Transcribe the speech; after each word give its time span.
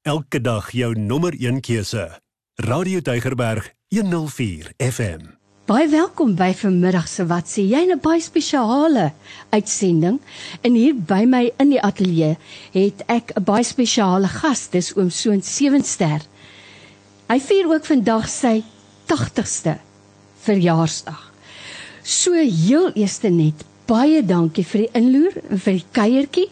Elke 0.00 0.40
dag 0.40 0.70
jou 0.72 0.94
nommer 0.96 1.34
1 1.36 1.58
keuse. 1.60 2.20
Radio 2.54 3.00
Deugerberg 3.00 3.74
104 3.88 4.72
FM. 4.76 5.26
Baie 5.68 5.88
welkom 5.92 6.32
by 6.38 6.54
vanmiddag 6.56 7.04
se 7.08 7.26
wat 7.28 7.44
sê 7.52 7.66
jy 7.68 7.82
'n 7.84 8.00
baie 8.00 8.20
spesiale 8.20 9.12
uitsending. 9.50 10.16
En 10.62 10.74
hier 10.74 10.96
by 10.96 11.26
my 11.28 11.52
in 11.58 11.68
die 11.68 11.82
ateljee 11.82 12.38
het 12.72 13.02
ek 13.08 13.32
'n 13.36 13.44
baie 13.44 13.62
spesiale 13.62 14.28
gas, 14.28 14.70
dis 14.70 14.96
oom 14.96 15.10
Soon 15.10 15.42
Sewenster. 15.42 16.20
Hy 17.28 17.40
vier 17.40 17.68
ook 17.68 17.84
vandag 17.84 18.28
sy 18.28 18.64
80ste 19.06 19.78
verjaarsdag. 20.40 21.32
So 22.02 22.32
heel 22.32 22.90
eers 22.94 23.20
net 23.20 23.64
baie 23.86 24.24
dankie 24.24 24.64
vir 24.64 24.80
die 24.80 24.90
inloer 24.92 25.32
en 25.50 25.58
vir 25.58 25.72
die 25.72 25.86
kuiertjie. 25.92 26.48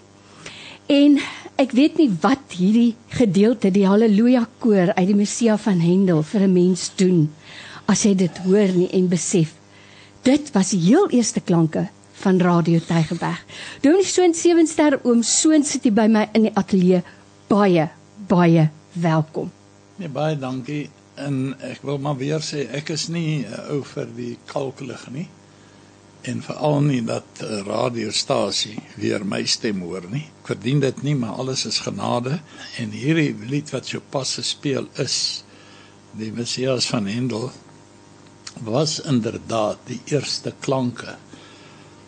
En 0.87 1.21
ek 1.59 1.73
weet 1.75 1.97
nie 1.99 2.11
wat 2.23 2.55
hierdie 2.55 2.95
gedeelte 3.19 3.73
die 3.75 3.87
haleluja 3.89 4.45
koor 4.63 4.93
uit 4.95 5.09
die 5.11 5.17
Messia 5.19 5.57
van 5.59 5.81
Hendel 5.83 6.23
vir 6.23 6.47
'n 6.47 6.53
mens 6.55 6.91
doen 6.97 7.29
as 7.87 8.05
jy 8.05 8.15
dit 8.15 8.39
hoor 8.47 8.71
nie 8.77 8.91
en 8.93 9.09
besef. 9.09 9.55
Dit 10.23 10.53
was 10.55 10.71
die 10.71 10.81
heel 10.81 11.11
eerste 11.11 11.41
klanke 11.41 11.89
van 12.23 12.39
Radio 12.41 12.79
Tygerberg. 12.79 13.43
Doen 13.81 14.03
so 14.05 14.23
'n 14.23 14.35
sewe 14.35 14.67
ster 14.67 15.01
oom 15.05 15.23
Soon 15.23 15.65
sit 15.65 15.83
hier 15.83 15.93
by 15.93 16.07
my 16.07 16.29
in 16.33 16.43
die 16.43 16.55
ateljee. 16.55 17.03
Baie 17.49 17.89
baie 18.29 18.71
welkom. 18.93 19.51
Nee 19.97 20.09
baie 20.09 20.39
dankie 20.39 20.91
en 21.17 21.57
ek 21.61 21.83
wil 21.83 21.99
maar 21.99 22.17
weer 22.17 22.41
sê 22.41 22.69
ek 22.71 22.91
is 22.91 23.09
nie 23.09 23.45
'n 23.45 23.71
ou 23.71 23.83
vir 23.83 24.07
die 24.17 24.39
kalklig 24.47 25.11
nie 25.11 25.29
en 26.23 26.43
veral 26.43 26.81
nie 26.83 27.03
dat 27.05 27.43
'n 27.43 27.63
radiostasie 27.67 28.79
weer 28.97 29.25
my 29.27 29.45
stem 29.47 29.81
hoor 29.81 30.05
nie. 30.11 30.27
Ek 30.41 30.47
verdien 30.47 30.81
dit 30.81 31.03
nie, 31.03 31.15
maar 31.15 31.39
alles 31.39 31.65
is 31.67 31.79
genade 31.79 32.41
en 32.79 32.91
hierdie 32.91 33.35
lied 33.49 33.71
wat 33.71 33.87
so 33.87 34.01
pas 34.11 34.35
gespeel 34.35 34.89
is, 34.95 35.45
die 36.13 36.33
Messias 36.33 36.87
van 36.87 37.09
Handel 37.09 37.53
was 38.63 39.01
inderdaad 39.01 39.79
die 39.87 40.01
eerste 40.05 40.55
klanke. 40.61 41.17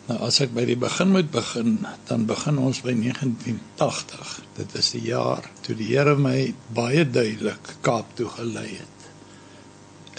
Nou 0.07 0.17
as 0.27 0.41
ek 0.43 0.53
by 0.53 0.65
die 0.65 0.77
begin 0.79 1.11
moet 1.13 1.29
begin, 1.31 1.85
dan 2.09 2.25
begin 2.25 2.57
ons 2.57 2.81
by 2.81 2.93
1980. 2.97 4.39
Dit 4.57 4.73
is 4.75 4.91
die 4.91 5.03
jaar 5.07 5.45
toe 5.61 5.75
die 5.75 5.87
Here 5.93 6.15
my 6.15 6.53
baie 6.75 7.05
duidelik 7.05 7.77
Kaap 7.81 8.15
toe 8.15 8.27
gelei 8.27 8.67
het. 8.81 9.07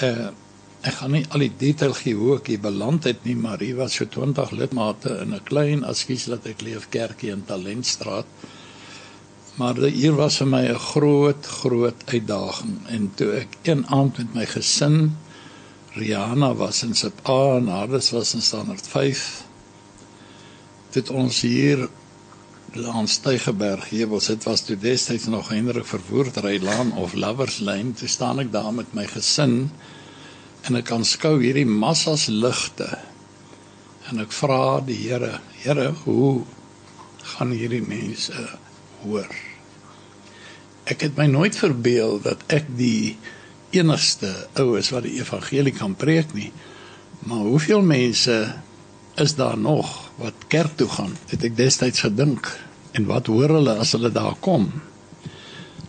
Uh 0.02 0.30
ek 0.82 0.96
gaan 0.98 1.14
nie 1.14 1.26
al 1.30 1.44
die 1.44 1.52
detail 1.58 1.92
gee 1.94 2.14
hoe 2.18 2.36
ek 2.40 2.48
hier 2.50 2.62
beland 2.62 3.04
het 3.06 3.22
nie, 3.24 3.36
maar 3.38 3.62
hier 3.62 3.76
was 3.78 3.94
so 3.94 4.04
20 4.04 4.50
lidmate 4.58 5.18
in 5.22 5.34
'n 5.34 5.44
klein 5.44 5.84
askies 5.84 6.26
laat 6.26 6.46
ek 6.46 6.62
leef 6.62 6.88
kerkie 6.90 7.30
in 7.30 7.44
Talentstraat. 7.46 8.26
Maar 9.56 9.76
hier 9.76 10.14
was 10.16 10.38
vir 10.38 10.46
my 10.46 10.64
'n 10.68 10.78
groot 10.78 11.46
groot 11.46 12.00
uitdaging 12.06 12.78
en 12.88 13.12
toe 13.14 13.32
ek 13.32 13.58
een 13.62 13.86
aand 13.86 14.18
met 14.18 14.34
my 14.34 14.46
gesin 14.46 15.16
Rihanna 15.94 16.54
was 16.54 16.82
in 16.82 16.94
Sip 16.94 17.20
A 17.28 17.56
en 17.56 17.66
Hardes 17.68 18.10
was 18.10 18.34
in 18.34 18.40
standaard 18.40 18.86
5 18.88 19.44
dit 20.94 21.10
ons 21.10 21.40
hier 21.40 21.88
langs 22.72 23.18
Tygerberg 23.18 23.90
heuwels 23.90 24.26
dit 24.26 24.44
was 24.48 24.64
toe 24.64 24.76
destyds 24.76 25.26
nog 25.26 25.50
Hendrik 25.52 25.84
Verwoerdrylaan 25.84 26.92
of 26.96 27.12
Lovers 27.12 27.58
Lane 27.60 27.92
toe 27.92 28.08
staan 28.08 28.40
ek 28.40 28.52
daar 28.52 28.72
met 28.72 28.94
my 28.96 29.04
gesin 29.06 29.70
en 30.62 30.78
ek 30.78 30.88
kan 30.90 31.04
skou 31.06 31.38
hierdie 31.42 31.66
massas 31.68 32.28
ligte. 32.30 32.88
En 34.10 34.22
ek 34.22 34.34
vra 34.34 34.80
die 34.86 34.98
Here 35.04 35.38
Here 35.62 35.92
hoe 36.04 36.42
gaan 37.36 37.54
hierdie 37.54 37.84
mense 37.86 38.34
hoor? 39.02 39.30
Ek 40.90 41.06
het 41.06 41.16
my 41.18 41.28
nooit 41.30 41.56
verbeel 41.56 42.18
dat 42.24 42.42
ek 42.52 42.66
die 42.78 43.16
enigste 43.72 44.30
ou 44.58 44.74
is 44.78 44.90
wat 44.92 45.06
die 45.06 45.18
evangelie 45.22 45.72
kan 45.74 45.94
preek 45.96 46.34
nie 46.36 46.50
maar 47.22 47.38
hoeveel 47.38 47.82
mense 47.82 48.54
is 49.14 49.34
daar 49.34 49.58
nog 49.58 50.10
wat 50.14 50.32
kerk 50.46 50.76
toe 50.76 50.88
gaan? 50.88 51.16
Het 51.26 51.44
ek 51.44 51.56
destyds 51.56 52.00
gedink. 52.00 52.48
En 52.92 53.06
wat 53.06 53.26
hoor 53.26 53.48
hulle 53.58 53.76
as 53.80 53.92
hulle 53.92 54.10
daar 54.12 54.34
kom? 54.40 54.68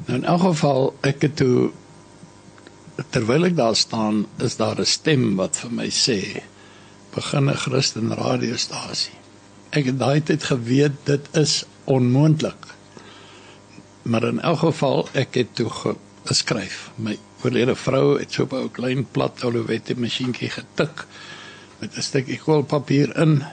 Nou 0.05 0.19
in 0.19 0.25
elk 0.27 0.41
geval 0.41 0.93
ek 1.01 1.25
het 1.25 1.35
toe 1.41 1.71
terwyl 3.09 3.45
ek 3.45 3.55
daar 3.57 3.75
staan, 3.75 4.25
is 4.37 4.55
daar 4.55 4.79
'n 4.79 4.85
stem 4.85 5.35
wat 5.35 5.57
vir 5.57 5.71
my 5.71 5.89
sê: 5.89 6.43
"Begin 7.15 7.49
'n 7.49 7.57
Christen 7.57 8.13
radiostasie." 8.13 9.17
Ek 9.71 9.85
het 9.85 9.99
daai 9.99 10.21
tyd 10.21 10.43
geweet 10.43 10.97
dit 11.03 11.35
is 11.35 11.65
onmoontlik. 11.83 12.65
Maar 14.01 14.23
in 14.23 14.39
elk 14.39 14.59
geval, 14.59 15.07
ek 15.13 15.33
het 15.33 15.55
toe 15.55 15.69
geskryf. 16.23 16.91
My 16.95 17.17
oorlede 17.43 17.75
vrou 17.75 18.19
het 18.19 18.31
so 18.31 18.47
'n 18.51 18.71
klein 18.71 19.05
plat 19.11 19.43
Olivetti 19.43 19.95
masjienkie 19.95 20.49
getik 20.49 21.05
met 21.79 21.97
'n 21.97 22.01
stukkie 22.01 22.37
koolpapier 22.37 23.17
in 23.17 23.43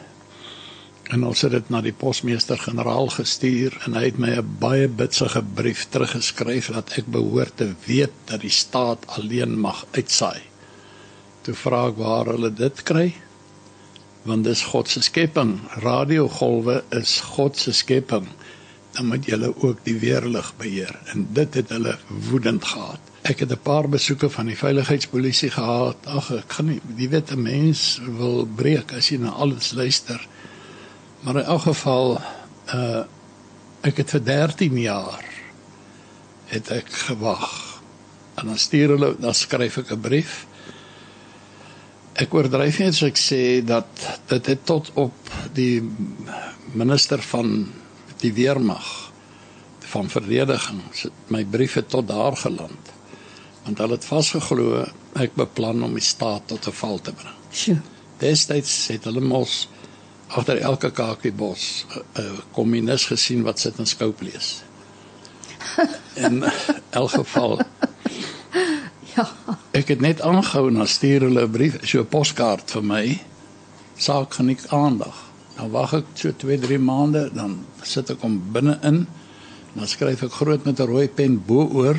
en 1.11 1.25
ons 1.27 1.41
het 1.43 1.55
dit 1.57 1.71
na 1.75 1.81
die 1.83 1.95
posmeester-generaal 1.97 3.09
gestuur 3.17 3.75
en 3.87 3.97
hy 3.99 4.05
het 4.05 4.19
my 4.23 4.31
'n 4.39 4.57
baie 4.63 4.89
bitsige 4.89 5.43
brief 5.55 5.87
teruggeskryf 5.91 6.71
dat 6.77 6.93
ek 6.99 7.07
behoort 7.07 7.57
te 7.57 7.73
weet 7.87 8.15
dat 8.31 8.41
die 8.41 8.55
staat 8.55 9.07
alleen 9.07 9.59
mag 9.59 9.87
uitsaai. 9.91 10.41
Toe 11.43 11.55
vra 11.55 11.89
ek 11.89 11.97
waar 11.97 12.27
hulle 12.27 12.53
dit 12.55 12.83
kry? 12.83 13.15
Want 14.23 14.45
dis 14.45 14.63
God 14.63 14.89
se 14.89 15.03
skepping. 15.03 15.61
Radiogolwe 15.83 16.85
is 16.91 17.21
God 17.21 17.57
se 17.57 17.73
skepping. 17.73 18.27
Dan 18.93 19.07
moet 19.07 19.27
jy 19.27 19.39
ook 19.57 19.79
die 19.85 19.99
weerlig 19.99 20.53
beheer 20.59 20.99
en 21.13 21.27
dit 21.33 21.55
het 21.55 21.69
hulle 21.69 21.99
woedend 22.09 22.65
gehad. 22.65 23.01
Ek 23.23 23.41
het 23.41 23.51
'n 23.53 23.63
paar 23.63 23.89
besoeke 23.89 24.31
van 24.31 24.47
die 24.47 24.57
veiligheidspolisie 24.57 25.51
gehad. 25.51 25.97
Ag, 26.07 26.31
ek 26.31 26.49
kan 26.49 26.67
nie, 26.67 26.81
jy 26.97 27.09
weet 27.09 27.31
'n 27.31 27.43
mens 27.43 28.01
wil 28.07 28.47
breek 28.57 28.93
as 28.93 29.09
jy 29.09 29.19
na 29.19 29.31
alles 29.31 29.73
luister. 29.73 30.21
Maar 31.21 31.37
in 31.37 31.45
elk 31.45 31.63
geval 31.63 32.21
uh 32.75 33.03
ek 33.81 33.97
het 33.97 34.11
vir 34.13 34.21
13 34.25 34.75
jaar 34.77 35.25
het 36.53 36.69
ek 36.69 36.91
gewag. 37.09 37.47
En 38.37 38.51
dan 38.53 38.59
stuur 38.61 38.93
hulle 38.93 39.15
dan 39.17 39.35
skryf 39.35 39.79
ek 39.81 39.93
'n 39.97 40.01
brief. 40.01 40.47
Ek 42.13 42.35
oordryf 42.35 42.79
nie 42.79 42.89
as 42.89 43.03
ek 43.03 43.17
sê 43.17 43.65
dat 43.65 43.89
dit 44.27 44.47
het 44.47 44.67
tot 44.67 44.91
op 44.95 45.17
die 45.53 45.81
minister 46.73 47.23
van 47.23 47.73
die 48.21 48.33
weermag 48.33 49.11
van 49.81 50.11
verdediging 50.11 50.83
my 51.27 51.45
brief 51.45 51.75
het 51.75 51.89
tot 51.89 52.09
daar 52.09 52.37
geland. 52.37 52.93
Want 53.65 53.79
hulle 53.79 53.97
het 53.97 54.05
vasgeglo 54.05 54.85
ek 55.15 55.35
beplan 55.35 55.83
om 55.83 55.95
die 55.95 56.05
staat 56.05 56.47
tot 56.47 56.67
'n 56.67 56.73
val 56.73 57.01
te 57.01 57.13
bring. 57.13 57.37
Sjoe. 57.53 57.81
Destyds 58.19 58.89
het 58.89 59.05
hulle 59.05 59.21
mos 59.21 59.69
agter 60.31 60.59
elke 60.63 60.91
kakiebos 60.91 61.85
'n 61.89 61.99
uh, 61.99 62.25
uh, 62.25 62.39
kommunis 62.53 63.07
gesien 63.11 63.43
wat 63.43 63.59
sit 63.59 63.79
en 63.79 63.87
skoop 63.87 64.21
lees. 64.21 64.63
In 66.15 66.45
elk 67.01 67.11
geval 67.11 67.61
Ja. 69.17 69.27
Ek 69.75 69.89
het 69.91 70.01
net 70.01 70.21
aangehou 70.23 70.71
na 70.71 70.87
stuur 70.87 71.27
hulle 71.27 71.47
'n 71.47 71.51
brief, 71.51 71.79
so 71.83 72.01
'n 72.01 72.09
poskaart 72.09 72.71
vir 72.71 72.85
my. 72.85 73.21
Saak 73.97 74.35
geniet 74.35 74.69
aandag. 74.69 75.17
Dan 75.57 75.71
wag 75.71 75.93
ek 75.93 76.07
so 76.15 76.33
2-3 76.33 76.79
maande, 76.79 77.31
dan 77.35 77.67
sit 77.83 78.11
ek 78.11 78.21
hom 78.21 78.43
binne 78.53 78.79
in. 78.83 79.07
Dan 79.75 79.87
skryf 79.87 80.23
ek 80.23 80.33
groot 80.33 80.65
met 80.65 80.81
'n 80.81 80.87
rooi 80.87 81.09
pen 81.09 81.43
bo-oor 81.47 81.99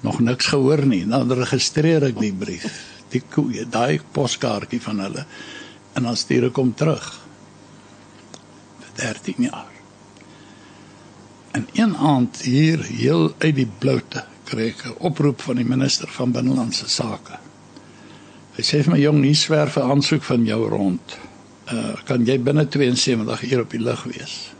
nog 0.00 0.20
niks 0.20 0.46
gehoor 0.46 0.86
nie. 0.86 1.06
Dan 1.06 1.32
registreer 1.32 2.02
ek 2.02 2.18
die 2.18 2.32
brief. 2.32 2.66
Die 3.10 3.22
daai 3.70 4.00
poskaartjie 4.12 4.80
van 4.80 5.00
hulle 5.00 5.26
en 5.94 6.02
dan 6.02 6.16
stuur 6.16 6.44
ek 6.44 6.56
hom 6.56 6.74
terug. 6.74 7.20
13 8.94 9.34
jaar. 9.38 9.72
En 11.52 11.68
een 11.72 11.96
aand 11.96 12.42
hier 12.42 12.84
heel 12.84 13.34
uit 13.38 13.54
die 13.54 13.70
bloute 13.78 14.24
kry 14.44 14.68
ek 14.68 14.84
'n 14.86 14.94
oproep 14.98 15.40
van 15.40 15.56
die 15.56 15.64
minister 15.64 16.08
van 16.08 16.32
binnelandse 16.32 16.88
sake. 16.88 17.38
Hy 18.56 18.62
sê 18.62 18.82
vir 18.84 18.92
my 18.92 19.00
jong, 19.00 19.20
nie 19.20 19.34
swerf 19.34 19.76
'n 19.76 19.90
aansoek 19.90 20.22
van 20.22 20.44
jou 20.44 20.68
rond. 20.68 21.18
Uh 21.72 21.94
kan 22.04 22.26
jy 22.26 22.40
binne 22.40 22.68
72 22.68 23.52
uur 23.52 23.60
op 23.60 23.70
die 23.70 23.80
lug 23.80 24.02
wees? 24.04 24.52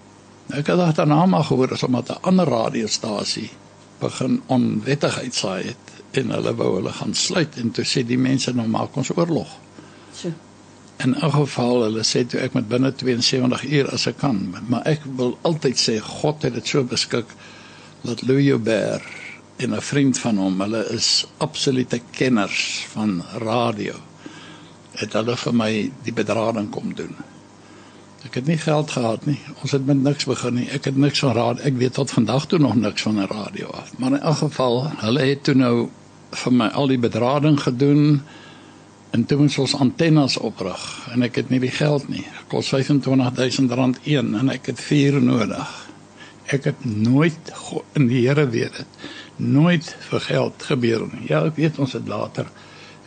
Nou 0.47 0.61
ek 0.61 0.67
het 0.67 0.97
daarna 0.97 1.27
maar 1.27 1.45
gehoor 1.45 1.73
as 1.73 1.83
omdat 1.83 2.09
'n 2.09 2.23
ander 2.23 2.47
radiostasie 2.49 3.51
begin 3.99 4.43
onwettigheid 4.47 5.35
saai 5.35 5.63
het 5.65 5.93
en 6.11 6.31
hulle 6.31 6.55
wou 6.55 6.75
hulle 6.75 6.93
gaan 6.93 7.15
sluit 7.15 7.57
en 7.57 7.71
toe 7.71 7.85
sê 7.85 8.07
die 8.07 8.19
mense 8.19 8.53
nou 8.53 8.69
maak 8.69 8.97
ons 8.97 9.17
oorlog. 9.17 9.49
So 10.15 10.33
in 10.99 11.15
'n 11.15 11.33
geval 11.33 11.83
hulle 11.83 12.05
sê 12.05 12.27
toe 12.27 12.41
ek 12.41 12.55
moet 12.55 12.69
binne 12.69 12.93
72 12.93 13.65
uur 13.65 13.91
as 13.91 14.07
ek 14.07 14.19
kan 14.19 14.55
maar 14.69 14.83
ek 14.87 15.01
wil 15.17 15.39
altyd 15.43 15.77
sê 15.79 15.99
God 16.01 16.43
het 16.43 16.55
dit 16.55 16.67
so 16.67 16.85
beskik 16.85 17.27
dat 18.03 18.23
Louis 18.23 18.45
Joubert 18.45 19.03
en 19.57 19.75
'n 19.75 19.81
vriend 19.81 20.19
van 20.19 20.37
hom 20.37 20.61
hulle 20.61 20.85
is 20.91 21.27
absolute 21.39 22.01
kenners 22.11 22.87
van 22.93 23.23
radio 23.39 23.95
het 24.93 25.13
hulle 25.13 25.37
vir 25.37 25.55
my 25.55 25.91
die 26.05 26.13
bedrading 26.13 26.71
kom 26.71 26.95
doen 26.95 27.17
Ek 28.23 28.37
het 28.39 28.47
nie 28.47 28.59
geld 28.59 28.91
gehad 28.91 29.25
nie. 29.27 29.39
Ons 29.63 29.73
het 29.75 29.87
met 29.87 29.99
niks 29.99 30.29
begin 30.31 30.55
nie. 30.55 30.69
Ek 30.71 30.85
het 30.87 30.97
niks 30.97 31.25
van 31.25 31.35
radio. 31.35 31.65
Ek 31.67 31.79
weet 31.81 31.97
tot 31.99 32.11
vandag 32.11 32.47
toe 32.47 32.59
nog 32.63 32.77
niks 32.79 33.03
van 33.03 33.19
'n 33.19 33.27
radio 33.27 33.67
af. 33.67 33.93
Maar 33.99 34.13
in 34.13 34.21
elk 34.21 34.37
geval, 34.37 34.87
hulle 34.97 35.21
het 35.21 35.43
toe 35.45 35.55
nou 35.55 35.89
vir 36.31 36.53
my 36.53 36.67
al 36.67 36.87
die 36.87 36.99
bedrading 36.99 37.61
gedoen 37.61 38.23
en 39.13 39.25
toe 39.29 39.39
moes 39.43 39.59
ons 39.61 39.75
antennes 39.77 40.37
oprig 40.41 40.83
en 41.13 41.25
ek 41.27 41.43
het 41.43 41.51
nie 41.53 41.61
die 41.61 41.73
geld 41.73 42.09
nie. 42.09 42.25
Kos 42.49 42.73
R25000 42.73 44.05
een 44.09 44.35
en 44.39 44.53
ek 44.53 44.73
het 44.73 44.81
4 44.81 45.21
nodig. 45.21 45.73
Ek 46.53 46.65
het 46.71 46.85
nooit 46.85 47.53
in 47.99 48.09
die 48.09 48.25
Here 48.27 48.49
weet 48.49 48.81
dit 48.83 49.11
nooit 49.37 49.87
vir 50.09 50.21
geld 50.21 50.65
gebeur 50.69 51.07
nie. 51.13 51.27
Ja, 51.29 51.45
ek 51.49 51.59
weet 51.61 51.81
ons 51.83 51.97
het 51.97 52.09
later 52.09 52.49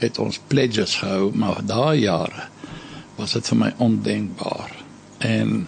het 0.02 0.18
ons 0.20 0.40
pledges 0.52 0.98
gehou, 1.00 1.30
maar 1.34 1.62
daai 1.64 2.04
jare 2.04 2.50
was 3.16 3.38
dit 3.38 3.48
vir 3.48 3.60
my 3.62 3.72
ondenkbaar. 3.80 4.74
En 5.24 5.68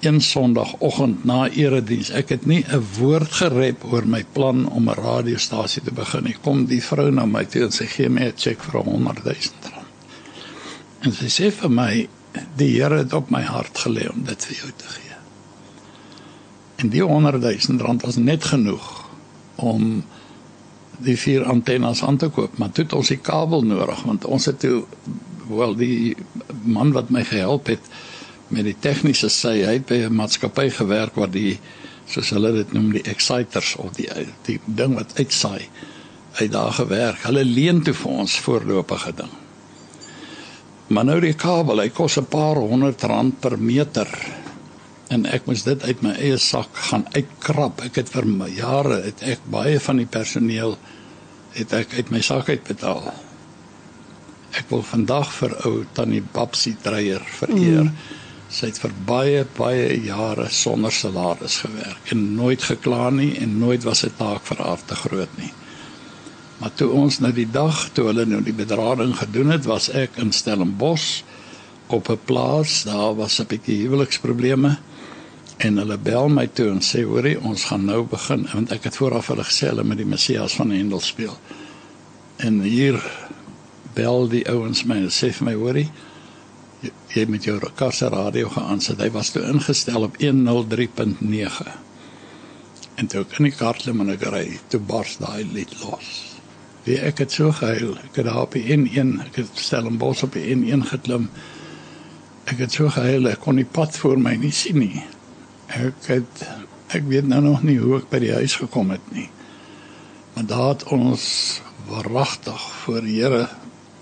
een 0.00 0.20
Sondagoggend 0.20 1.24
na 1.24 1.48
erediens, 1.48 2.10
ek 2.10 2.28
het 2.28 2.46
nie 2.46 2.64
'n 2.68 2.84
woord 2.98 3.32
gerep 3.32 3.84
oor 3.84 4.06
my 4.06 4.24
plan 4.32 4.68
om 4.68 4.88
'n 4.88 4.94
radiostasie 4.94 5.82
te 5.82 5.92
begin 5.92 6.24
nie. 6.24 6.36
Kom 6.42 6.66
die 6.66 6.82
vrou 6.82 7.10
na 7.10 7.26
my 7.26 7.44
toe 7.44 7.62
en 7.62 7.70
sê 7.70 7.86
gee 7.86 8.08
my 8.08 8.22
'n 8.22 8.32
cheque 8.36 8.62
vir 8.62 8.82
100 8.82 9.24
000 9.24 9.34
rand. 9.72 9.86
En 11.00 11.12
sy 11.12 11.26
sê 11.26 11.50
vir 11.52 11.70
my 11.70 12.08
die 12.56 12.80
Here 12.80 12.96
het 12.96 13.12
op 13.12 13.30
my 13.30 13.42
hart 13.42 13.78
gelê 13.78 14.08
om 14.10 14.24
dit 14.24 14.44
vir 14.44 14.56
jou 14.56 14.70
te 14.76 14.84
gee. 14.88 15.16
En 16.76 16.88
die 16.88 17.02
100 17.02 17.42
000 17.42 17.80
rand 17.80 18.02
was 18.02 18.16
net 18.16 18.44
genoeg 18.44 19.04
om 19.54 20.04
die 20.98 21.16
vier 21.16 21.44
antennes 21.44 22.02
aan 22.02 22.16
te 22.16 22.28
koop, 22.28 22.58
maar 22.58 22.70
toe 22.70 22.84
het 22.84 22.92
ons 22.92 23.08
die 23.08 23.20
kabel 23.22 23.62
nodig 23.62 24.02
want 24.02 24.24
ons 24.24 24.44
het 24.44 24.60
toe 24.60 24.84
wel 25.48 25.74
die 25.78 26.16
man 26.62 26.92
wat 26.92 27.10
my 27.10 27.24
gehelp 27.24 27.66
het 27.66 27.80
met 28.54 28.64
die 28.64 28.76
tegniese 28.80 29.28
sy 29.32 29.58
hy 29.62 29.74
het 29.78 29.86
by 29.88 30.00
'n 30.06 30.14
maatskappy 30.14 30.70
gewerk 30.70 31.14
waar 31.20 31.30
die 31.30 31.58
soos 32.08 32.30
hulle 32.32 32.52
dit 32.52 32.72
noem 32.72 32.92
die 32.96 33.04
exciters 33.10 33.74
of 33.76 33.92
die 33.98 34.08
die 34.46 34.58
ding 34.66 34.94
wat 34.96 35.12
uitsaai 35.18 35.68
hy 36.38 36.48
daar 36.48 36.72
gewerk. 36.72 37.24
Hulle 37.26 37.44
leen 37.44 37.82
toe 37.82 37.94
vir 37.94 38.10
ons 38.10 38.38
voorlopige 38.44 39.12
ding. 39.20 39.30
Maar 40.88 41.04
nou 41.04 41.20
die 41.20 41.34
kabel 41.34 41.82
hy 41.82 41.88
kos 41.88 42.18
'n 42.18 42.28
paar 42.30 42.56
honderd 42.56 43.02
rand 43.02 43.40
per 43.40 43.58
meter. 43.58 44.08
En 45.08 45.26
ek 45.26 45.46
moes 45.46 45.62
dit 45.62 45.82
uit 45.82 46.02
my 46.02 46.12
eie 46.12 46.38
sak 46.38 46.68
gaan 46.72 47.06
uitkrap. 47.12 47.80
Ek 47.80 47.96
het 47.96 48.08
vir 48.08 48.24
jare 48.56 49.02
het 49.02 49.22
ek 49.22 49.38
baie 49.50 49.80
van 49.80 49.96
die 49.96 50.06
personeel 50.06 50.78
het 51.52 51.72
ek 51.72 51.94
uit 51.94 52.10
my 52.10 52.20
sak 52.20 52.48
uit 52.48 52.64
betaal. 52.64 53.12
Ek 54.52 54.70
wil 54.70 54.82
vandag 54.82 55.32
vir 55.32 55.66
ou 55.66 55.84
tannie 55.92 56.22
Babsie 56.22 56.76
Dreyer 56.82 57.22
vereer. 57.24 57.84
Mm 57.84 57.96
Sy 58.48 58.70
het 58.70 58.78
vir 58.80 58.92
baie 59.06 59.40
baie 59.58 59.88
jare 60.06 60.48
sonder 60.48 60.92
salaris 60.92 61.58
gewerk 61.64 62.12
en 62.14 62.34
nooit 62.36 62.62
gekla 62.64 63.10
nie 63.12 63.34
en 63.42 63.58
nooit 63.60 63.84
was 63.84 64.06
dit 64.06 64.14
taak 64.16 64.46
vir 64.48 64.62
haar 64.64 64.84
te 64.88 64.96
groot 64.96 65.34
nie. 65.36 65.52
Maar 66.58 66.72
toe 66.74 66.88
ons 66.90 67.20
nou 67.20 67.30
die 67.34 67.48
dag 67.52 67.84
toe 67.94 68.08
hulle 68.08 68.24
nou 68.26 68.40
die 68.42 68.56
bedrading 68.56 69.12
gedoen 69.20 69.52
het, 69.54 69.68
was 69.68 69.90
ek 69.94 70.16
in 70.18 70.32
Stellenbosch 70.32 71.22
op 71.92 72.08
'n 72.10 72.18
plaas, 72.24 72.82
daar 72.88 73.14
was 73.16 73.38
'n 73.40 73.46
bietjie 73.46 73.82
huweliksprobleme 73.84 74.78
en 75.58 75.76
hulle 75.76 75.98
bel 75.98 76.28
my 76.28 76.46
toe 76.46 76.68
en 76.70 76.80
sê 76.80 77.04
hoorie, 77.04 77.40
ons 77.40 77.64
gaan 77.64 77.84
nou 77.84 78.02
begin 78.06 78.48
want 78.52 78.72
ek 78.72 78.84
het 78.84 78.96
vooraf 78.96 79.26
hulle 79.26 79.44
gesê 79.44 79.68
hulle 79.68 79.84
met 79.84 79.98
die 79.98 80.06
Messias 80.06 80.54
van 80.54 80.70
Hendel 80.70 81.00
speel. 81.00 81.38
En 82.36 82.60
hier 82.60 83.02
bel 83.94 84.28
die 84.28 84.48
ouens 84.48 84.84
my 84.84 84.96
en 84.96 85.10
sê 85.10 85.32
vir 85.32 85.44
my 85.44 85.54
hoorie, 85.54 85.90
jy 87.14 87.24
met 87.30 87.44
jou 87.46 87.58
kasse 87.78 88.08
radio 88.12 88.50
geaansit. 88.52 89.00
Hy 89.02 89.10
was 89.14 89.32
toe 89.34 89.42
ingestel 89.48 90.06
op 90.06 90.18
103.9. 90.22 91.68
En 92.98 93.06
toe 93.10 93.24
ek 93.24 93.60
hardloop 93.62 94.02
en 94.02 94.14
ek 94.14 94.24
ry 94.32 94.46
toe 94.70 94.80
bars 94.80 95.18
daai 95.22 95.44
lied 95.52 95.74
los. 95.82 96.10
Wie 96.86 96.98
ek 97.04 97.24
het 97.24 97.34
so 97.34 97.52
gehuil. 97.52 97.96
Ek 98.08 98.20
het 98.20 98.28
daar 98.28 98.44
op 98.46 98.56
die 98.56 98.64
N1, 98.74 99.18
ek 99.26 99.42
het 99.42 99.60
stel 99.60 99.90
'n 99.90 99.98
bos 99.98 100.22
op 100.22 100.32
die 100.32 100.54
N1 100.54 100.86
geklim. 100.90 101.28
Ek 102.46 102.58
het 102.58 102.72
so 102.72 102.88
gehuil, 102.88 103.28
ek 103.28 103.40
kon 103.40 103.54
nie 103.54 103.64
pad 103.64 103.96
voor 103.96 104.18
my 104.18 104.34
nie 104.34 104.52
sien 104.52 104.78
nie. 104.78 105.02
Ek 105.68 106.06
het 106.06 106.46
ek 106.88 107.04
weet 107.04 107.26
nou 107.28 107.40
nog 107.40 107.62
nie 107.62 107.78
hoe 107.78 107.98
ek 107.98 108.10
by 108.10 108.18
die 108.18 108.32
huis 108.32 108.56
gekom 108.56 108.90
het 108.90 109.12
nie. 109.12 109.28
Maar 110.34 110.46
daar 110.46 110.68
het 110.68 110.84
ons 110.84 111.60
wragtig 111.88 112.60
voor 112.84 113.00
die 113.00 113.20
Here 113.20 113.48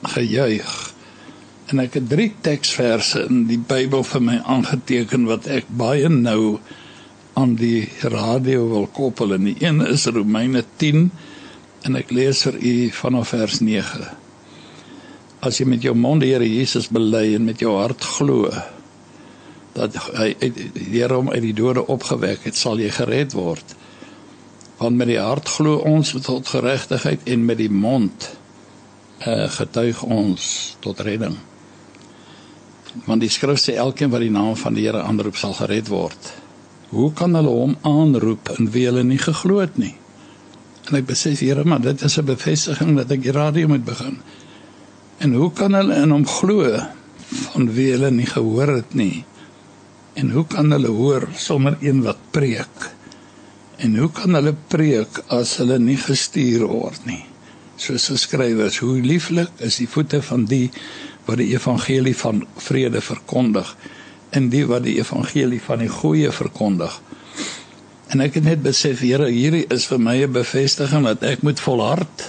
gejuig 0.02 0.95
en 1.66 1.82
ek 1.82 1.96
het 1.98 2.04
drie 2.10 2.28
teksverse 2.46 3.24
in 3.26 3.46
die 3.50 3.58
Bybel 3.58 4.04
vir 4.06 4.22
my 4.22 4.36
aangeteken 4.46 5.24
wat 5.26 5.48
ek 5.50 5.66
baie 5.74 6.08
nou 6.12 6.58
aan 7.36 7.56
die 7.58 7.88
radio 8.12 8.68
wil 8.70 8.86
koppel. 8.86 9.34
En 9.34 9.48
die 9.48 9.56
een 9.58 9.82
is 9.84 10.06
Romeine 10.06 10.62
10 10.78 11.10
en 11.86 11.98
ek 11.98 12.12
lees 12.14 12.44
vir 12.46 12.60
u 12.62 12.76
vanaf 12.94 13.34
vers 13.34 13.60
9 13.62 14.06
As 15.46 15.60
jy 15.60 15.66
met 15.68 15.84
jou 15.84 15.92
mond 15.94 16.22
die 16.24 16.32
Here 16.32 16.46
Jesus 16.48 16.88
bely 16.90 17.34
en 17.36 17.44
met 17.46 17.60
jou 17.62 17.74
hart 17.76 18.02
glo 18.16 18.48
dat 19.76 19.98
hy 20.16 20.30
die 20.40 20.86
Here 20.94 21.18
hom 21.18 21.28
uit 21.34 21.42
die 21.44 21.54
dode 21.54 21.84
opgewek 21.92 22.46
het 22.48 22.56
sal 22.56 22.80
jy 22.80 22.88
gered 22.94 23.36
word. 23.36 23.74
Want 24.80 24.96
met 24.96 25.10
die 25.12 25.20
hart 25.20 25.50
glo 25.58 25.82
ons 25.86 26.14
tot 26.24 26.48
geregtigheid 26.48 27.28
en 27.28 27.44
met 27.44 27.60
die 27.60 27.70
mond 27.70 28.30
uh, 29.26 29.44
getuig 29.58 30.02
ons 30.02 30.48
tot 30.80 31.04
redding 31.04 31.36
want 33.04 33.20
die 33.20 33.30
skrif 33.30 33.60
sê 33.60 33.76
elkeen 33.76 34.10
wat 34.10 34.24
die 34.24 34.32
naam 34.32 34.56
van 34.56 34.74
die 34.74 34.86
Here 34.86 35.02
aanroep 35.02 35.36
sal 35.36 35.54
gered 35.58 35.88
word. 35.92 36.32
Hoe 36.90 37.12
kan 37.12 37.34
hulle 37.34 37.52
hom 37.52 37.76
aanroep 37.82 38.52
en 38.56 38.70
wie 38.72 38.86
hulle 38.88 39.04
nie 39.04 39.20
geglo 39.20 39.60
het 39.60 39.76
nie? 39.78 39.94
En 40.86 40.96
ek 41.00 41.08
besef 41.08 41.42
Here, 41.42 41.64
maar 41.64 41.82
dit 41.82 42.02
is 42.02 42.18
'n 42.18 42.24
bevestiging 42.24 42.96
dat 42.96 43.10
ek 43.10 43.22
die 43.22 43.32
radio 43.32 43.68
moet 43.68 43.84
begin. 43.84 44.18
En 45.18 45.32
hoe 45.34 45.52
kan 45.52 45.74
hulle 45.74 45.94
in 45.94 46.10
hom 46.10 46.26
glo 46.26 46.76
van 47.52 47.72
wie 47.72 47.90
hulle 47.92 48.10
nie 48.10 48.26
gehoor 48.26 48.68
het 48.76 48.94
nie? 48.94 49.24
En 50.14 50.30
hoe 50.30 50.46
kan 50.46 50.70
hulle 50.70 50.88
hoor 50.88 51.28
sonder 51.36 51.76
een 51.80 52.02
wat 52.02 52.18
preek? 52.30 52.90
En 53.76 53.96
hoe 53.96 54.10
kan 54.12 54.34
hulle 54.34 54.54
preek 54.68 55.18
as 55.28 55.56
hulle 55.56 55.78
nie 55.78 55.96
gestuur 55.96 56.66
word 56.66 57.04
nie? 57.04 57.24
Soos 57.76 58.08
geskrywe 58.08 58.70
is, 58.70 58.78
hoe 58.78 59.00
lieflik 59.00 59.50
is 59.58 59.76
die 59.76 59.88
voete 59.88 60.22
van 60.22 60.44
die 60.44 60.70
wat 61.26 61.38
die 61.42 61.52
evangelie 61.54 62.16
van 62.16 62.46
vrede 62.56 63.00
verkondig 63.00 63.76
en 64.30 64.48
die 64.48 64.64
wat 64.66 64.84
die 64.86 64.96
evangelie 64.98 65.60
van 65.62 65.82
die 65.84 65.90
goeie 65.90 66.30
verkondig. 66.34 67.00
En 68.14 68.22
ek 68.22 68.38
het 68.38 68.46
net 68.46 68.62
besef 68.62 69.02
Here, 69.02 69.26
hierdie 69.30 69.66
is 69.74 69.86
vir 69.90 69.98
my 69.98 70.16
'n 70.22 70.32
bevestiging 70.32 71.04
dat 71.04 71.22
ek 71.22 71.42
moet 71.42 71.60
volhard 71.60 72.26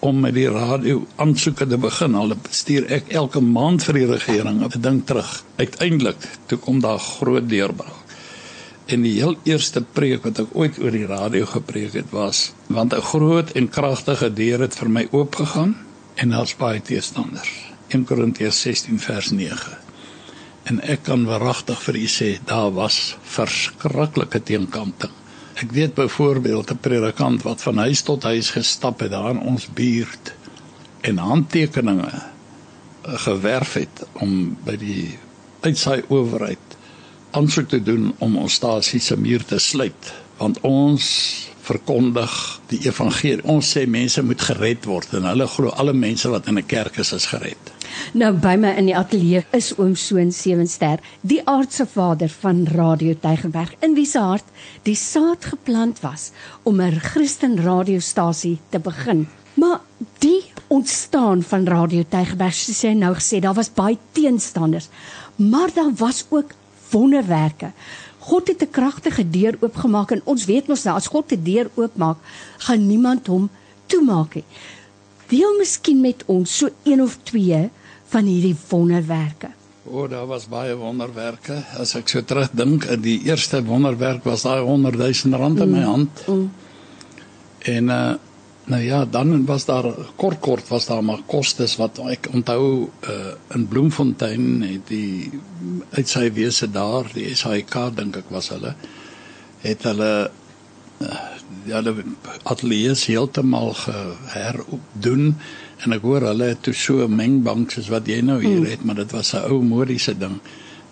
om 0.00 0.20
met 0.20 0.34
die 0.34 0.48
radio 0.48 1.06
aansoeke 1.16 1.66
te 1.66 1.76
begin. 1.76 2.14
Al 2.14 2.32
bestuur 2.34 2.86
ek 2.90 3.12
elke 3.12 3.40
maand 3.40 3.84
vir 3.84 3.94
die 3.94 4.06
regering 4.06 4.62
'n 4.64 4.80
ding 4.80 5.04
terug. 5.04 5.44
Uiteindelik 5.56 6.16
toe 6.46 6.58
kom 6.58 6.80
daar 6.80 6.98
groot 6.98 7.48
deurbraak. 7.48 7.98
En 8.86 9.02
die 9.02 9.20
heel 9.20 9.36
eerste 9.44 9.82
preek 9.82 10.24
wat 10.24 10.38
ek 10.38 10.56
ooit 10.56 10.78
oor 10.78 10.90
die 10.90 11.06
radio 11.06 11.46
gepreek 11.46 11.92
het 11.92 12.10
was 12.10 12.52
want 12.66 12.94
'n 12.94 13.00
groot 13.00 13.50
en 13.52 13.68
kragtige 13.68 14.32
deur 14.32 14.60
het 14.60 14.74
vir 14.74 14.90
my 14.90 15.08
oopgegaan 15.10 15.76
en 16.14 16.28
daar's 16.28 16.56
baie 16.56 16.82
teestanders. 16.82 17.69
1 17.90 18.04
Korintiërs 18.06 18.60
16 18.60 19.00
vers 19.02 19.30
9. 19.34 19.78
En 20.70 20.80
ek 20.86 21.02
kan 21.08 21.24
waaragtig 21.26 21.80
vir 21.82 21.96
u 21.98 22.06
sê 22.06 22.28
daar 22.46 22.70
was 22.76 23.16
verskriklike 23.34 24.42
teenkanting. 24.46 25.14
Ek 25.58 25.72
weet 25.74 25.94
byvoorbeeld 25.94 26.70
'n 26.70 26.78
predikant 26.78 27.42
wat 27.42 27.62
van 27.62 27.82
huis 27.82 28.02
tot 28.02 28.22
huis 28.22 28.50
gestap 28.50 29.00
het 29.00 29.10
daar 29.10 29.30
in 29.30 29.40
ons 29.40 29.66
buurt 29.66 30.34
en 31.00 31.18
handtekeninge 31.18 32.12
eh, 32.14 32.22
gewerf 33.26 33.72
het 33.72 34.06
om 34.12 34.56
by 34.64 34.76
die 34.76 35.18
uitsaai 35.60 36.02
owerheid 36.08 36.76
aansoek 37.30 37.68
te 37.68 37.82
doen 37.82 38.14
om 38.18 38.36
ons 38.36 38.54
stasie 38.54 39.00
se 39.00 39.16
muur 39.16 39.44
te 39.44 39.58
sluit 39.58 40.12
want 40.38 40.60
ons 40.60 41.04
verkondig 41.60 42.60
die 42.70 42.80
evangelie. 42.86 43.44
Ons 43.44 43.74
sê 43.76 43.84
mense 43.86 44.22
moet 44.22 44.40
gered 44.40 44.86
word 44.88 45.12
en 45.18 45.28
hulle 45.28 45.46
glo 45.46 45.68
alle 45.68 45.92
mense 45.92 46.28
wat 46.32 46.46
in 46.46 46.58
'n 46.58 46.66
kerk 46.66 46.98
is 46.98 47.12
is 47.12 47.26
gered. 47.26 47.79
Nou 48.12 48.32
by 48.32 48.56
my 48.58 48.74
in 48.80 48.86
die 48.86 48.96
ateljee 48.96 49.44
is 49.56 49.72
oom 49.78 49.94
Soon 49.96 50.32
Sewenster, 50.32 50.98
die 51.20 51.40
aardse 51.44 51.86
vader 51.86 52.28
van 52.42 52.64
Radio 52.66 53.14
Tygerberg 53.14 53.74
in 53.80 53.94
wie 53.94 54.06
se 54.06 54.18
hart 54.18 54.44
die 54.82 54.96
saad 54.98 55.44
geplant 55.44 56.00
was 56.00 56.30
om 56.62 56.80
'n 56.80 57.00
Christen 57.00 57.56
radiostasie 57.62 58.58
te 58.70 58.78
begin. 58.78 59.28
Maar 59.54 59.80
die 60.18 60.42
ontstaan 60.66 61.42
van 61.42 61.66
Radio 61.66 62.04
Tygerberg, 62.08 62.54
soos 62.54 62.82
hy 62.82 62.94
nou 62.94 63.14
gesê, 63.14 63.40
daar 63.40 63.54
was 63.54 63.72
baie 63.74 63.98
teenstanders, 64.12 64.88
maar 65.36 65.70
daar 65.74 65.92
was 65.96 66.24
ook 66.28 66.54
wonderwerke. 66.90 67.72
God 68.18 68.48
het 68.48 68.62
'n 68.62 68.70
kragtige 68.70 69.30
deur 69.30 69.56
oopgemaak 69.60 70.10
en 70.10 70.22
ons 70.24 70.44
weet 70.44 70.66
mos 70.66 70.82
nou 70.82 70.96
as 70.96 71.06
God 71.06 71.32
'n 71.32 71.42
deur 71.42 71.70
oopmaak, 71.74 72.16
gaan 72.58 72.86
niemand 72.86 73.26
hom 73.26 73.50
toemaak 73.86 74.34
nie. 74.34 74.44
Deel 75.28 75.56
miskien 75.58 76.00
met 76.00 76.24
ons 76.26 76.56
so 76.56 76.68
een 76.82 77.02
of 77.02 77.18
twee 77.22 77.70
van 78.10 78.28
hierdie 78.28 78.56
wonderwerke. 78.68 79.52
O, 79.90 80.06
daar 80.08 80.26
was 80.28 80.46
baie 80.50 80.74
wonderwerke. 80.76 81.56
As 81.80 81.94
ek 81.98 82.10
so 82.12 82.22
terugdink, 82.22 82.86
die 83.02 83.20
eerste 83.26 83.62
wonderwerk 83.66 84.26
was 84.28 84.44
daai 84.46 84.60
100 84.66 84.98
000 85.00 85.38
rand 85.40 85.62
in 85.64 85.70
my 85.72 85.84
hand. 85.86 86.26
Mm. 86.26 86.50
En 87.76 87.94
uh 88.00 88.10
nou 88.70 88.82
ja, 88.82 89.04
dan 89.04 89.46
was 89.46 89.64
daar 89.66 89.86
kort 90.16 90.38
kort 90.40 90.68
was 90.68 90.84
daar 90.86 91.02
maar 91.02 91.22
kostes 91.26 91.72
wat 91.80 91.98
ek 92.12 92.28
onthou 92.30 92.90
uh 93.08 93.32
in 93.56 93.64
Bloemfontein 93.68 94.62
het 94.62 94.86
die 94.86 95.30
uit 95.96 96.08
sy 96.08 96.28
wese 96.36 96.68
daar, 96.70 97.08
die 97.14 97.34
SAIK 97.34 97.74
dink 97.96 98.20
ek 98.20 98.30
was 98.30 98.52
hulle 98.54 98.76
het 99.64 99.82
hulle 99.88 100.12
uh, 101.00 101.18
hulle 101.66 101.94
ateljee's 102.44 103.08
heeltemal 103.10 103.74
geherdoen 103.80 105.34
en 105.84 105.94
ek 105.96 106.02
hoor 106.04 106.26
hulle 106.28 106.50
het 106.52 106.62
toe 106.66 106.74
so 106.76 107.04
'n 107.06 107.16
mengbank 107.16 107.70
soos 107.70 107.88
wat 107.88 108.06
jy 108.06 108.20
nou 108.20 108.40
hier 108.40 108.60
mm. 108.60 108.70
het, 108.70 108.84
maar 108.84 108.94
dit 108.94 109.12
was 109.12 109.32
'n 109.34 109.48
ou 109.48 109.62
modiese 109.62 110.18
ding. 110.18 110.40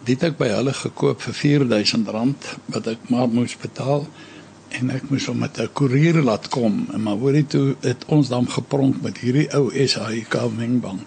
Dit 0.05 0.21
het 0.21 0.33
ek 0.33 0.39
by 0.39 0.49
hulle 0.49 0.73
gekoop 0.73 1.21
vir 1.21 1.35
R4000 1.35 2.59
wat 2.67 2.87
ek 2.87 3.11
maar 3.11 3.29
moes 3.29 3.57
betaal 3.57 4.07
en 4.69 4.91
ek 4.91 5.11
moes 5.11 5.27
hom 5.27 5.39
met 5.39 5.59
'n 5.59 5.69
koerier 5.73 6.23
laat 6.23 6.49
kom 6.49 6.87
en 6.93 7.03
maar 7.03 7.17
hoorie 7.17 7.47
toe 7.47 7.77
het 7.81 8.05
ons 8.07 8.29
dan 8.29 8.49
gepronk 8.49 9.03
met 9.03 9.19
hierdie 9.19 9.49
ou 9.55 9.71
SAIK 9.87 10.35
mengbank. 10.57 11.01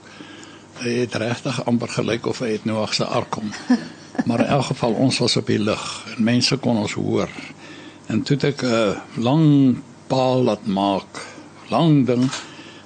Hy 0.82 0.90
het 0.90 1.16
regtig 1.16 1.66
amper 1.66 1.88
gelyk 1.88 2.26
of 2.26 2.40
hy 2.40 2.52
het 2.52 2.66
Noag 2.66 2.94
se 2.94 3.06
ark 3.06 3.30
kom. 3.30 3.50
Maar 4.26 4.40
in 4.40 4.46
elk 4.46 4.66
geval 4.66 4.92
ons 4.92 5.18
was 5.18 5.38
op 5.38 5.48
die 5.48 5.60
lug 5.60 6.06
en 6.18 6.24
mense 6.24 6.58
kon 6.58 6.78
ons 6.78 6.94
hoor. 6.94 7.30
En 8.08 8.22
toe 8.22 8.36
het 8.36 8.44
ek 8.44 8.64
'n 8.64 9.22
lang 9.22 9.78
paal 10.08 10.44
laat 10.44 10.66
maak, 10.68 11.26
lang 11.70 12.06
ding 12.06 12.30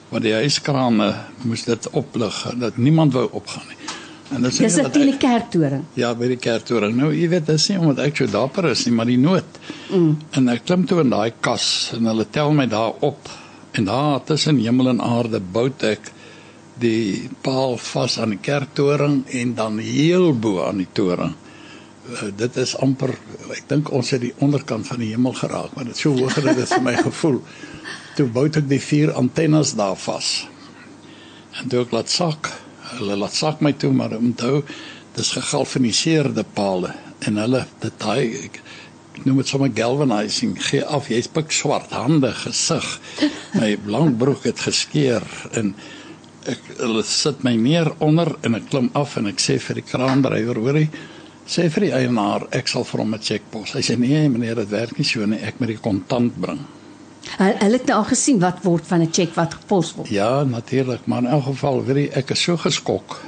wat 0.10 0.26
die 0.26 0.34
huiskrane 0.34 1.12
moes 1.44 1.66
dit 1.68 1.90
oplig 1.98 2.42
dat 2.62 2.78
niemand 2.78 3.14
wou 3.14 3.28
opgaan 3.32 3.66
nie. 3.70 3.80
En 4.34 4.42
dit 4.42 4.60
is 4.66 4.78
dit 4.80 4.98
in 4.98 5.10
die 5.12 5.18
kerktoring. 5.22 5.84
Ja, 5.94 6.10
by 6.18 6.28
die 6.32 6.40
kerktoring. 6.42 6.96
Nou, 6.98 7.12
jy 7.14 7.28
weet, 7.30 7.46
dit 7.46 7.60
is 7.60 7.68
nie 7.70 7.78
omdat 7.78 8.02
ek 8.08 8.22
so 8.22 8.32
dapper 8.32 8.72
is 8.72 8.86
nie, 8.88 8.94
maar 8.98 9.10
die 9.10 9.20
nood. 9.22 9.60
Mm. 9.92 10.16
En 10.38 10.50
ek 10.54 10.66
klim 10.66 10.86
toe 10.90 11.04
in 11.04 11.14
daai 11.14 11.36
kas 11.46 11.68
en 11.96 12.10
hulle 12.10 12.26
tel 12.34 12.54
my 12.58 12.66
daar 12.72 12.98
op. 13.06 13.30
En 13.78 13.86
daar 13.86 14.24
tussen 14.26 14.62
hemel 14.64 14.96
en 14.96 15.02
aarde 15.04 15.40
bou 15.40 15.68
ek 15.86 16.12
die 16.82 17.30
paal 17.46 17.78
vas 17.80 18.18
aan 18.20 18.34
die 18.36 18.42
kerktoring 18.44 19.22
en 19.32 19.54
dan 19.56 19.78
heel 19.80 20.34
bo 20.34 20.66
aan 20.66 20.82
die 20.82 20.90
toring. 20.92 21.36
Uh, 22.06 22.28
dit 22.38 22.58
is 22.62 22.76
amper 22.86 23.16
ek 23.56 23.64
dink 23.70 23.90
ons 23.90 24.12
het 24.14 24.22
die 24.22 24.34
onderkant 24.46 24.86
van 24.86 25.00
die 25.02 25.10
hemel 25.16 25.34
geraak, 25.34 25.72
maar 25.74 25.88
dit 25.90 25.98
so 25.98 26.14
hoog 26.14 26.36
dat 26.38 26.60
dit 26.60 26.70
vir 26.70 26.84
my 26.86 26.94
gevoel 27.08 27.40
toe 28.16 28.28
bou 28.32 28.46
ek 28.46 28.68
die 28.70 28.80
vier 28.80 29.14
antennes 29.18 29.74
daar 29.76 29.98
vas. 30.00 30.46
En 31.60 31.72
toe 31.72 31.82
ek 31.82 31.96
laat 31.96 32.12
sak, 32.14 32.52
hulle 33.00 33.18
laat 33.18 33.34
sak 33.34 33.64
my 33.66 33.74
toe, 33.74 33.90
maar 33.96 34.14
onthou, 34.16 34.62
dis 35.16 35.32
gegalvaniseerde 35.34 36.46
palle 36.56 36.94
en 37.26 37.42
hulle 37.42 37.64
dit 37.82 37.98
daai 38.04 38.38
ek, 38.46 38.62
ek 39.16 39.26
noem 39.26 39.42
dit 39.42 39.50
sommer 39.50 39.74
galvanizing 39.74 40.54
gee 40.68 40.84
af, 40.86 41.10
jy's 41.10 41.32
pik 41.32 41.52
swart 41.56 41.96
hande, 41.96 42.30
gesig. 42.44 42.86
My 43.56 43.74
lang 43.90 44.14
broek 44.22 44.46
het 44.52 44.62
geskeur 44.62 45.26
en 45.58 45.74
ek 46.52 46.62
hulle 46.84 47.02
sit 47.10 47.42
my 47.48 47.56
neer 47.58 47.90
onder 48.04 48.36
en 48.46 48.60
ek 48.60 48.70
klim 48.70 48.92
af 48.94 49.18
en 49.18 49.32
ek 49.32 49.42
sê 49.42 49.58
vir 49.58 49.82
die 49.82 49.88
kraandrywer, 49.90 50.62
hoorie, 50.62 50.90
sê 51.48 51.68
vir 51.70 51.88
die 51.88 51.94
eienaar, 51.94 52.48
ek 52.58 52.68
sal 52.68 52.84
vir 52.84 53.02
hom 53.04 53.14
'n 53.14 53.20
chequebos. 53.20 53.74
Hy 53.74 53.82
sê 53.82 53.98
nee, 53.98 54.30
meneer, 54.30 54.56
dit 54.56 54.70
werk 54.70 54.98
nie 54.98 55.06
so 55.06 55.26
nie, 55.26 55.40
ek 55.40 55.60
moet 55.60 55.70
die 55.76 55.78
kontant 55.78 56.36
bring. 56.42 56.66
Hulle 57.38 57.78
het 57.78 57.88
nou 57.90 57.98
al 57.98 58.10
gesien 58.10 58.40
wat 58.40 58.64
word 58.64 58.86
van 58.88 59.02
'n 59.02 59.12
cheque 59.12 59.36
wat 59.36 59.54
gepos 59.54 59.94
word. 59.96 60.10
Ja, 60.10 60.44
natuurlik, 60.44 61.06
maar 61.06 61.24
in 61.24 61.30
elk 61.30 61.44
geval, 61.44 61.84
weet 61.86 61.98
jy, 61.98 62.10
ek 62.18 62.32
is 62.32 62.42
so 62.42 62.58
geskok. 62.58 63.22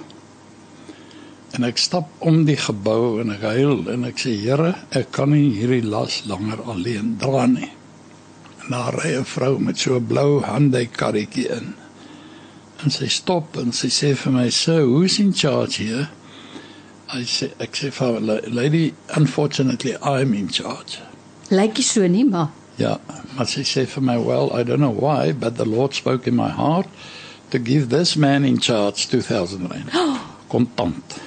En 1.52 1.64
ek 1.64 1.78
stap 1.78 2.10
om 2.20 2.46
die 2.46 2.58
gebou 2.58 3.22
en 3.22 3.32
ek 3.32 3.42
huil 3.42 3.90
en 3.90 4.06
ek 4.06 4.20
sê, 4.20 4.36
Here, 4.36 4.76
ek 4.92 5.12
kan 5.12 5.30
nie 5.30 5.52
hierdie 5.56 5.84
las 5.84 6.24
langer 6.26 6.62
alleen 6.62 7.18
dra 7.18 7.46
nie. 7.46 7.72
En 8.64 8.70
daar 8.72 8.94
ry 8.94 9.16
'n 9.18 9.26
vrou 9.26 9.60
met 9.60 9.78
so 9.80 9.96
'n 9.96 10.08
blou 10.08 10.44
Hyundai 10.44 10.88
karretjie 10.88 11.50
in. 11.50 11.74
En 12.84 12.92
sy 12.92 13.08
stop 13.08 13.58
en 13.58 13.72
sy 13.72 13.88
sê 13.88 14.16
vir 14.16 14.34
my, 14.34 14.50
"So, 14.50 14.86
who's 14.86 15.20
in 15.20 15.34
charge 15.34 15.84
here?" 15.84 16.10
I 17.14 17.24
say, 17.24 17.52
ek 17.64 17.78
sê 17.80 17.92
vir 17.94 18.20
lady, 18.52 18.94
unfortunately 19.16 19.96
I'm 20.02 20.34
in 20.34 20.50
charge. 20.50 21.00
Lyk 21.50 21.80
jy 21.80 21.84
so 21.84 22.08
nie, 22.08 22.26
maar 22.28 22.50
Ja, 22.78 23.00
maar 23.34 23.48
sy 23.50 23.64
sê 23.66 23.88
vir 23.90 24.04
my, 24.04 24.18
"Well, 24.22 24.52
I 24.54 24.64
don't 24.64 24.80
know 24.80 24.94
why, 24.94 25.34
but 25.34 25.58
the 25.58 25.66
Lord 25.66 25.96
spoke 25.96 26.28
in 26.28 26.36
my 26.36 26.50
heart 26.50 26.88
to 27.50 27.60
give 27.60 27.90
this 27.90 28.16
man 28.16 28.46
in 28.46 28.60
charge 28.60 29.08
2000 29.08 29.72
rand." 29.72 29.90
Kontant. 30.48 31.18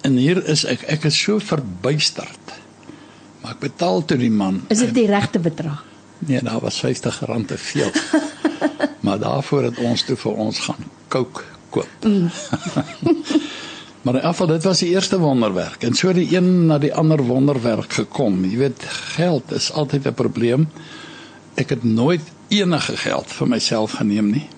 En 0.00 0.16
hier 0.16 0.44
is 0.48 0.64
ek, 0.64 0.82
ek 0.82 1.04
is 1.04 1.22
so 1.22 1.38
verbuisterd. 1.38 2.56
Maar 3.42 3.52
ek 3.52 3.60
betaal 3.60 4.04
toe 4.04 4.16
die 4.16 4.30
man. 4.30 4.62
Is 4.68 4.78
dit 4.78 4.94
die 4.94 5.06
regte 5.06 5.38
bedrag? 5.38 5.84
Nee, 6.18 6.40
daar 6.42 6.60
was 6.60 6.80
50 6.80 7.20
rand 7.20 7.48
te 7.48 7.58
veel. 7.58 7.90
maar 9.04 9.18
daarvoor 9.18 9.62
het 9.62 9.78
ons 9.78 10.02
toe 10.02 10.16
vir 10.16 10.32
ons 10.32 10.58
gaan 10.58 10.84
kook 11.08 11.44
koop. 11.70 11.88
Mm. 12.04 12.30
Maar 14.00 14.14
in 14.14 14.22
afval 14.22 14.46
dit 14.46 14.64
was 14.64 14.78
die 14.78 14.88
eerste 14.88 15.18
wonderwerk 15.18 15.82
en 15.82 15.94
so 15.94 16.12
die 16.12 16.28
een 16.32 16.66
na 16.66 16.78
die 16.80 16.94
ander 16.94 17.20
wonderwerk 17.24 17.92
gekom. 17.92 18.44
Jy 18.48 18.56
weet, 18.56 18.84
geld 19.16 19.52
is 19.52 19.72
altyd 19.72 20.06
'n 20.06 20.14
probleem. 20.14 20.68
Ek 21.54 21.68
het 21.68 21.84
nooit 21.84 22.22
enige 22.48 22.96
geld 22.96 23.32
vir 23.32 23.48
myself 23.48 23.92
geneem 23.92 24.30
nie. 24.30 24.48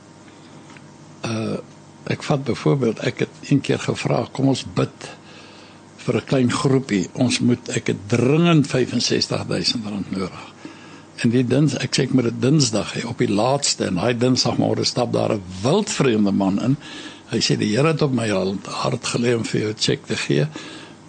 Uh 1.27 1.59
ek 2.05 2.23
vat 2.23 2.45
byvoorbeeld 2.45 2.99
ek 2.99 3.19
het 3.19 3.35
een 3.49 3.61
keer 3.61 3.79
gevra, 3.79 4.27
kom 4.33 4.49
ons 4.49 4.65
bid 4.75 5.11
vir 5.97 6.17
'n 6.17 6.25
klein 6.25 6.51
groepie. 6.51 7.09
Ons 7.13 7.39
moet 7.41 7.69
ek 7.69 7.87
het 7.87 8.09
dringend 8.09 8.67
65000 8.67 9.87
rand 9.87 10.11
nodig. 10.11 10.52
En 11.23 11.31
die 11.31 11.45
dins 11.47 11.77
ek 11.79 11.95
sê 11.95 12.09
ek 12.09 12.13
moet 12.13 12.25
dit 12.31 12.43
Dinsdag 12.43 12.95
hê 12.97 13.07
op 13.07 13.19
die 13.19 13.31
laaste 13.31 13.87
en 13.87 14.01
hy 14.03 14.13
Dinsdagmôre 14.19 14.85
stap 14.85 15.13
daar 15.13 15.35
'n 15.35 15.43
wildvreemde 15.63 16.33
man 16.33 16.59
in 16.63 16.77
Hy 17.33 17.41
sê 17.41 17.57
die 17.57 17.71
Here 17.73 17.95
het 17.95 18.03
op 18.05 18.13
my 18.13 18.27
hart 18.29 19.07
gelê 19.15 19.33
om 19.37 19.45
vir 19.45 19.61
jou 19.61 19.71
'n 19.73 19.81
cheque 19.81 20.07
te 20.07 20.17
gee. 20.17 20.47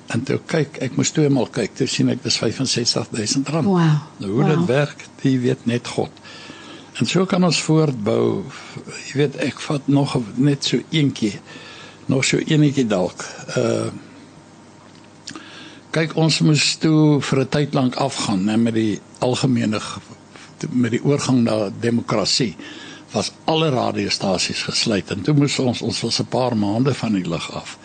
En 0.07 0.23
toe 0.23 0.39
kyk, 0.45 0.77
ek 0.81 0.95
moes 0.95 1.11
toe 1.11 1.23
eenmal 1.23 1.47
kyk, 1.47 1.75
toe 1.75 1.87
sien 1.87 2.09
ek 2.09 2.23
dis 2.23 2.37
65000 2.37 3.49
rand. 3.49 3.67
Wow. 3.67 3.99
Nou 4.19 4.31
hoe 4.31 4.43
wow. 4.43 4.49
dit 4.49 4.65
werk, 4.65 5.05
dit 5.21 5.41
weet 5.41 5.65
net 5.65 5.87
God. 5.87 6.11
En 6.99 7.05
so 7.05 7.25
kan 7.25 7.43
ons 7.43 7.61
voortbou. 7.61 8.43
Jy 9.07 9.13
weet, 9.13 9.35
ek 9.35 9.59
vat 9.59 9.87
nog 9.87 10.17
net 10.35 10.63
so 10.63 10.79
eentjie. 10.89 11.39
Nog 12.05 12.25
so 12.25 12.37
enetjie 12.37 12.87
dalk. 12.87 13.25
Uh 13.57 13.91
kyk 15.93 16.15
ons 16.17 16.39
moes 16.41 16.71
toe 16.81 17.21
vir 17.21 17.39
'n 17.39 17.49
tyd 17.49 17.73
lank 17.77 17.95
afgaan 17.95 18.45
net 18.45 18.59
met 18.59 18.73
die 18.73 18.99
algemene 19.19 19.79
met 20.71 20.91
die 20.91 21.03
oorgang 21.03 21.43
na 21.43 21.69
demokrasie 21.69 22.55
was 23.11 23.31
alle 23.45 23.69
radiostasies 23.69 24.63
gesluit 24.63 25.11
en 25.11 25.21
toe 25.21 25.35
moes 25.37 25.59
ons 25.59 25.81
ons 25.81 26.01
was 26.01 26.19
'n 26.19 26.25
paar 26.25 26.57
maande 26.57 26.93
van 26.93 27.13
die 27.13 27.27
lug 27.29 27.51
af. 27.51 27.77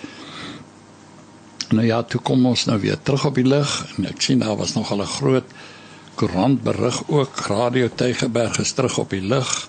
Nou 1.68 1.86
ja, 1.86 2.02
toe 2.02 2.20
kom 2.20 2.46
ons 2.46 2.64
nou 2.64 2.80
weer 2.80 2.96
terug 3.02 3.24
op 3.24 3.34
die 3.34 3.44
lug 3.44 3.86
en 3.96 4.06
ek 4.06 4.20
sien 4.20 4.38
daar 4.38 4.56
was 4.56 4.74
nog 4.74 4.90
al 4.90 5.02
'n 5.02 5.06
groot 5.18 5.48
koerant 6.14 6.62
berig 6.62 7.02
ook 7.08 7.36
Radio 7.46 7.88
Tygerberg 7.94 8.58
is 8.58 8.72
terug 8.72 8.98
op 8.98 9.10
die 9.10 9.22
lug. 9.22 9.68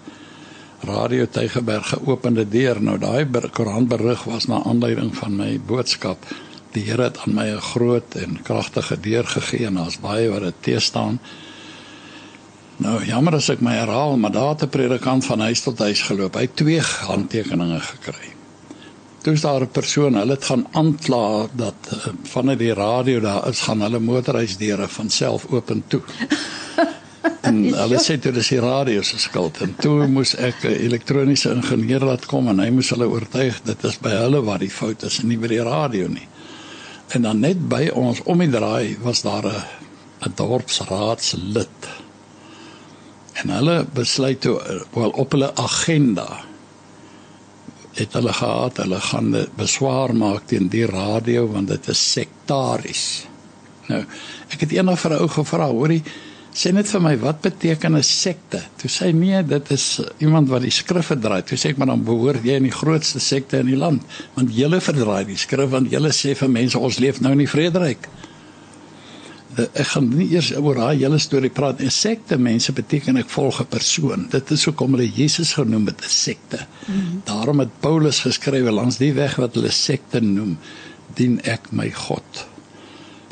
Radio 0.82 1.26
Tygerberg 1.26 1.88
geopende 1.88 2.48
deur. 2.50 2.82
Nou 2.82 2.98
daai 2.98 3.28
koerant 3.52 3.88
berig 3.88 4.24
was 4.24 4.46
na 4.46 4.64
aanleiding 4.64 5.16
van 5.16 5.36
my 5.36 5.60
boodskap. 5.60 6.26
Die 6.72 6.84
Here 6.86 7.04
het 7.04 7.18
aan 7.26 7.34
my 7.34 7.48
'n 7.50 7.62
groot 7.62 8.16
en 8.16 8.42
kragtige 8.42 9.00
deur 9.00 9.26
gegee 9.26 9.66
en 9.66 9.74
daar's 9.74 10.00
baie 10.00 10.30
wat 10.30 10.42
dit 10.42 10.56
te 10.62 10.80
staan. 10.80 11.20
Nou 12.78 13.06
jammer 13.06 13.36
as 13.36 13.50
ek 13.50 13.60
my 13.62 13.74
herhaal, 13.74 14.18
maar 14.18 14.32
daar 14.32 14.50
het 14.50 14.64
'n 14.64 14.70
predikant 14.70 15.26
van 15.26 15.40
huis 15.40 15.62
tot 15.62 15.80
huis 15.80 16.02
geloop. 16.02 16.34
Hy 16.34 16.42
het 16.42 16.56
twee 16.56 16.82
handtekeninge 16.82 17.80
gekry. 17.80 18.30
Toe 19.22 19.34
is 19.34 19.42
daar 19.42 19.62
'n 19.62 19.72
persoon, 19.72 20.14
hulle 20.14 20.32
het 20.32 20.46
gaan 20.46 20.68
aankla 20.72 21.48
dat 21.54 21.76
uh, 21.94 21.98
vanuit 22.24 22.60
die 22.60 22.74
radio 22.74 23.20
daar 23.20 23.48
is 23.48 23.60
gaan 23.60 23.82
hulle 23.82 24.00
motorhuisdeure 24.00 24.88
van 24.88 25.10
self 25.10 25.46
oop 25.50 25.70
en 25.76 25.84
toe. 25.88 26.02
En 27.42 27.74
hulle 27.74 28.00
sê 28.00 28.20
dit 28.20 28.36
is 28.36 28.48
die 28.48 28.60
radio 28.60 29.02
se 29.02 29.20
skuld. 29.20 29.58
En 29.58 29.76
toe 29.76 30.08
moes 30.08 30.36
ek 30.36 30.64
'n 30.64 30.68
elektroniese 30.68 31.52
ingenieur 31.52 32.06
laat 32.06 32.26
kom 32.26 32.48
en 32.48 32.60
hy 32.60 32.70
moes 32.70 32.90
hulle 32.90 33.08
oortuig 33.08 33.62
dit 33.64 33.84
is 33.84 33.98
by 34.00 34.10
hulle 34.10 34.42
waar 34.42 34.60
die 34.60 34.72
fout 34.72 35.04
is 35.04 35.20
en 35.20 35.28
nie 35.28 35.38
by 35.38 35.48
die 35.48 35.64
radio 35.64 36.08
nie. 36.08 36.28
En 37.10 37.22
dan 37.22 37.40
net 37.40 37.62
by 37.70 37.90
ons 37.94 38.22
om 38.30 38.42
die 38.44 38.50
draai 38.50 38.98
was 39.02 39.22
daar 39.22 39.46
'n 39.46 39.64
'n 40.26 40.34
dorpsraadslid. 40.36 41.80
En 43.34 43.50
hulle 43.50 43.86
besluit 43.94 44.42
toe 44.42 44.86
wel 44.94 45.10
op 45.10 45.32
hulle 45.32 45.56
agenda 45.56 46.50
het 48.00 48.14
hulle 48.14 48.34
gehad 48.34 48.78
hulle 48.78 49.00
gaan 49.02 49.36
beswaar 49.58 50.16
maak 50.16 50.48
teen 50.52 50.70
die 50.72 50.86
radio 50.86 51.48
want 51.52 51.68
dit 51.68 51.88
is 51.94 52.02
sektaries 52.12 53.06
nou 53.90 54.02
ek 54.54 54.66
het 54.66 54.76
eendag 54.76 55.00
vir 55.02 55.16
'n 55.16 55.22
ou 55.26 55.30
gevra 55.36 55.68
hoorie 55.72 56.04
Sê 56.60 56.74
net 56.76 56.90
vir 56.92 57.00
my, 57.00 57.14
wat 57.22 57.38
beteken 57.40 57.96
'n 57.96 58.04
sekte? 58.04 58.60
Toe 58.78 58.90
sê 58.92 59.14
nee, 59.16 59.44
dit 59.44 59.72
is 59.72 60.02
iemand 60.20 60.50
wat 60.50 60.62
die 60.62 60.72
skrif 60.72 61.06
verdraai. 61.08 61.42
Toe 61.48 61.58
sê 61.58 61.70
ek 61.70 61.78
maar 61.78 61.88
dan 61.88 62.04
behoort 62.04 62.44
jy 62.44 62.58
in 62.60 62.68
die 62.68 62.80
grootste 62.82 63.20
sekte 63.20 63.60
in 63.60 63.70
die 63.72 63.80
land, 63.80 64.02
want 64.36 64.52
julle 64.52 64.82
verdraai 64.82 65.26
die 65.26 65.38
skrif 65.38 65.70
want 65.70 65.92
julle 65.92 66.12
sê 66.12 66.36
vir 66.36 66.50
mense 66.50 66.80
ons 66.80 67.00
leef 67.00 67.22
nou 67.22 67.32
in 67.32 67.46
die 67.46 67.48
vrederyk. 67.48 68.10
Eh, 69.58 69.68
ek 69.74 69.88
gaan 69.94 70.10
nie 70.10 70.28
eers 70.34 70.52
oor 70.52 70.76
daai 70.76 70.98
hele 71.00 71.20
storie 71.20 71.50
praat. 71.50 71.80
'n 71.80 71.90
Sekte 71.90 72.38
mense 72.38 72.74
beteken 72.74 73.18
ek 73.18 73.30
volg 73.30 73.62
'n 73.62 73.66
persoon. 73.66 74.28
Dit 74.30 74.52
is 74.52 74.66
hoekom 74.66 74.92
hulle 74.92 75.08
Jesus 75.08 75.54
genoem 75.54 75.86
het 75.88 76.02
'n 76.02 76.10
sekte. 76.10 76.60
Mm 76.60 76.94
-hmm. 76.94 77.22
Daarom 77.24 77.60
het 77.60 77.80
Paulus 77.80 78.20
geskrywe 78.20 78.72
langs 78.72 78.98
die 78.98 79.14
weg 79.14 79.36
wat 79.36 79.54
hulle 79.56 79.72
sekte 79.72 80.20
noem, 80.20 80.58
dien 81.16 81.40
ek 81.44 81.72
my 81.72 81.90
God. 81.92 82.48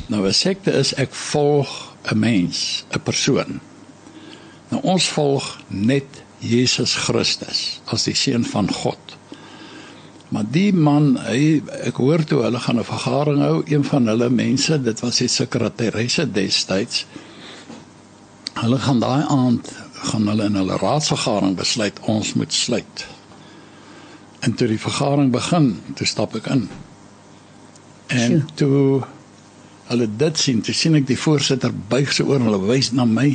Nou 0.07 0.27
'n 0.27 0.33
sekte 0.33 0.71
is 0.71 0.93
ek 0.93 1.13
volg 1.13 1.96
'n 2.11 2.19
mens, 2.19 2.85
'n 2.91 3.01
persoon. 3.03 3.59
Nou 4.69 4.81
ons 4.83 5.09
volg 5.09 5.57
net 5.67 6.23
Jesus 6.39 6.95
Christus 6.95 7.81
as 7.85 8.03
die 8.03 8.15
seun 8.15 8.45
van 8.45 8.71
God. 8.71 9.17
Maar 10.29 10.43
die 10.51 10.73
man, 10.73 11.15
hy 11.23 11.61
ek 11.87 12.01
hoor 12.03 12.23
toe 12.23 12.43
hulle 12.43 12.59
gaan 12.59 12.79
'n 12.79 12.83
vergadering 12.83 13.41
hou, 13.41 13.63
een 13.65 13.83
van 13.83 14.07
hulle 14.07 14.29
mense, 14.29 14.81
dit 14.81 14.99
was 14.99 15.17
die 15.17 15.27
sekretaresse 15.27 16.31
destyds. 16.31 17.05
Hulle 18.53 18.77
gaan 18.77 18.99
daai 18.99 19.23
aand 19.23 19.71
gaan 19.93 20.27
hulle 20.27 20.43
in 20.43 20.55
hulle 20.55 20.77
raadsvergadering 20.77 21.55
besluit 21.55 21.99
ons 21.99 22.33
moet 22.33 22.53
sluit. 22.53 23.05
En 24.39 24.53
toe 24.53 24.67
die 24.67 24.79
vergadering 24.79 25.31
begin, 25.31 25.81
toe 25.95 26.07
stap 26.07 26.35
ek 26.35 26.45
in. 26.45 26.69
En 28.07 28.45
toe 28.55 29.03
hulle 29.87 30.07
dit 30.19 30.37
sien, 30.39 30.61
toe 30.61 30.75
sien 30.75 30.95
ek 30.99 31.07
die 31.07 31.19
voorsitter 31.19 31.73
buig 31.91 32.11
sy 32.13 32.25
oor 32.27 32.41
en 32.41 32.49
hulle 32.49 32.63
wys 32.67 32.91
na 32.95 33.07
my. 33.07 33.31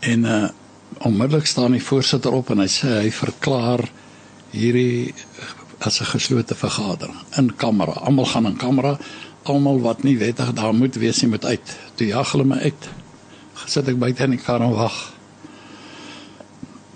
En 0.00 0.24
uh 0.24 0.48
onmiddellik 1.06 1.46
staan 1.46 1.76
die 1.76 1.84
voorsitter 1.84 2.34
op 2.34 2.48
en 2.50 2.58
hy 2.64 2.66
sê 2.68 2.88
hy 3.04 3.10
verklaar 3.14 3.84
hierdie 4.50 5.12
as 5.86 6.00
'n 6.00 6.10
geslote 6.12 6.54
vergadering 6.54 7.16
in 7.38 7.54
kamera. 7.56 7.92
Almal 7.92 8.26
gaan 8.26 8.46
in 8.46 8.56
kamera. 8.56 8.98
Almal 9.42 9.80
wat 9.80 10.02
nie 10.02 10.18
wettig 10.18 10.52
daar 10.52 10.74
moet 10.74 10.94
wees 10.94 11.22
nie 11.22 11.30
moet 11.30 11.44
uit. 11.44 11.76
Toe 11.94 12.06
jag 12.06 12.32
hulle 12.32 12.44
my 12.44 12.56
uit. 12.56 12.88
Gesit 13.54 13.88
ek 13.88 13.98
buite 13.98 14.24
in 14.24 14.30
die 14.30 14.38
kar 14.38 14.60
en 14.60 14.74
wag. 14.74 15.12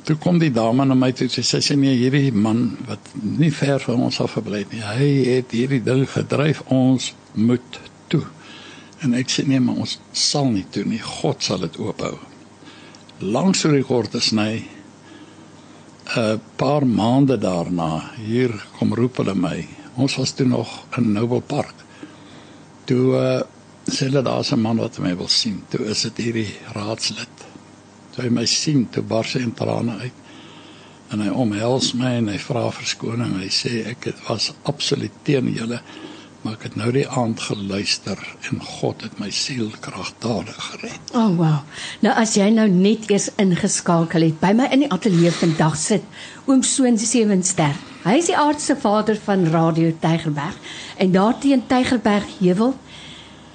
Toe 0.05 0.17
kom 0.17 0.39
die 0.39 0.53
dame 0.53 0.85
na 0.85 0.95
my 0.95 1.13
toe 1.13 1.29
sê 1.29 1.43
sy 1.43 1.61
sê 1.61 1.77
nee 1.77 1.97
hierdie 1.97 2.33
man 2.33 2.77
wat 2.87 3.01
nie 3.23 3.53
ver 3.53 3.81
van 3.81 4.03
ons 4.03 4.21
af 4.21 4.33
gebly 4.33 4.59
het 4.59 4.73
nie. 4.73 4.83
Hy 4.83 5.09
het 5.37 5.51
hierdie 5.51 5.83
ding 5.83 6.05
gedryf 6.11 6.63
ons 6.67 7.15
moet. 7.33 7.81
En 9.05 9.13
ek 9.13 9.29
sê 9.29 9.45
nee 9.45 9.61
maar 9.61 9.83
ons 9.85 9.99
sal 10.17 10.49
nie 10.55 10.65
toe 10.73 10.85
nie. 10.89 11.01
God 11.21 11.45
sal 11.45 11.61
dit 11.67 11.77
oophou. 11.83 12.15
Langs 13.21 13.65
die 13.69 13.85
kort 13.85 14.17
is 14.17 14.31
hy 14.33 14.65
'n 16.17 16.41
paar 16.57 16.85
maande 16.87 17.37
daarna 17.41 18.13
hier 18.17 18.53
kom 18.79 18.95
roep 18.95 19.17
hulle 19.21 19.35
my. 19.35 19.69
Ons 19.97 20.17
was 20.17 20.33
toe 20.33 20.47
nog 20.47 20.69
in 20.97 21.13
Noble 21.13 21.41
Park. 21.41 21.75
Toe 22.85 23.05
uh, 23.17 23.41
sê 23.87 24.09
hulle 24.09 24.23
daar's 24.23 24.53
'n 24.53 24.61
man 24.61 24.77
wat 24.77 24.99
my 24.99 25.17
wil 25.17 25.29
sien. 25.29 25.63
Toe 25.71 25.85
is 25.87 26.03
dit 26.03 26.17
hierdie 26.25 26.53
raadslid. 26.73 27.37
Toe 28.13 28.25
hy 28.25 28.31
my 28.31 28.47
sien, 28.47 28.89
toe 28.91 29.03
bars 29.03 29.33
hy 29.35 29.41
in 29.41 29.55
trane 29.55 29.99
uit. 30.01 30.19
En 31.11 31.21
hy 31.21 31.29
omhels 31.29 31.93
my 31.93 32.17
en 32.21 32.29
hy 32.29 32.39
vra 32.39 32.71
verskoning. 32.71 33.41
Hy 33.41 33.49
sê 33.49 33.87
ek 33.87 34.05
het 34.05 34.29
was 34.29 34.53
absoluut 34.65 35.13
teen 35.23 35.53
julle 35.55 35.81
maar 36.45 36.59
ek 36.59 36.67
het 36.69 36.75
nou 36.77 36.91
die 36.93 37.07
aand 37.09 37.41
geluister 37.41 38.21
en 38.51 38.61
God 38.61 39.01
het 39.07 39.17
my 39.17 39.31
siel 39.33 39.71
kragtadig 39.81 40.59
gered. 40.69 41.13
O 41.17 41.23
oh, 41.23 41.37
wow. 41.39 41.61
Nou 42.05 42.13
as 42.21 42.35
jy 42.37 42.51
nou 42.53 42.67
net 42.69 43.09
eers 43.09 43.31
ingeskakel 43.41 44.27
het 44.29 44.37
by 44.43 44.51
my 44.57 44.67
in 44.75 44.85
die 44.85 44.91
ateljee 44.93 45.33
vandag 45.33 45.79
sit 45.81 46.05
oom 46.45 46.61
Soon 46.69 46.99
Sewenster. 47.01 47.73
Hy 48.05 48.19
is 48.21 48.29
die 48.29 48.37
aardse 48.37 48.77
vader 48.77 49.17
van 49.25 49.47
Radio 49.55 49.95
Tygerberg 50.03 50.59
en 51.01 51.15
daar 51.15 51.39
teen 51.41 51.65
Tygerberg 51.71 52.29
heuwel 52.43 52.75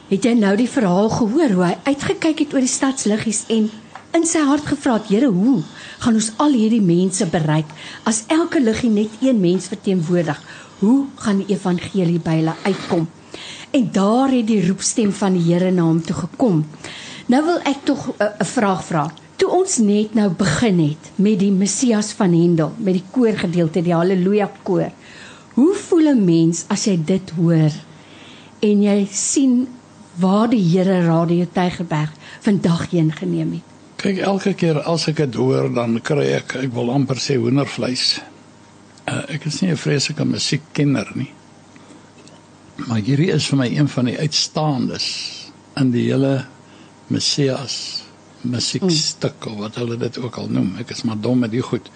het 0.09 0.25
jy 0.25 0.33
nou 0.39 0.55
die 0.57 0.69
verhaal 0.69 1.11
gehoor 1.13 1.53
hoe 1.53 1.67
hy 1.67 1.75
uitgekyk 1.91 2.41
het 2.41 2.55
oor 2.57 2.65
die 2.65 2.71
stadsliggies 2.73 3.43
en 3.53 3.69
in 4.17 4.25
sy 4.25 4.41
hart 4.49 4.65
gevra 4.65 4.95
het 4.97 5.11
Here 5.13 5.29
hoe 5.29 5.59
gaan 6.01 6.17
ons 6.17 6.31
al 6.41 6.57
hierdie 6.57 6.81
mense 6.81 7.29
bereik 7.29 7.69
as 8.09 8.23
elke 8.33 8.57
liggie 8.63 8.89
net 8.89 9.21
een 9.21 9.37
mens 9.45 9.69
verteenwoordig? 9.69 10.41
Hoe 10.79 11.05
gaan 11.15 11.41
die 11.41 11.55
evangelie 11.55 12.19
by 12.23 12.39
hulle 12.39 12.55
uitkom? 12.63 13.07
En 13.71 13.89
daar 13.93 14.31
het 14.33 14.47
die 14.47 14.61
roepstem 14.65 15.11
van 15.13 15.35
die 15.37 15.45
Here 15.45 15.71
na 15.71 15.85
hom 15.85 16.01
toe 16.01 16.15
gekom. 16.15 16.63
Nou 17.29 17.41
wil 17.45 17.59
ek 17.69 17.83
tog 17.85 18.07
eh, 18.17 18.25
'n 18.25 18.41
uh, 18.41 18.47
vraag 18.47 18.85
vra. 18.85 19.03
Toe 19.35 19.49
ons 19.49 19.77
net 19.77 20.13
nou 20.13 20.29
begin 20.29 20.79
het 20.79 21.11
met 21.15 21.39
die 21.39 21.51
Messias 21.51 22.11
van 22.11 22.33
Hendel, 22.33 22.73
met 22.77 22.93
die 22.93 23.03
koorgedeelte, 23.11 23.81
die 23.81 23.93
Halleluja 23.93 24.51
koor. 24.63 24.91
Hoe 25.53 25.75
voel 25.75 26.09
'n 26.15 26.25
mens 26.25 26.65
as 26.67 26.85
jy 26.85 26.97
dit 27.05 27.29
hoor 27.37 27.71
en 28.59 28.81
jy 28.81 29.07
sien 29.11 29.67
waar 30.15 30.49
die 30.49 30.63
Here 30.63 31.05
Radio 31.05 31.45
Tygerberg 31.53 32.11
vandag 32.41 32.89
heen 32.89 33.11
geneem 33.11 33.51
het? 33.51 33.67
Kyk, 33.95 34.17
elke 34.17 34.53
keer 34.53 34.81
as 34.81 35.07
ek 35.07 35.15
dit 35.15 35.35
hoor, 35.35 35.73
dan 35.73 36.01
kry 36.01 36.25
ek 36.39 36.55
ek 36.55 36.73
wil 36.73 36.91
amper 36.91 37.15
sê 37.15 37.35
hoendervleis 37.35 38.21
uh, 39.09 39.23
ek 39.35 39.45
is 39.49 39.61
nie 39.61 39.71
'n 39.71 39.77
vreeslike 39.77 40.25
musiekkenner 40.25 41.11
nie. 41.15 41.31
Maar 42.87 43.01
hierdie 43.03 43.31
is 43.33 43.47
vir 43.49 43.57
my 43.57 43.67
een 43.67 43.89
van 43.89 44.05
die 44.05 44.17
uitstaandes 44.19 45.07
in 45.79 45.91
die 45.91 46.07
hele 46.11 46.45
Messias 47.07 48.03
musiekstuk 48.41 49.45
of 49.45 49.57
wat 49.59 49.75
hulle 49.75 49.97
dit 49.97 50.17
ook 50.17 50.37
al 50.39 50.47
noem. 50.47 50.77
Ek 50.79 50.93
is 50.95 51.03
maar 51.03 51.19
dom 51.19 51.39
met 51.43 51.51
die 51.51 51.63
goed. 51.65 51.89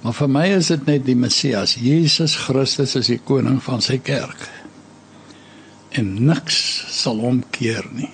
Maar 0.00 0.14
vir 0.16 0.30
my 0.32 0.46
is 0.56 0.70
dit 0.72 0.86
net 0.86 1.04
die 1.04 1.16
Messias. 1.16 1.74
Jesus 1.74 2.36
Christus 2.46 2.94
is 2.96 3.10
die 3.12 3.18
koning 3.18 3.58
van 3.62 3.82
sy 3.84 3.98
kerk. 3.98 4.46
En 5.90 6.14
niks 6.24 6.60
sal 7.02 7.18
hom 7.20 7.42
keer 7.50 7.88
nie. 7.92 8.12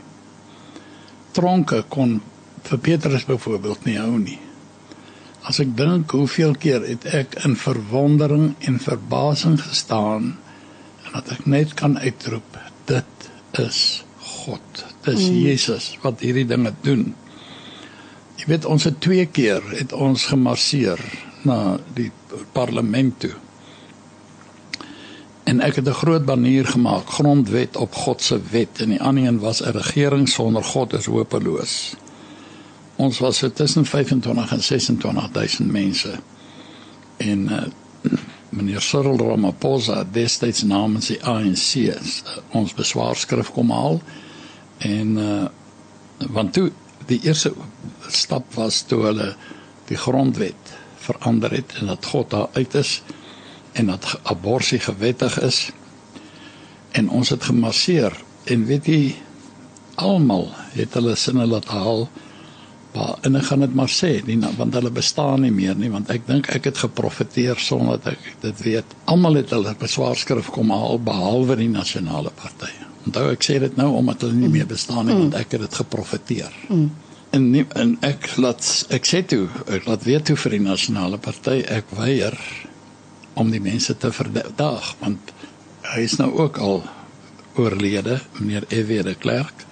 Tronke 1.37 1.83
kon 1.93 2.21
vir 2.67 2.79
Petrus 2.79 3.27
byvoorbeeld 3.29 3.85
nie 3.85 3.99
hou 4.01 4.17
nie. 4.19 4.41
As 5.47 5.61
ek 5.63 5.77
dink 5.79 6.11
hoeveel 6.11 6.57
keer 6.59 6.83
het 6.83 7.05
ek 7.15 7.37
in 7.47 7.55
verwondering 7.59 8.55
en 8.67 8.81
verbasing 8.83 9.61
gestaan 9.63 10.33
en 11.07 11.13
dat 11.13 11.31
ek 11.37 11.47
net 11.47 11.75
kan 11.79 11.95
uitroep 11.99 12.59
dit 12.91 13.29
is 13.63 14.03
God. 14.19 14.83
Dis 15.07 15.29
mm. 15.29 15.39
Jesus 15.47 15.93
wat 16.03 16.25
hierdie 16.27 16.47
dinge 16.51 16.75
doen. 16.83 17.13
Jy 18.37 18.51
weet 18.51 18.67
ons 18.69 18.85
het 18.89 18.99
twee 19.01 19.27
keer 19.27 19.63
het 19.71 19.95
ons 19.95 20.27
gemarseer 20.33 21.01
na 21.47 21.79
die 21.95 22.11
parlement 22.57 23.15
toe. 23.23 23.35
En 25.47 25.63
ek 25.63 25.79
het 25.79 25.89
'n 25.89 26.01
groot 26.03 26.25
banier 26.27 26.67
gemaak, 26.67 27.07
grondwet 27.07 27.77
op 27.77 27.95
God 27.95 28.23
se 28.23 28.41
wet 28.51 28.83
en 28.83 28.89
die 28.89 29.03
ander 29.03 29.25
een 29.25 29.39
was 29.39 29.63
'n 29.63 29.79
regering 29.79 30.29
sonder 30.29 30.65
God 30.65 30.93
is 30.93 31.07
hopeloos. 31.07 31.95
Ons 32.97 33.19
was 33.19 33.39
so 33.39 33.53
tussen 33.53 33.85
25 33.85 34.47
en 34.47 34.59
26000 35.01 35.73
mense. 35.73 36.13
En 37.17 37.39
uh, 37.53 37.63
meneer 38.49 38.81
Cyril 38.81 39.19
Ramaphosa 39.19 40.05
destyds 40.13 40.63
namens 40.63 41.11
die 41.13 41.19
ANC 41.25 41.75
uh, 41.77 41.99
ons 42.57 42.75
beswaarskrif 42.75 43.53
kom 43.53 43.71
haal. 43.71 44.01
En 44.79 45.17
uh, 45.21 45.45
want 46.33 46.53
toe 46.57 46.71
die 47.07 47.21
eerste 47.23 47.53
stap 48.09 48.55
was 48.57 48.83
toe 48.89 49.03
hulle 49.05 49.35
die 49.91 49.99
grondwet 50.01 50.75
verander 51.07 51.53
het 51.55 51.77
en 51.81 51.93
dat 51.93 52.07
God 52.07 52.31
daar 52.31 52.49
uit 52.53 52.75
is 52.75 53.03
en 53.77 53.93
dat 53.93 54.21
abortus 54.23 54.89
gewettig 54.89 55.41
is. 55.41 55.71
En 56.97 57.11
ons 57.13 57.29
het 57.29 57.45
gemasseer 57.45 58.17
en 58.45 58.65
weet 58.67 58.89
jy 58.89 59.01
almal 60.01 60.49
het 60.73 60.97
hulle 60.97 61.15
sinne 61.17 61.47
laat 61.47 61.69
haal 61.73 62.07
Maar 62.97 63.19
en 63.29 63.37
ek 63.37 63.49
gaan 63.51 63.61
dit 63.61 63.75
maar 63.77 63.93
sê, 63.93 64.11
nie 64.25 64.39
want 64.57 64.75
hulle 64.79 64.91
bestaan 64.95 65.43
nie 65.45 65.53
meer 65.53 65.77
nie, 65.77 65.91
want 65.93 66.11
ek 66.13 66.25
dink 66.29 66.49
ek 66.57 66.71
het 66.71 66.79
geprofeteer 66.81 67.61
sonder 67.61 68.01
dat 68.01 68.15
ek 68.15 68.29
dit 68.45 68.63
weet. 68.65 68.95
Almal 69.13 69.43
het 69.43 69.53
hulle 69.53 69.75
beswaarskrif 69.81 70.49
kom 70.55 70.73
haal 70.73 71.01
behalwe 71.05 71.59
die 71.61 71.69
nasionale 71.73 72.33
party. 72.41 72.73
Onthou 73.07 73.27
ek 73.35 73.45
sê 73.45 73.59
dit 73.63 73.77
nou 73.79 73.91
omdat 73.99 74.25
hulle 74.25 74.39
nie 74.39 74.53
meer 74.55 74.69
bestaan 74.71 75.11
nie, 75.11 75.19
want 75.19 75.37
ek 75.39 75.53
het 75.55 75.67
dit 75.67 75.81
geprofeteer. 75.83 76.57
Mm. 76.71 76.89
En 77.37 77.51
nie, 77.53 77.67
en 77.77 77.97
ek 78.07 78.31
laat 78.41 78.65
ek 78.97 79.09
sê 79.09 79.21
toe, 79.29 79.45
ek 79.69 79.85
laat 79.91 80.07
weet 80.09 80.31
toe 80.31 80.39
vir 80.41 80.57
die 80.57 80.65
nasionale 80.65 81.21
party 81.21 81.61
ek 81.69 81.93
weier 81.99 82.39
om 83.37 83.51
die 83.53 83.61
mense 83.61 83.93
te 84.01 84.09
verdag 84.15 84.95
want 85.03 85.35
hy 85.87 86.07
is 86.07 86.17
nou 86.17 86.31
ook 86.39 86.57
al 86.63 86.81
oorlede, 87.61 88.21
meneer 88.39 88.65
F.W. 88.73 89.03
de 89.05 89.15
Klerk 89.21 89.67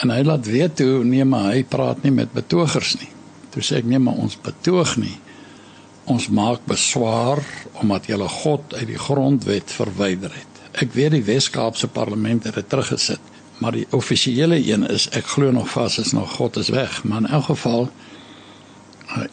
En 0.00 0.10
hy 0.10 0.22
laat 0.24 0.46
weet 0.48 0.76
toe 0.80 1.04
nee 1.04 1.24
maar 1.28 1.50
hy 1.52 1.64
praat 1.68 2.02
nie 2.04 2.12
met 2.14 2.32
betogers 2.32 2.94
nie. 3.00 3.10
Toe 3.52 3.62
sê 3.64 3.80
ek 3.80 3.88
nee 3.90 4.00
maar 4.00 4.20
ons 4.22 4.38
betoog 4.40 4.94
nie. 5.02 5.16
Ons 6.10 6.30
maak 6.32 6.64
beswaar 6.68 7.42
omdat 7.82 8.08
julle 8.08 8.28
God 8.40 8.74
uit 8.78 8.86
die 8.88 9.00
grondwet 9.00 9.72
verwyder 9.74 10.32
het. 10.32 10.62
Ek 10.80 10.94
weet 10.94 11.16
die 11.18 11.26
Wes-Kaapse 11.26 11.90
parlement 11.92 12.46
het 12.46 12.56
dit 12.56 12.68
teruggesit, 12.70 13.20
maar 13.58 13.74
die 13.76 13.86
offisiële 13.96 14.56
een 14.62 14.86
is 14.88 15.08
ek 15.18 15.34
glo 15.34 15.50
nog 15.52 15.68
vas 15.74 15.98
is 15.98 16.14
nog 16.16 16.38
God 16.38 16.56
is 16.62 16.70
weg, 16.72 17.02
maar 17.04 17.26
in 17.26 17.34
elk 17.36 17.50
geval 17.50 17.90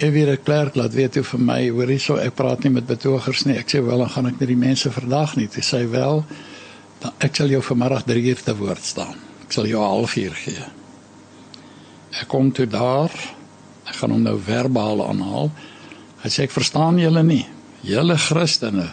Evie 0.02 0.26
de 0.26 0.38
Klerk 0.42 0.76
laat 0.76 0.96
weet 0.98 1.20
hoe 1.20 1.24
vir 1.24 1.42
my, 1.46 1.60
hoor 1.70 1.92
hierso 1.94 2.18
ek 2.18 2.34
praat 2.40 2.66
nie 2.66 2.74
met 2.74 2.88
betogers 2.90 3.46
nie. 3.46 3.60
Ek 3.62 3.70
sê 3.70 3.84
wel 3.86 4.02
dan 4.02 4.10
gaan 4.10 4.32
ek 4.32 4.42
met 4.42 4.50
die 4.50 4.58
mense 4.58 4.92
vandag 4.92 5.38
nie. 5.38 5.46
Sy 5.54 5.66
sê 5.70 5.84
wel 5.94 6.24
dan 7.04 7.14
ek 7.22 7.38
sal 7.38 7.54
jou 7.54 7.62
vanmiddag 7.62 8.08
3 8.10 8.26
uur 8.34 8.42
te 8.42 8.58
woord 8.58 8.84
staan. 8.84 9.27
Ek 9.48 9.56
sal 9.56 9.68
jou 9.68 9.80
'n 9.82 9.90
halfuur 9.90 10.36
gee. 10.36 10.66
Ek 12.22 12.28
kom 12.28 12.52
toe 12.52 12.68
daar. 12.68 13.12
Ek 13.88 13.96
gaan 13.96 14.12
hom 14.12 14.22
nou 14.22 14.40
verbaal 14.40 15.08
aanhaal. 15.08 15.52
Hy 16.24 16.30
sê 16.30 16.44
ek 16.44 16.52
verstaan 16.52 17.00
julle 17.00 17.24
nie. 17.24 17.46
Julle 17.82 18.18
Christene 18.18 18.90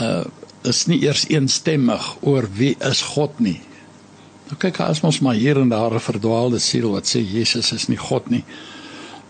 uh 0.00 0.24
is 0.66 0.86
nie 0.86 0.98
eers 1.06 1.24
eensstemmig 1.30 2.16
oor 2.20 2.48
wie 2.52 2.76
is 2.80 3.00
God 3.14 3.38
nie. 3.40 3.60
Nou 4.48 4.56
kyk 4.58 4.80
as 4.80 5.00
ons 5.06 5.20
maar 5.20 5.34
hier 5.38 5.56
en 5.56 5.68
daar 5.68 5.94
'n 5.94 6.00
verdwaalde 6.00 6.58
siel 6.58 6.90
wat 6.90 7.06
sê 7.06 7.22
Jesus 7.22 7.72
is 7.72 7.88
nie 7.88 7.96
God 7.96 8.30
nie. 8.30 8.44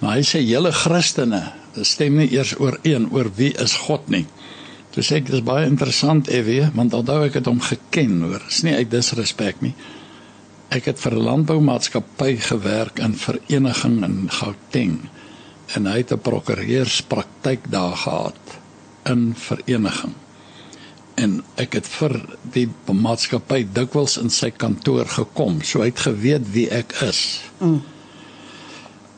Maar 0.00 0.16
hy 0.16 0.22
sê 0.22 0.40
julle 0.40 0.72
Christene 0.72 1.52
stem 1.82 2.16
nie 2.16 2.32
eers 2.32 2.54
ooreen 2.58 3.08
oor 3.12 3.30
wie 3.36 3.52
is 3.58 3.76
God 3.76 4.08
nie. 4.08 4.26
Toe 4.90 5.02
sê 5.02 5.20
ek 5.20 5.30
dis 5.30 5.44
baie 5.44 5.66
interessant 5.66 6.28
Evie, 6.28 6.70
want 6.74 6.94
onthou 6.94 7.24
ek 7.26 7.34
het 7.34 7.46
hom 7.46 7.60
geken, 7.60 8.22
hoor. 8.22 8.42
Dis 8.48 8.62
nie 8.62 8.74
uit 8.74 8.90
disrespek 8.90 9.60
nie. 9.60 9.74
Ek 10.68 10.84
het 10.84 11.00
vir 11.00 11.14
'n 11.16 11.24
landboumaatskappy 11.24 12.36
gewerk 12.36 12.98
in 12.98 13.14
vereniging 13.16 14.04
in 14.04 14.30
Gauteng 14.30 15.08
en 15.74 15.86
hy 15.86 15.96
het 15.96 16.12
'n 16.12 16.20
prokureurspraktyk 16.20 17.70
daar 17.70 17.96
gehad 17.96 18.58
in 19.02 19.34
vereniging. 19.36 20.14
En 21.14 21.44
ek 21.54 21.72
het 21.72 21.86
vir 21.86 22.20
die 22.52 22.68
maatskappy 22.92 23.66
dikwels 23.72 24.16
in 24.16 24.30
sy 24.30 24.50
kantoor 24.50 25.06
gekom, 25.06 25.62
so 25.62 25.80
hy 25.80 25.86
het 25.86 25.98
geweet 26.00 26.52
wie 26.52 26.68
ek 26.70 26.92
is. 27.02 27.40
Mm. 27.58 27.82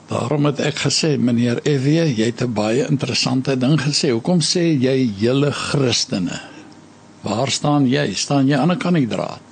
Daarom 0.08 0.44
het 0.44 0.60
ek 0.60 0.74
gesê, 0.74 1.18
meneer 1.18 1.60
Evie, 1.62 2.14
jy 2.14 2.24
het 2.24 2.42
'n 2.42 2.52
baie 2.52 2.86
interessante 2.88 3.56
ding 3.56 3.80
gesê. 3.80 4.10
Hoekom 4.10 4.40
sê 4.40 4.78
jy 4.80 5.12
julle 5.18 5.52
Christene? 5.52 6.40
Waar 7.22 7.50
staan 7.50 7.86
jy? 7.86 8.14
Staan 8.14 8.46
jy 8.46 8.56
aan 8.56 8.70
'n 8.70 8.78
kant 8.78 8.96
die 8.96 9.06
draad? 9.06 9.49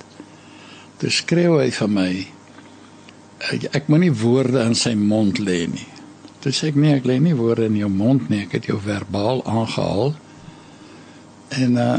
Toe 0.99 1.11
skreeu 1.13 1.59
hy 1.61 1.69
vir 1.71 1.91
my 1.91 2.09
ek, 3.51 3.69
ek 3.71 3.87
moenie 3.87 4.11
woorde 4.11 4.65
in 4.67 4.75
sy 4.75 4.95
mond 4.99 5.39
lê 5.39 5.63
nie. 5.71 5.87
Toe 6.43 6.51
sê 6.55 6.71
ek 6.71 6.79
nee, 6.79 6.95
ek 6.99 7.07
lê 7.07 7.19
nie 7.23 7.35
woorde 7.35 7.67
in 7.67 7.77
jou 7.79 7.89
mond 7.91 8.29
nie. 8.31 8.43
Ek 8.45 8.57
het 8.57 8.67
jou 8.67 8.79
verbaal 8.83 9.43
aangehaal. 9.47 10.15
En 11.59 11.77
uh 11.79 11.91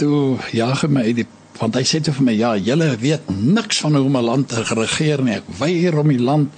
toe 0.00 0.38
jaag 0.56 0.80
hy 0.86 0.88
my 0.88 1.02
uit 1.04 1.18
die 1.18 1.26
want 1.60 1.74
hy 1.76 1.82
sê 1.84 1.98
toe 2.00 2.14
vir 2.16 2.24
my 2.24 2.32
ja, 2.32 2.54
julle 2.56 2.86
weet 2.96 3.26
niks 3.28 3.82
van 3.84 3.98
hoe 3.98 4.06
om 4.08 4.16
'n 4.16 4.24
land 4.24 4.48
te 4.48 4.62
regeer 4.64 5.20
nie. 5.22 5.34
Ek 5.36 5.50
weier 5.58 5.98
om 6.00 6.08
die 6.08 6.22
land 6.22 6.48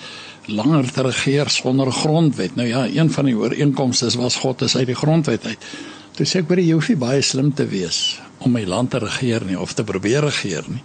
langer 0.46 0.86
te 0.92 1.02
regeer 1.02 1.50
sonder 1.50 1.90
grondwet. 1.92 2.56
Nou 2.56 2.68
ja, 2.68 2.86
een 2.86 3.10
van 3.10 3.24
die 3.24 3.36
ooreenkomste 3.36 4.10
was 4.18 4.36
God 4.36 4.62
is 4.62 4.76
uit 4.76 4.86
die 4.86 4.94
grondwet 4.94 5.46
uit. 5.46 5.58
Toe 6.14 6.26
sê 6.26 6.38
ek 6.42 6.54
jy 6.56 6.72
hoef 6.72 6.88
nie 6.88 6.96
baie 6.96 7.22
slim 7.22 7.52
te 7.52 7.66
wees 7.66 8.20
om 8.38 8.52
my 8.52 8.64
land 8.64 8.90
te 8.90 8.98
regeer 8.98 9.44
nie 9.44 9.58
of 9.58 9.74
te 9.74 9.84
probeer 9.84 10.22
regeer 10.22 10.64
nie. 10.68 10.82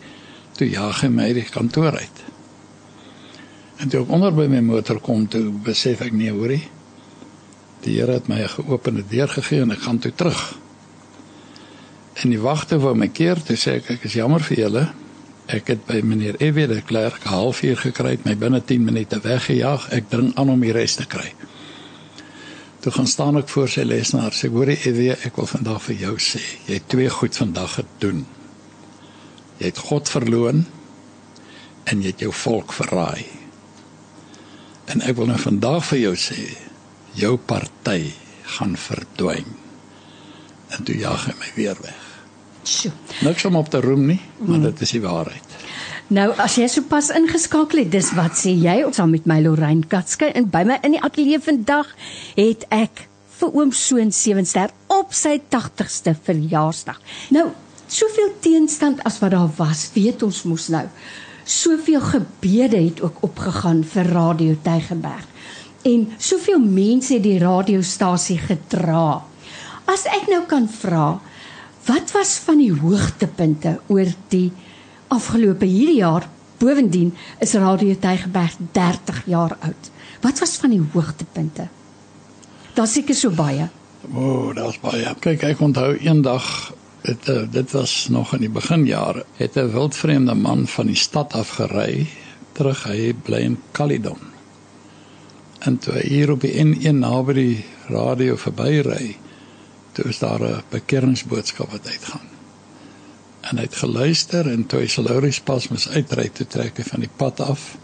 Toe 0.57 0.69
jaag 0.69 1.03
hy 1.05 1.09
my 1.13 1.29
uit 1.29 1.37
die 1.37 1.49
kantoor 1.53 1.97
uit. 1.97 2.23
En 3.77 3.89
toe 3.93 4.01
ek 4.01 4.13
onder 4.13 4.33
by 4.33 4.47
my 4.49 4.63
motor 4.65 4.99
kom 5.03 5.27
toe 5.29 5.51
besef 5.51 6.01
ek 6.01 6.15
nee, 6.17 6.33
hoorie. 6.33 6.63
Die 7.85 7.99
Here 7.99 8.17
het 8.17 8.27
my 8.27 8.41
'n 8.41 8.49
geopende 8.49 9.03
deur 9.07 9.29
gegee 9.29 9.61
en 9.61 9.71
ek 9.71 9.85
gaan 9.85 9.99
toe 9.99 10.11
terug. 10.11 10.57
En 12.23 12.29
die 12.29 12.39
wagte 12.41 12.79
wou 12.79 12.95
my 12.95 13.07
keer, 13.07 13.37
toe 13.43 13.55
sê 13.55 13.77
ek 13.77 13.91
ek 13.91 14.05
is 14.05 14.13
jammer 14.13 14.41
vir 14.41 14.57
julle. 14.57 14.87
Ek 15.47 15.67
het 15.67 15.85
by 15.85 16.01
meneer 16.01 16.35
Evie 16.41 16.67
de 16.67 16.81
Klerk 16.81 17.25
'n 17.25 17.29
halfuur 17.29 17.77
gekry, 17.77 18.17
my 18.23 18.35
binne 18.35 18.61
10 18.65 18.83
minute 18.83 19.19
weggejaag. 19.19 19.89
Ek 19.91 20.09
dring 20.09 20.35
aan 20.35 20.49
om 20.49 20.59
die 20.59 20.71
res 20.71 20.95
te 20.95 21.05
kry. 21.05 21.33
Toe 22.79 22.91
gaan 22.91 23.07
staan 23.07 23.37
ek 23.37 23.49
voor 23.49 23.69
sy 23.69 23.81
lesenaar. 23.81 24.31
Sê 24.31 24.49
hoor 24.49 24.67
Evie, 24.67 25.11
ek 25.11 25.35
wil 25.35 25.45
vandag 25.45 25.81
vir 25.81 25.95
jou 25.95 26.15
sê, 26.17 26.41
jy 26.65 26.73
het 26.73 26.89
twee 26.89 27.09
goed 27.09 27.37
vandag 27.37 27.73
gedoen. 27.73 28.25
Jy 29.57 29.71
het 29.71 29.81
God 29.89 30.09
verloon 30.09 30.65
en 31.87 32.01
jy 32.03 32.11
het 32.13 32.23
jou 32.25 32.33
volk 32.33 32.73
verraai. 32.75 33.25
En 34.87 35.03
ek 35.03 35.17
wil 35.19 35.31
nou 35.31 35.39
vandag 35.41 35.85
vir 35.89 36.03
jou 36.05 36.15
sê, 36.19 36.41
jou 37.17 37.35
party 37.37 38.13
gaan 38.57 38.77
verdwyn. 38.79 39.49
En 40.75 40.83
toe 40.87 40.95
jaag 40.99 41.27
hy 41.29 41.35
my 41.39 41.51
weer 41.55 41.79
weg. 41.83 42.05
Sjoe. 42.67 42.91
Niks 43.23 43.45
om 43.47 43.55
op 43.55 43.69
te 43.71 43.81
roem 43.83 44.05
nie, 44.11 44.21
maar 44.43 44.63
dit 44.67 44.81
is 44.83 44.95
die 44.97 45.03
waarheid. 45.03 45.57
Nou 46.07 46.29
as 46.39 46.55
jy 46.55 46.67
sopas 46.71 47.09
ingeskakel 47.15 47.81
het, 47.83 47.91
dis 47.91 48.13
wat 48.15 48.37
sê 48.39 48.53
jy 48.55 48.77
ons 48.87 48.95
saam 48.99 49.11
met 49.11 49.27
my 49.27 49.41
Lorraine 49.43 49.87
Katske 49.91 50.29
en 50.31 50.47
by 50.51 50.63
my 50.67 50.79
in 50.87 50.95
die 50.95 51.03
ateljee 51.03 51.39
vandag 51.43 51.89
het 52.37 52.63
ek 52.71 53.07
vir 53.37 53.55
oom 53.59 53.73
Soon 53.75 54.13
Sewenster 54.15 54.71
op 54.91 55.11
sy 55.15 55.35
80ste 55.51 56.15
verjaarsdag. 56.27 57.01
Nou, 57.35 57.49
soveel 57.87 58.33
teenstand 58.39 59.03
as 59.03 59.19
wat 59.19 59.31
daar 59.31 59.49
was, 59.57 59.87
weet 59.93 60.23
ons 60.23 60.43
mos 60.43 60.67
nou. 60.73 60.85
Soveel 61.47 62.01
gebede 62.01 62.77
het 62.77 63.01
ook 63.01 63.23
opgegaan 63.23 63.83
vir 63.83 64.11
Radio 64.11 64.57
Tygerberg. 64.61 65.25
En 65.87 66.09
soveel 66.17 66.59
mense 66.59 67.13
het 67.13 67.23
die 67.23 67.39
radiostasie 67.39 68.37
gedra. 68.37 69.23
As 69.87 70.03
ek 70.11 70.27
nou 70.27 70.43
kan 70.49 70.67
vra, 70.67 71.19
Wat 71.87 72.11
was 72.11 72.35
van 72.43 72.59
die 72.59 72.73
hoogtepunte 72.75 73.77
oor 73.87 74.09
die 74.27 74.49
afgelope 75.07 75.65
hierdie 75.65 76.01
jaar? 76.01 76.25
Bovendien 76.59 77.13
is 77.39 77.53
Radio 77.55 77.95
Tygerberg 77.95 78.57
30 78.75 79.21
jaar 79.31 79.55
oud. 79.63 79.91
Wat 80.21 80.39
was 80.43 80.57
van 80.59 80.73
die 80.75 80.81
hoogtepunte? 80.93 81.67
Daar 82.75 82.89
seker 82.91 83.15
so 83.15 83.31
baie. 83.31 83.69
O, 84.11 84.19
oh, 84.19 84.55
daar's 84.55 84.79
baie. 84.83 85.13
Kyk, 85.23 85.45
ek 85.53 85.63
onthou 85.63 85.93
eendag 85.95 86.49
dit 87.07 87.29
uh, 87.29 87.43
dit 87.51 87.71
was 87.71 88.07
nog 88.11 88.33
in 88.35 88.43
die 88.43 88.51
beginjare. 88.51 89.25
Het 89.39 89.55
'n 89.55 89.71
wildvreemde 89.71 90.35
man 90.35 90.67
van 90.67 90.85
die 90.85 90.95
stad 90.95 91.33
af 91.33 91.49
gery 91.49 92.07
terug 92.51 92.83
hy 92.83 93.13
bly 93.13 93.39
in 93.39 93.59
Caledon. 93.71 94.19
En 95.59 95.77
toe 95.77 95.93
hy 95.93 96.07
hier 96.07 96.31
op 96.31 96.41
die 96.41 96.53
N1 96.63 96.99
naby 96.99 97.33
die 97.33 97.65
radio 97.87 98.35
verbyry, 98.35 99.17
toe 99.91 100.05
is 100.05 100.19
daar 100.19 100.41
'n 100.41 100.63
bekeringsboodskap 100.69 101.71
wat 101.71 101.87
uitgaan. 101.87 102.27
En 103.41 103.57
hy 103.57 103.63
het 103.63 103.75
geluister 103.75 104.51
en 104.51 104.65
toe 104.65 104.79
hy 104.79 104.87
se 104.87 105.01
Laurie 105.01 105.41
pas 105.43 105.67
mos 105.67 105.89
uitry 105.89 106.29
te 106.29 106.47
trek 106.47 106.79
van 106.83 106.99
die 106.99 107.13
pad 107.15 107.39
af. 107.39 107.77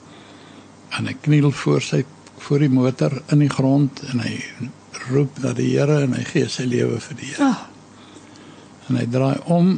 En 0.90 1.06
hy 1.06 1.16
kniel 1.22 1.52
voor 1.52 1.82
sy 1.82 2.06
voor 2.38 2.60
die 2.60 2.70
motor 2.70 3.22
in 3.28 3.40
die 3.40 3.50
grond 3.50 4.02
en 4.12 4.20
hy 4.20 4.44
roep 5.10 5.40
na 5.40 5.54
die 5.54 5.78
Here 5.78 6.02
en 6.02 6.14
hy 6.14 6.24
gee 6.24 6.50
sy 6.50 6.64
lewe 6.64 7.00
vir 7.00 7.16
die 7.16 7.26
Here. 7.26 7.50
Oh. 7.50 7.73
En 8.94 9.00
hy 9.02 9.08
draai 9.10 9.40
om 9.50 9.70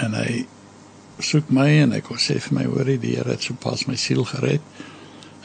en 0.00 0.14
hy 0.16 0.46
soek 1.20 1.50
my 1.52 1.68
en 1.82 1.92
hy 1.92 2.00
kom 2.04 2.16
sê 2.20 2.38
vir 2.40 2.54
my 2.56 2.64
hoor 2.64 2.88
die 2.88 3.16
Here 3.16 3.34
het 3.34 3.44
sopas 3.44 3.84
my 3.88 3.96
siel 4.00 4.24
gered 4.24 4.64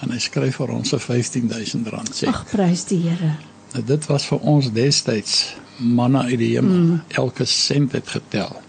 en 0.01 0.13
hy 0.15 0.19
skryf 0.23 0.61
vir 0.61 0.71
ons 0.71 0.93
'n 0.95 0.99
15000 0.99 1.91
rand 1.91 2.13
sê. 2.15 2.27
Ag 2.31 2.45
prys 2.51 2.85
die 2.87 3.01
Here. 3.03 3.35
Nou 3.73 3.83
dit 3.83 4.07
was 4.07 4.25
vir 4.25 4.39
ons 4.39 4.71
destyds 4.71 5.55
manna 5.77 6.23
uit 6.23 6.39
die 6.39 6.55
hemel. 6.55 6.79
Mm. 6.79 7.01
Elke 7.19 7.45
sent 7.45 7.91
het 7.91 8.07
getel. 8.07 8.61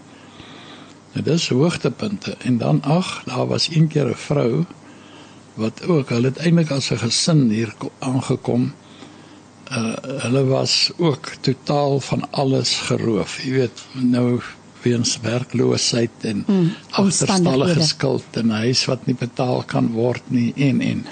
Nou 1.13 1.23
dis 1.23 1.49
hoogtepunte 1.49 2.35
en 2.43 2.57
dan 2.57 2.81
ag, 2.83 3.23
daar 3.25 3.47
was 3.47 3.69
een 3.71 3.87
keer 3.87 4.09
'n 4.09 4.15
vrou 4.15 4.65
wat 5.55 5.85
ook, 5.87 6.09
hulle 6.09 6.27
het 6.27 6.37
eintlik 6.37 6.71
as 6.71 6.91
'n 6.91 6.97
gesin 6.97 7.49
hier 7.49 7.73
aangekom. 7.99 8.73
Uh 9.73 10.21
hulle 10.23 10.43
was 10.45 10.91
ook 10.97 11.31
totaal 11.41 11.99
van 11.99 12.27
alles 12.31 12.75
geroof. 12.89 13.39
Jy 13.41 13.51
weet, 13.51 13.85
nou 13.93 14.41
weens 14.83 15.17
werkloosheid 15.21 16.25
en 16.29 16.43
mm, 16.47 16.71
agterstallige 16.89 17.83
skuld 17.83 18.25
en 18.31 18.47
'n 18.47 18.63
huis 18.67 18.85
wat 18.85 19.05
nie 19.05 19.15
betaal 19.15 19.63
kan 19.63 19.91
word 19.91 20.23
nie 20.27 20.53
en 20.55 20.81
en 20.81 21.05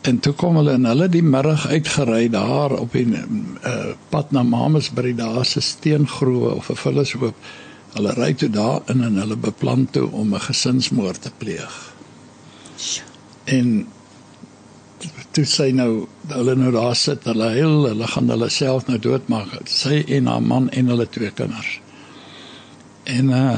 en 0.00 0.18
toe 0.18 0.32
kom 0.32 0.56
hulle 0.60 0.76
en 0.78 0.84
hulle 0.84 1.08
die 1.10 1.22
middag 1.22 1.66
uitgery 1.66 2.28
daar 2.30 2.74
op 2.78 2.92
die 2.92 3.06
uh, 3.10 3.94
pad 4.08 4.30
na 4.30 4.42
Mamasbury 4.42 5.14
daar 5.18 5.44
se 5.44 5.60
steengroewe 5.60 6.54
of 6.54 6.70
'n 6.70 6.76
vullishoop. 6.76 7.34
Hulle 7.94 8.12
ry 8.14 8.32
toe 8.34 8.50
daar 8.50 8.80
in 8.92 9.02
en 9.02 9.18
hulle 9.22 9.36
beplan 9.36 9.88
toe 9.90 10.10
om 10.12 10.34
'n 10.34 10.40
gesinsmoord 10.40 11.22
te 11.22 11.30
pleeg. 11.38 11.74
En 13.44 13.86
toe 15.36 15.44
sy 15.48 15.70
nou 15.76 16.06
hulle 16.30 16.54
nou 16.56 16.72
daar 16.74 16.96
sit, 16.96 17.24
hulle 17.28 17.50
heel, 17.54 17.84
hulle 17.90 18.08
gaan 18.08 18.30
hulle 18.32 18.48
self 18.52 18.86
nou 18.88 18.98
doodmaak. 19.02 19.52
Sy 19.70 20.02
en 20.18 20.30
haar 20.30 20.42
man 20.42 20.70
en 20.70 20.92
hulle 20.92 21.06
twee 21.12 21.30
kinders. 21.30 21.78
En 23.04 23.32
uh 23.34 23.56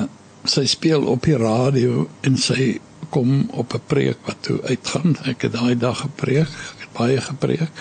sy 0.49 0.63
speel 0.71 1.03
op 1.11 1.27
die 1.27 1.37
radio 1.37 2.07
en 2.25 2.39
sy 2.41 2.79
kom 3.13 3.51
op 3.53 3.75
'n 3.75 3.83
preek 3.87 4.19
wat 4.25 4.39
toe 4.47 4.61
uitgaan. 4.63 5.17
Ek 5.25 5.43
het 5.43 5.53
daai 5.53 5.77
dag 5.77 6.01
gepreek, 6.01 6.49
ek 6.49 6.81
het 6.81 6.93
baie 6.97 7.21
gepreek. 7.21 7.73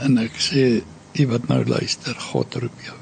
En 0.00 0.18
ek 0.18 0.32
sê, 0.38 0.82
"U 1.20 1.26
wat 1.26 1.48
nou 1.48 1.64
luister, 1.64 2.14
God 2.14 2.54
roep 2.54 2.80
jou." 2.84 2.96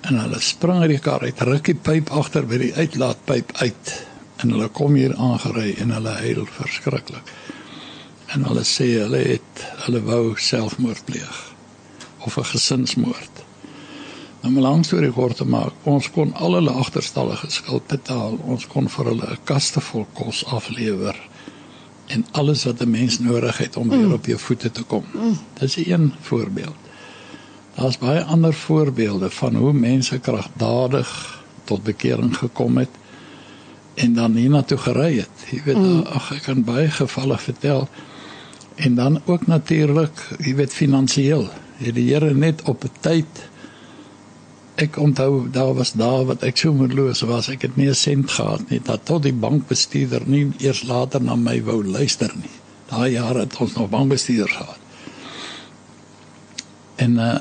En 0.00 0.18
hulle 0.18 0.40
spring 0.40 0.80
uit 0.80 0.88
die 0.88 0.98
kar 0.98 1.20
uit, 1.20 1.40
ruk 1.40 1.64
die 1.64 1.74
pyp 1.74 2.10
agter 2.10 2.46
by 2.46 2.58
die 2.58 2.74
uitlaatpyp 2.74 3.52
uit 3.52 4.06
en 4.42 4.50
hulle 4.50 4.68
kom 4.68 4.94
hier 4.94 5.14
aangery 5.16 5.74
en 5.78 5.90
hulle 5.90 6.14
huil 6.24 6.46
verskriklik. 6.46 7.22
En 8.32 8.44
hulle 8.48 8.64
sê 8.64 8.86
hulle 8.96 9.22
het 9.34 9.64
hulle 9.86 10.02
wou 10.06 10.34
selfmoord 10.36 11.04
pleeg 11.04 11.38
of 12.26 12.38
'n 12.38 12.50
gesinsmoord. 12.54 13.34
Nou 14.42 14.54
'n 14.54 14.60
lang 14.60 14.84
storie 14.84 15.12
kort 15.12 15.36
te 15.36 15.44
maak, 15.44 15.72
ons 15.82 16.10
kon 16.10 16.34
al 16.34 16.54
hulle 16.54 16.70
agterstallige 16.70 17.50
skuld 17.50 17.86
betaal. 17.86 18.38
Ons 18.44 18.66
kon 18.66 18.88
vir 18.88 19.04
hulle 19.04 19.26
'n 19.30 19.44
kaste 19.44 19.80
vol 19.80 20.06
kos 20.12 20.44
aflewer 20.44 21.16
en 22.06 22.26
alles 22.30 22.64
wat 22.64 22.80
'n 22.80 22.90
mens 22.90 23.18
nodig 23.18 23.58
het 23.58 23.76
om 23.76 23.88
weer 23.88 24.06
mm. 24.06 24.12
op 24.12 24.26
jou 24.26 24.38
voete 24.38 24.70
te 24.70 24.82
kom. 24.82 25.04
Mm. 25.12 25.38
Dis 25.58 25.76
'n 25.76 25.90
een 25.90 26.12
voorbeeld. 26.20 26.76
Daar's 27.74 27.98
baie 27.98 28.22
ander 28.24 28.54
voorbeelde 28.54 29.30
van 29.30 29.54
hoe 29.54 29.72
mense 29.72 30.18
kragtadig 30.18 31.40
tot 31.64 31.82
bekering 31.82 32.36
gekom 32.36 32.76
het 32.76 32.90
en 33.94 34.14
dan 34.14 34.34
hiernatoe 34.34 34.78
gery 34.78 35.16
het. 35.16 35.36
Jy 35.50 35.62
weet, 35.64 35.76
mm. 35.76 36.00
ag 36.00 36.32
ek 36.32 36.42
kan 36.42 36.64
baie 36.64 36.90
gevalle 36.90 37.38
vertel. 37.38 37.88
En 38.74 38.94
dan 38.94 39.20
ook 39.24 39.46
natuurlik, 39.46 40.28
jy 40.38 40.54
weet 40.54 40.72
finansiëel. 40.72 41.48
Het 41.76 41.94
die 41.94 42.12
Here 42.12 42.34
net 42.34 42.62
op 42.62 42.84
'n 42.84 42.90
tyd 43.00 43.50
ek 44.74 44.96
onthou 44.96 45.50
daar 45.50 45.74
was 45.74 45.92
daar 45.92 46.24
wat 46.24 46.42
ek 46.42 46.56
so 46.56 46.72
moedeloos 46.72 47.20
was. 47.20 47.48
Ek 47.48 47.62
het 47.62 47.76
nie 47.76 47.88
'n 47.88 47.94
sent 47.94 48.30
gehad 48.30 48.68
nie. 48.68 48.80
Dat 48.82 49.04
tot 49.04 49.22
die 49.22 49.32
bankbestuurder 49.32 50.22
nie 50.24 50.50
eers 50.58 50.82
later 50.82 51.22
na 51.22 51.36
my 51.36 51.62
wou 51.62 51.84
luister 51.84 52.32
nie. 52.34 52.56
Daai 52.88 53.12
jare 53.12 53.38
het 53.38 53.56
ons 53.56 53.72
nog 53.72 53.88
bankbestuurder 53.88 54.48
gehad. 54.48 54.78
En 56.96 57.12
uh 57.12 57.38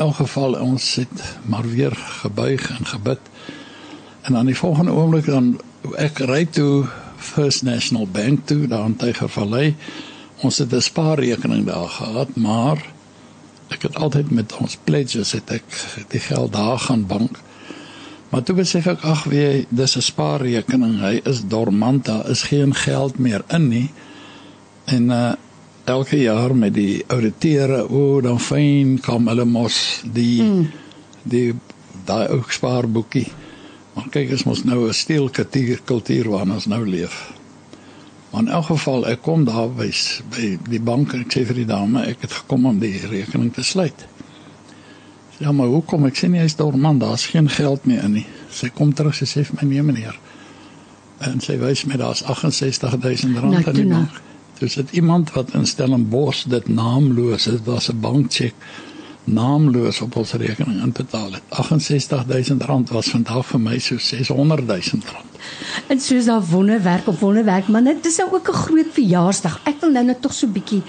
in 0.00 0.06
elk 0.06 0.14
geval 0.14 0.54
ons 0.54 0.94
het 0.94 1.36
maar 1.44 1.68
weer 1.68 1.92
gebuig 1.96 2.78
en 2.78 2.86
gebid. 2.86 3.18
En 4.20 4.32
dan 4.32 4.46
die 4.46 4.56
volgende 4.56 4.90
oomblik 4.90 5.26
dan 5.26 5.60
ek 5.96 6.18
ry 6.18 6.44
toe 6.44 6.86
First 7.16 7.62
National 7.62 8.06
Bank 8.06 8.46
toe 8.46 8.66
daar 8.66 8.84
in 8.84 8.96
Tygervallei. 8.96 9.76
Ons 10.42 10.58
het 10.58 10.72
'n 10.72 10.80
spaarrekening 10.80 11.66
daar 11.66 11.88
gehad, 11.88 12.36
maar 12.36 12.78
ek 13.68 13.82
het 13.82 13.96
altyd 13.96 14.30
met 14.30 14.56
ons 14.56 14.78
pledges 14.84 15.32
het 15.32 15.50
ek 15.50 15.64
die 16.08 16.20
geld 16.20 16.52
daar 16.52 16.78
gaan 16.78 17.06
bank. 17.06 17.38
Maar 18.30 18.42
toe 18.42 18.54
besef 18.54 18.86
ek 18.86 19.02
ag 19.02 19.24
wie 19.24 19.66
dis 19.68 19.96
'n 19.96 20.00
spaarrekening, 20.00 21.00
hy 21.00 21.20
is 21.24 21.42
dormant, 21.46 22.04
daar 22.04 22.30
is 22.30 22.42
geen 22.42 22.74
geld 22.74 23.18
meer 23.18 23.44
in 23.48 23.68
nie. 23.68 23.90
En 24.84 25.10
uh 25.10 25.32
elke 25.84 26.20
jaar 26.20 26.56
met 26.56 26.74
die 26.74 27.04
ouditeure, 27.06 27.88
o, 27.88 28.16
oh, 28.16 28.22
dan 28.22 28.40
fyn 28.40 29.00
kom 29.02 29.28
hulle 29.28 29.44
mos 29.44 30.02
die 30.12 30.42
mm. 30.42 30.68
die 31.22 31.54
daai 32.04 32.28
ou 32.28 32.42
spaarboekie. 32.48 33.26
Maar 33.94 34.06
kyk, 34.14 34.30
is 34.30 34.44
mos 34.46 34.64
nou 34.64 34.88
'n 34.88 34.94
steel 34.94 35.28
kultuur 35.30 35.80
kultuur 35.84 36.28
waarna 36.30 36.54
ons 36.54 36.66
nou 36.66 36.86
leef. 36.86 37.32
Maar 38.30 38.40
in 38.40 38.48
elk 38.48 38.64
geval 38.64 39.06
ek 39.10 39.22
kom 39.26 39.44
daar 39.44 39.70
by 39.74 39.90
by 40.30 40.46
die 40.70 40.80
bank 40.80 41.12
en 41.14 41.24
ek 41.26 41.34
sê 41.34 41.44
vir 41.48 41.62
die 41.62 41.66
dame 41.66 42.04
ek 42.06 42.26
het 42.26 42.32
gekom 42.42 42.66
om 42.70 42.78
die 42.78 42.94
rekening 43.10 43.52
te 43.54 43.64
sluit. 43.66 44.06
Ja, 45.40 45.52
maar 45.52 45.72
hoekom? 45.72 46.04
Ek 46.06 46.18
sien 46.20 46.34
nie 46.34 46.42
hy's 46.42 46.58
dormant, 46.58 47.00
daar's 47.00 47.26
geen 47.32 47.48
geld 47.48 47.86
meer 47.88 48.04
in 48.04 48.18
nie. 48.18 48.26
Sy 48.52 48.68
kom 48.76 48.92
terug 48.92 49.16
sy 49.16 49.24
sê 49.24 49.44
vir 49.48 49.56
my 49.62 49.68
nee 49.70 49.82
meneer. 49.82 50.18
En 51.24 51.40
sy 51.40 51.56
wys 51.60 51.86
my 51.88 51.96
daar's 52.00 52.20
68000 52.22 53.38
rand 53.40 53.66
in 53.72 53.78
die 53.78 53.86
nou. 53.88 54.02
bank. 54.04 54.20
Dis 54.60 54.76
dit 54.76 54.92
iemand 55.00 55.32
wat 55.32 55.54
in 55.56 55.64
Stellenbosch 55.66 56.44
dit 56.52 56.68
naamloos 56.68 57.46
is, 57.48 57.62
daar's 57.64 57.88
'n 57.88 58.00
bankcheck 58.00 58.54
naamloos 59.24 60.00
op 60.00 60.16
ons 60.16 60.32
rekening 60.32 60.82
inbetaal 60.82 61.32
het. 61.32 61.42
68000 61.48 62.62
rand 62.62 62.90
was 62.90 63.10
vandag 63.10 63.46
vir 63.46 63.60
my 63.60 63.78
so 63.78 63.98
600000 63.98 65.04
rand. 65.04 65.28
En 65.86 66.00
soos 66.00 66.24
daar 66.24 66.42
wonderwerk 66.42 67.06
op 67.06 67.18
wonderwerk, 67.18 67.68
maar 67.68 67.84
dit 67.84 68.06
is 68.06 68.16
nou 68.16 68.32
ook 68.32 68.48
'n 68.48 68.52
groot 68.52 68.92
verjaarsdag. 68.92 69.60
Ek 69.64 69.80
wil 69.80 69.90
nou 69.90 70.04
net 70.04 70.22
tog 70.22 70.32
so 70.32 70.46
'n 70.46 70.52
bietjie 70.52 70.82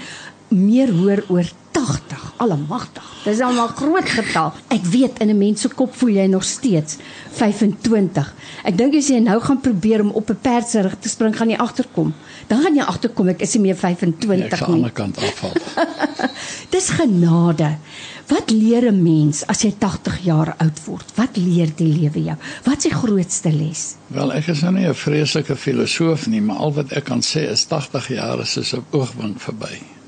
meer 0.52 0.92
hoor 0.94 1.24
oor 1.28 1.50
80. 1.72 2.34
Almagtig. 2.38 3.04
Dis 3.24 3.40
al 3.40 3.54
'n 3.54 3.68
groot 3.68 4.10
getal. 4.10 4.54
Ek 4.68 4.84
weet 4.84 5.20
in 5.20 5.30
'n 5.30 5.38
mens 5.38 5.62
se 5.62 5.68
kop 5.68 5.96
voel 5.96 6.10
jy 6.10 6.26
nog 6.26 6.44
steeds 6.44 6.98
25. 7.32 8.34
Ek 8.64 8.78
dink 8.78 8.96
as 8.96 9.08
jy 9.08 9.20
nou 9.20 9.40
gaan 9.42 9.62
probeer 9.62 10.02
om 10.02 10.10
op 10.10 10.30
'n 10.30 10.38
perd 10.42 10.68
se 10.68 10.82
rug 10.82 10.96
te 11.00 11.10
spring, 11.10 11.38
gaan 11.38 11.50
jy 11.50 11.58
agterkom. 11.58 12.14
Dan 12.48 12.62
gaan 12.62 12.76
jy 12.76 12.82
agterkom 12.82 13.28
ek 13.28 13.42
is 13.42 13.54
nie 13.54 13.62
meer 13.62 13.76
25 13.76 14.28
nee, 14.28 14.38
nie. 14.38 14.46
Ek 14.46 14.54
gaan 14.54 14.68
aan 14.68 14.74
die 14.74 14.82
ander 14.82 14.92
kant 14.92 15.18
afval. 15.18 15.54
Dis 16.76 16.90
genade. 16.90 17.78
Wat 18.28 18.50
leer 18.50 18.92
'n 18.92 19.04
mens 19.04 19.46
as 19.48 19.62
jy 19.62 19.74
80 19.78 20.20
jaar 20.24 20.56
oud 20.58 20.80
word? 20.86 21.06
Wat 21.16 21.38
leer 21.38 21.70
die 21.76 21.88
lewe 22.00 22.24
jou? 22.24 22.38
Wat 22.64 22.78
is 22.78 22.84
die 22.84 22.94
grootste 22.94 23.52
les? 23.52 23.96
Wel, 24.08 24.34
ek 24.34 24.48
is 24.48 24.62
nou 24.62 24.74
nie 24.74 24.88
'n 24.88 24.96
vreeslike 24.96 25.56
filosoof 25.56 26.28
nie, 26.28 26.42
maar 26.42 26.58
al 26.58 26.74
wat 26.74 26.92
ek 26.92 27.04
kan 27.04 27.22
sê 27.22 27.50
is 27.50 27.66
80 27.68 28.08
jaar 28.08 28.40
is 28.40 28.52
soos 28.52 28.74
'n 28.74 28.86
oogwink 28.92 29.40
verby. 29.40 30.01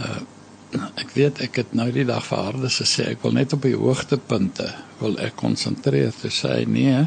Uh 0.00 0.22
ek 0.98 1.12
weet 1.14 1.38
ek 1.38 1.60
het 1.60 1.74
nou 1.78 1.86
die 1.94 2.02
dag 2.02 2.24
vir 2.26 2.40
Harde 2.42 2.66
gesê 2.66 3.04
ek 3.12 3.20
wil 3.22 3.36
net 3.36 3.52
op 3.54 3.62
die 3.62 3.76
hoogtepunte 3.78 4.72
wil 4.98 5.14
ek 5.22 5.36
konsentreer 5.38 6.10
te 6.18 6.32
sê 6.34 6.64
nee 6.66 7.04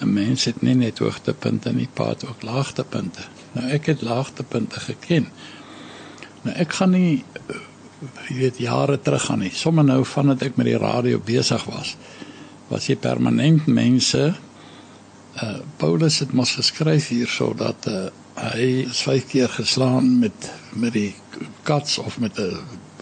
'n 0.00 0.12
mens 0.12 0.44
het 0.48 0.62
nie 0.64 0.74
net 0.74 0.98
hoogtepunte 0.98 1.72
nie, 1.76 1.88
paat 1.94 2.24
ook 2.24 2.42
laagtepunte. 2.42 3.20
Nou 3.52 3.66
ek 3.68 3.90
het 3.92 4.02
laagtepunte 4.02 4.80
geken. 4.80 5.26
Nou 6.42 6.54
ek 6.56 6.72
gaan 6.72 6.94
nie 6.96 7.24
jy 8.28 8.36
weet 8.36 8.58
jare 8.58 8.96
terug 9.00 9.26
gaan 9.28 9.42
nie. 9.44 9.52
Sommige 9.52 9.86
nou 9.86 10.04
vandat 10.08 10.42
ek 10.42 10.56
met 10.56 10.70
die 10.70 10.78
radio 10.80 11.20
besig 11.20 11.64
was, 11.68 11.96
was 12.70 12.86
jy 12.88 12.96
permanent 12.96 13.66
mense 13.66 14.32
uh 15.40 15.58
Paulus 15.76 16.18
het 16.18 16.32
mos 16.32 16.56
geskryf 16.58 17.08
hier 17.12 17.28
sodat 17.28 17.86
uh 17.86 18.08
hy 18.40 18.86
vyf 18.88 19.26
keer 19.28 19.52
geslaan 19.52 20.18
met 20.18 20.48
met 20.72 20.92
die 20.92 21.14
kats 21.62 21.98
of 21.98 22.18
met 22.18 22.38
'n 22.38 22.56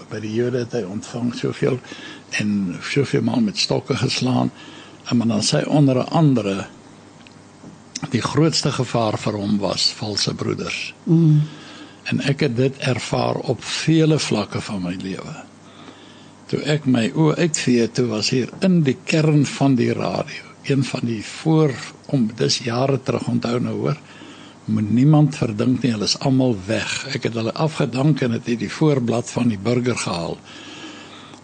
by 0.08 0.20
die 0.20 0.34
Jode 0.34 0.58
het 0.58 0.72
hy 0.72 0.82
ontvang 0.82 1.34
soveel 1.34 1.78
en 2.30 2.76
soveel 2.80 3.22
maal 3.22 3.40
met 3.40 3.58
stokke 3.58 3.96
geslaan. 3.96 4.50
En 5.04 5.16
maar 5.16 5.26
dan 5.26 5.42
sê 5.42 5.66
onder 5.66 6.04
andere 6.04 6.66
die 8.10 8.22
grootste 8.22 8.72
gevaar 8.72 9.18
vir 9.18 9.32
hom 9.32 9.58
was 9.58 9.92
valse 9.92 10.34
broeders. 10.34 10.94
Mm 11.04 11.42
en 12.08 12.22
ek 12.24 12.46
het 12.46 12.56
dit 12.56 12.76
ervaar 12.88 13.36
op 13.52 13.64
vele 13.64 14.18
vlakke 14.18 14.60
van 14.64 14.82
my 14.86 14.94
lewe. 15.02 15.34
Toe 16.48 16.60
ek 16.64 16.86
my 16.88 17.08
oë 17.12 17.36
uitvee 17.44 17.88
toe 17.92 18.06
was 18.08 18.30
hier 18.32 18.52
in 18.64 18.80
die 18.86 18.96
kern 19.04 19.44
van 19.46 19.76
die 19.76 19.92
radio, 19.92 20.54
een 20.68 20.84
van 20.88 21.04
die 21.08 21.20
voor 21.24 21.74
om 22.14 22.30
dis 22.36 22.62
jare 22.64 23.00
terug 23.04 23.28
onthou 23.28 23.58
nou 23.60 23.74
hoor, 23.82 24.00
moet 24.68 24.90
niemand 24.92 25.36
verdink 25.36 25.82
nie, 25.82 25.92
hulle 25.94 26.04
is 26.04 26.18
almal 26.24 26.56
weg. 26.66 27.06
Ek 27.16 27.28
het 27.28 27.36
hulle 27.38 27.54
afgedank 27.56 28.20
en 28.24 28.36
het 28.36 28.44
die 28.48 28.70
voorblad 28.70 29.30
van 29.30 29.48
die 29.48 29.58
burger 29.58 29.96
gehaal. 29.96 30.36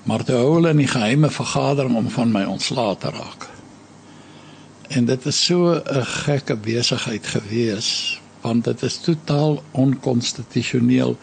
Maar 0.05 0.25
toe 0.25 0.37
hou 0.37 0.51
hulle 0.59 0.75
in 0.75 0.83
die 0.83 0.91
geheime 0.91 1.31
vergadering 1.33 1.97
om 1.97 2.11
van 2.13 2.33
my 2.33 2.45
ontslae 2.45 2.97
te 3.01 3.13
raak. 3.15 3.49
En 4.93 5.09
dit 5.09 5.27
is 5.27 5.45
so 5.45 5.73
'n 5.73 6.05
gekke 6.05 6.57
besigheid 6.57 7.27
gewees 7.27 8.21
want 8.41 8.65
dit 8.65 8.83
is 8.83 8.99
totaal 9.01 9.63
onkonstitusioneel 9.71 11.17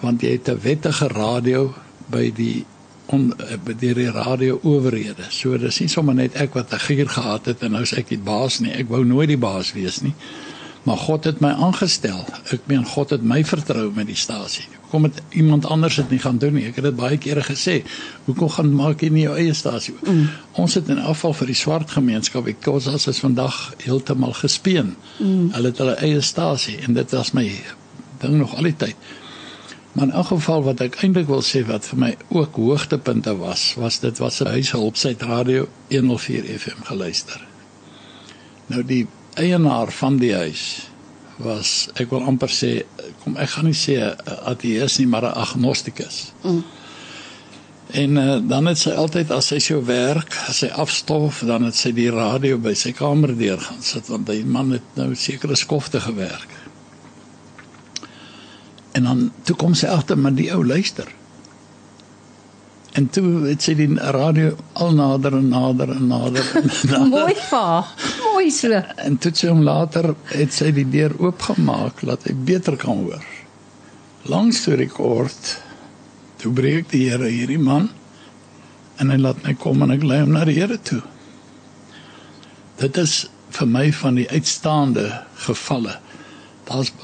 want 0.00 0.20
jy 0.20 0.30
het 0.36 0.48
'n 0.48 0.60
wettige 0.60 1.08
radio 1.08 1.74
by 2.10 2.32
die 2.32 2.64
on, 3.06 3.34
by 3.64 3.74
die 3.74 4.10
radio 4.10 4.58
owerhede. 4.62 5.26
So 5.30 5.58
dis 5.58 5.80
nie 5.80 5.88
sommer 5.88 6.14
net 6.14 6.34
ek 6.34 6.54
wat 6.54 6.72
'n 6.72 6.78
gier 6.78 7.08
gehad 7.08 7.44
het 7.46 7.62
en 7.62 7.72
nou 7.72 7.84
sê 7.84 7.98
ek 7.98 8.08
die 8.08 8.18
baas 8.18 8.60
nie. 8.60 8.72
Ek 8.72 8.88
wou 8.88 9.04
nooit 9.04 9.28
die 9.28 9.38
baas 9.38 9.72
wees 9.72 10.00
nie. 10.00 10.14
Maar 10.82 10.96
God 10.96 11.24
het 11.24 11.40
my 11.44 11.50
aangestel. 11.50 12.22
Ek 12.54 12.64
meen 12.70 12.86
God 12.88 13.10
het 13.10 13.22
my 13.22 13.42
vertrou 13.44 13.90
met 13.94 14.08
die 14.08 14.16
stasie. 14.16 14.64
Kom 14.90 15.04
dit 15.06 15.20
iemand 15.36 15.66
anders 15.68 15.96
het 16.00 16.10
nie 16.10 16.18
gaan 16.18 16.38
doen 16.40 16.56
nie. 16.56 16.64
Ek 16.70 16.80
het 16.80 16.88
dit 16.88 16.96
baie 16.96 17.18
kere 17.20 17.44
gesê. 17.44 17.82
Hoekom 18.24 18.48
gaan 18.56 18.72
maak 18.74 19.04
jy 19.04 19.10
nie 19.12 19.26
jou 19.26 19.36
eie 19.36 19.54
stasie? 19.54 19.94
Mm. 20.00 20.30
Ons 20.62 20.78
het 20.80 20.88
in 20.88 21.02
afval 21.12 21.36
vir 21.42 21.52
die 21.52 21.58
swart 21.60 21.92
gemeenskap. 21.94 22.48
Ek 22.48 22.62
kos 22.64 22.88
as 22.88 23.06
is 23.12 23.20
vandag 23.20 23.58
heeltemal 23.84 24.32
gespeen. 24.40 24.94
Mm. 25.18 25.50
Hulle 25.56 25.74
het 25.74 25.84
hulle 25.84 25.98
eie 26.00 26.24
stasie 26.24 26.78
en 26.86 26.96
dit 26.96 27.16
was 27.18 27.34
my 27.36 27.46
ding 28.24 28.40
nog 28.40 28.56
al 28.56 28.72
die 28.72 28.76
tyd. 28.86 29.10
Maar 29.92 30.06
in 30.06 30.12
elk 30.12 30.26
geval 30.26 30.62
wat 30.62 30.80
ek 30.80 31.00
eintlik 31.02 31.26
wil 31.26 31.42
sê 31.42 31.64
wat 31.66 31.86
vir 31.90 31.98
my 31.98 32.10
ook 32.28 32.56
hoogtepunte 32.56 33.34
was, 33.36 33.74
was 33.76 33.98
dit 34.00 34.18
was 34.22 34.40
'n 34.40 34.52
huishulp 34.56 34.96
sy 34.96 35.16
radio 35.18 35.68
104 35.90 36.44
FM 36.58 36.82
geluister. 36.88 37.46
Nou 38.66 38.84
die 38.84 39.06
eienaar 39.34 39.92
van 39.92 40.18
die 40.18 40.34
huis 40.34 40.90
was 41.40 41.88
ek 41.96 42.10
wil 42.12 42.26
amper 42.28 42.52
sê 42.52 42.82
kom 43.22 43.36
ek 43.40 43.54
gaan 43.54 43.68
nie 43.70 43.78
sê 43.78 43.96
ateïs 44.52 44.98
nie 45.00 45.08
maar 45.08 45.24
'n 45.24 45.38
agnostikus. 45.44 46.32
Mm. 46.42 46.64
En 47.90 48.16
uh, 48.16 48.38
dan 48.48 48.66
het 48.66 48.78
sy 48.78 48.90
altyd 48.94 49.30
as 49.34 49.48
sy 49.50 49.58
so 49.58 49.82
werk, 49.84 50.34
as 50.48 50.62
sy 50.62 50.68
afstof, 50.68 51.40
dan 51.46 51.64
het 51.66 51.74
sy 51.74 51.90
die 51.92 52.10
radio 52.10 52.58
by 52.58 52.74
sy 52.74 52.92
kamer 52.94 53.34
deur 53.36 53.58
gaan 53.58 53.82
sit 53.82 54.06
want 54.06 54.26
die 54.30 54.44
man 54.44 54.70
het 54.76 54.94
nou 54.94 55.14
sekere 55.14 55.56
skofte 55.56 56.00
gewerk. 56.00 56.52
En 58.92 59.02
dan 59.02 59.32
toe 59.42 59.56
kom 59.56 59.74
sy 59.74 59.90
agter 59.90 60.18
maar 60.18 60.34
die 60.34 60.52
ou 60.54 60.62
luister. 60.66 61.08
En 62.98 63.06
toe 63.08 63.46
het 63.46 63.62
sy 63.62 63.74
die 63.78 63.90
radio 63.94 64.54
al 64.72 64.94
nader 64.98 65.36
en 65.38 65.48
nader 65.48 65.92
en 65.94 66.06
nader. 66.10 66.46
En 66.58 66.70
nader. 66.90 67.06
Mooi 67.10 67.36
pa. 67.50 67.86
Mooi 68.40 68.52
so. 68.56 68.72
En 69.04 69.18
toe 69.20 69.34
sy 69.36 69.50
hom 69.50 69.58
later 69.60 70.14
het 70.30 70.54
sy 70.56 70.70
die 70.72 70.86
deur 70.88 71.12
oopgemaak 71.20 71.98
laat 72.08 72.22
hy 72.24 72.32
beter 72.48 72.72
kan 72.80 73.02
hoor. 73.02 73.24
Lang 74.32 74.48
storie 74.56 74.88
kort. 74.88 75.50
Toe 76.40 76.48
breek 76.56 76.88
die 76.88 77.02
Here 77.10 77.28
hierdie 77.28 77.60
man 77.60 77.90
en 78.96 79.12
hy 79.12 79.18
laat 79.20 79.42
my 79.44 79.52
kom 79.60 79.84
en 79.84 79.92
ek 79.92 80.06
lei 80.08 80.22
hom 80.22 80.32
na 80.32 80.46
die 80.48 80.54
Here 80.56 80.78
toe. 80.80 81.02
Dit 82.80 82.96
is 83.04 83.26
vir 83.58 83.68
my 83.74 83.84
van 83.98 84.16
die 84.22 84.26
uitstaande 84.32 85.04
gevalle. 85.44 85.98
Daar's 86.70 86.94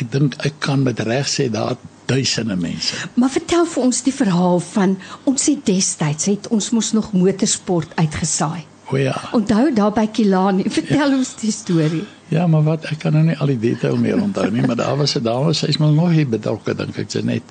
ek 0.00 0.08
dink 0.16 0.40
ek 0.48 0.56
kan 0.64 0.88
met 0.88 1.04
reg 1.04 1.28
sê 1.28 1.50
daar 1.52 1.76
duisende 2.08 2.56
mense. 2.56 2.96
Maar 3.20 3.36
vertel 3.36 3.68
vir 3.74 3.90
ons 3.90 4.00
die 4.08 4.16
verhaal 4.22 4.64
van 4.72 4.96
ons 5.28 5.52
het 5.52 5.68
destyds 5.68 6.32
het 6.32 6.48
ons 6.48 6.72
mos 6.72 6.94
nog 6.96 7.12
motorsport 7.12 7.92
uitgesaai. 8.00 8.64
O 8.90 8.96
ja. 8.96 9.14
Onthou 9.36 9.72
daar 9.74 9.92
by 9.92 10.06
Kilani, 10.12 10.64
vertel 10.78 11.10
ja. 11.10 11.16
ons 11.16 11.34
die 11.40 11.52
storie. 11.52 12.04
Ja, 12.32 12.46
maar 12.46 12.64
wat 12.64 12.86
ek 12.88 13.02
kan 13.04 13.12
nou 13.16 13.24
nie 13.26 13.36
al 13.36 13.52
die 13.52 13.60
detail 13.60 13.96
meer 14.00 14.20
onthou 14.20 14.48
nie, 14.52 14.64
maar 14.66 14.78
daar 14.80 14.96
was 14.96 15.16
'n 15.16 15.22
dame, 15.22 15.52
sy 15.54 15.66
is 15.72 15.78
maar 15.78 15.92
nog 15.92 16.10
hier 16.12 16.28
betrokke 16.28 16.74
dink 16.74 16.96
ek, 16.96 17.10
sy 17.10 17.20
net 17.20 17.42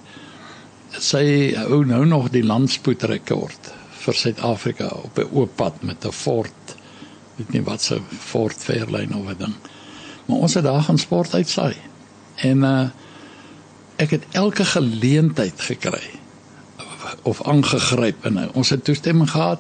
sy 0.98 1.54
hou 1.56 1.84
nou 1.86 2.06
nog 2.06 2.30
die 2.34 2.44
landspoedrekord 2.44 3.72
vir 4.02 4.14
Suid-Afrika 4.14 4.88
op 4.88 5.18
'n 5.20 5.30
oop 5.32 5.56
pad 5.56 5.84
met 5.84 6.06
'n 6.06 6.12
Ford. 6.12 6.76
Weet 7.36 7.52
nie 7.54 7.64
wat 7.64 7.82
se 7.82 8.00
Ford 8.20 8.58
Fairlane 8.58 9.18
of 9.18 9.30
'n 9.30 9.38
ding. 9.38 9.56
Maar 10.26 10.38
ons 10.38 10.54
het 10.54 10.64
daar 10.64 10.82
gaan 10.82 10.98
sport 10.98 11.34
uitsaai. 11.34 11.76
En 12.36 12.58
uh 12.64 12.90
ek 13.98 14.12
het 14.12 14.24
elke 14.32 14.66
geleentheid 14.66 15.62
gekry 15.62 16.06
of 17.24 17.42
aangegryp 17.42 18.26
en 18.26 18.54
ons 18.54 18.70
het 18.70 18.84
toestemming 18.84 19.30
gehad 19.30 19.60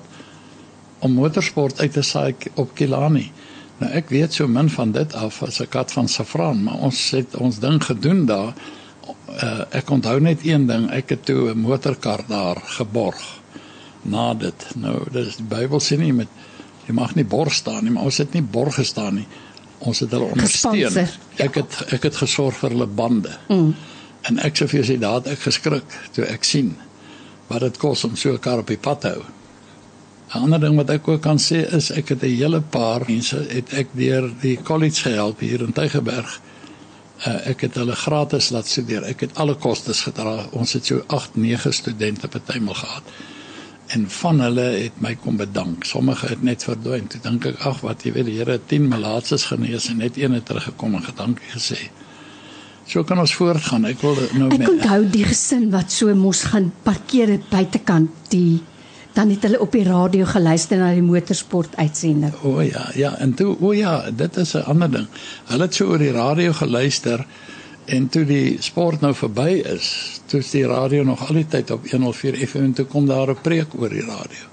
om 0.99 1.11
motorsport 1.11 1.79
uit 1.79 1.93
te 1.93 2.01
saai 2.01 2.35
op 2.55 2.73
Kilani. 2.73 3.31
Nou 3.77 3.91
ek 3.93 4.09
weet 4.09 4.33
so 4.33 4.47
min 4.49 4.69
van 4.73 4.91
dit 4.91 5.13
af 5.13 5.41
as 5.43 5.61
'n 5.61 5.69
kat 5.69 5.91
van 5.91 6.07
safraan, 6.07 6.63
maar 6.63 6.79
ons 6.89 7.11
het 7.11 7.35
ons 7.35 7.59
ding 7.59 7.83
gedoen 7.83 8.25
daar. 8.25 8.53
Uh, 9.43 9.61
ek 9.69 9.89
onthou 9.89 10.19
net 10.19 10.39
een 10.43 10.65
ding, 10.67 10.89
ek 10.91 11.09
het 11.09 11.25
toe 11.25 11.53
'n 11.53 11.59
motorkar 11.59 12.23
daar 12.27 12.57
geborg 12.65 13.39
na 14.01 14.33
dit. 14.33 14.67
Nou, 14.75 15.03
dis 15.11 15.35
die 15.35 15.45
Bybel 15.45 15.79
sê 15.79 15.97
nie 15.97 16.13
met 16.13 16.27
jy 16.87 16.93
mag 16.93 17.15
nie 17.15 17.25
borg 17.25 17.53
staan 17.53 17.83
nie, 17.83 17.91
maar 17.91 18.03
ons 18.03 18.17
het 18.17 18.33
nie 18.33 18.41
borg 18.41 18.75
gestaan 18.75 19.15
nie. 19.15 19.27
Ons 19.77 19.99
het 19.99 20.11
hulle 20.11 20.31
ondersteun. 20.31 20.77
Ja. 20.77 21.05
Ek 21.35 21.55
het 21.55 21.93
ek 21.93 22.03
het 22.03 22.15
gesorg 22.15 22.55
vir 22.55 22.69
hulle 22.69 22.87
bande. 22.87 23.37
Mm. 23.47 23.75
En 24.21 24.39
ek 24.39 24.57
sê 24.57 24.67
vir 24.67 24.81
jou 24.81 24.85
sê 24.93 24.99
daar 24.99 25.19
het 25.21 25.27
ek 25.27 25.39
geskrik 25.39 25.97
toe 26.15 26.25
ek 26.25 26.43
sien 26.43 26.75
wat 27.47 27.59
dit 27.63 27.77
kos 27.77 28.03
om 28.03 28.15
so 28.15 28.33
'n 28.33 28.39
kar 28.39 28.59
op 28.59 28.67
die 28.67 28.77
pad 28.77 29.01
te 29.01 29.07
hou. 29.07 29.23
'n 30.27 30.43
Ander 30.43 30.59
ding 30.59 30.75
wat 30.75 30.89
ek 30.89 31.07
ook 31.07 31.21
kan 31.21 31.39
sê 31.39 31.61
is 31.73 31.91
ek 31.91 32.09
het 32.09 32.23
'n 32.23 32.35
hele 32.35 32.61
paar 32.61 33.03
mense 33.07 33.37
het 33.49 33.73
ek 33.73 33.87
deur 33.93 34.29
die 34.41 34.57
college 34.61 35.01
gehelp 35.01 35.39
hier 35.39 35.61
in 35.61 35.73
Tygerberg. 35.73 36.41
Uh, 37.27 37.47
ek 37.47 37.61
het 37.61 37.75
hulle 37.75 37.95
gratis 37.95 38.49
laat 38.49 38.67
studeer. 38.67 39.03
Ek 39.03 39.19
het 39.19 39.35
alle 39.35 39.55
kostes 39.55 40.01
gedra. 40.01 40.45
Ons 40.51 40.73
het 40.73 40.85
so 40.85 41.03
8, 41.07 41.35
9 41.35 41.73
studente 41.73 42.27
partymal 42.27 42.73
gehad. 42.73 43.03
En 43.87 44.09
van 44.09 44.39
hulle 44.39 44.61
het 44.83 44.99
my 45.01 45.15
kom 45.15 45.37
bedank. 45.37 45.83
Sommige 45.83 46.27
het 46.27 46.43
net 46.43 46.63
verdwyn. 46.63 47.07
Toe 47.07 47.21
dink 47.23 47.45
ek, 47.45 47.59
ag 47.65 47.79
wat 47.81 48.03
jy 48.03 48.11
weet, 48.11 48.25
die 48.25 48.37
Here 48.37 48.51
het 48.51 48.67
10 48.67 48.87
malaatses 48.87 49.43
genees 49.43 49.87
en 49.87 49.97
net 49.97 50.17
een 50.17 50.33
het 50.33 50.45
teruggekom 50.45 50.95
en 50.95 51.03
gedankie 51.03 51.51
gesê. 51.55 51.89
So 52.85 53.03
kan 53.03 53.19
ons 53.19 53.33
voortgaan. 53.35 53.85
Ek 53.85 54.01
wil 54.01 54.15
nou 54.33 54.51
Ek 54.51 54.59
met 54.59 54.69
onthou 54.69 55.03
die 55.11 55.25
gesin 55.25 55.71
wat 55.71 55.91
so 55.91 56.13
mos 56.15 56.43
gaan 56.51 56.73
parkeer 56.83 57.27
het 57.27 57.49
buitekant 57.49 58.11
die 58.29 58.61
dan 59.17 59.29
het 59.33 59.45
hulle 59.47 59.59
op 59.59 59.71
die 59.73 59.83
radio 59.83 60.25
geluister 60.29 60.77
na 60.77 60.91
die 60.93 61.01
motorsport 61.01 61.75
uitsending. 61.75 62.33
O 62.43 62.57
oh, 62.57 62.65
ja, 62.65 62.83
ja, 62.93 63.15
en 63.17 63.33
toe 63.33 63.55
o 63.55 63.71
oh, 63.71 63.75
ja, 63.75 64.11
dit 64.11 64.37
is 64.37 64.53
'n 64.53 64.65
ander 64.69 64.91
ding. 64.91 65.07
Hulle 65.49 65.63
het 65.63 65.75
so 65.75 65.87
oor 65.89 65.97
die 65.97 66.11
radio 66.11 66.53
geluister 66.53 67.25
en 67.85 68.09
toe 68.09 68.25
die 68.25 68.57
sport 68.59 69.01
nou 69.01 69.13
verby 69.15 69.63
is, 69.75 70.21
toe 70.25 70.39
is 70.39 70.51
die 70.51 70.65
radio 70.67 71.03
nog 71.03 71.27
al 71.27 71.33
die 71.33 71.47
tyd 71.47 71.71
op 71.71 71.89
104 71.89 72.47
FM 72.47 72.69
en 72.69 72.73
toe 72.73 72.85
kom 72.85 73.05
daar 73.05 73.29
'n 73.29 73.41
preek 73.41 73.73
oor 73.79 73.89
die 73.89 74.05
radio. 74.05 74.45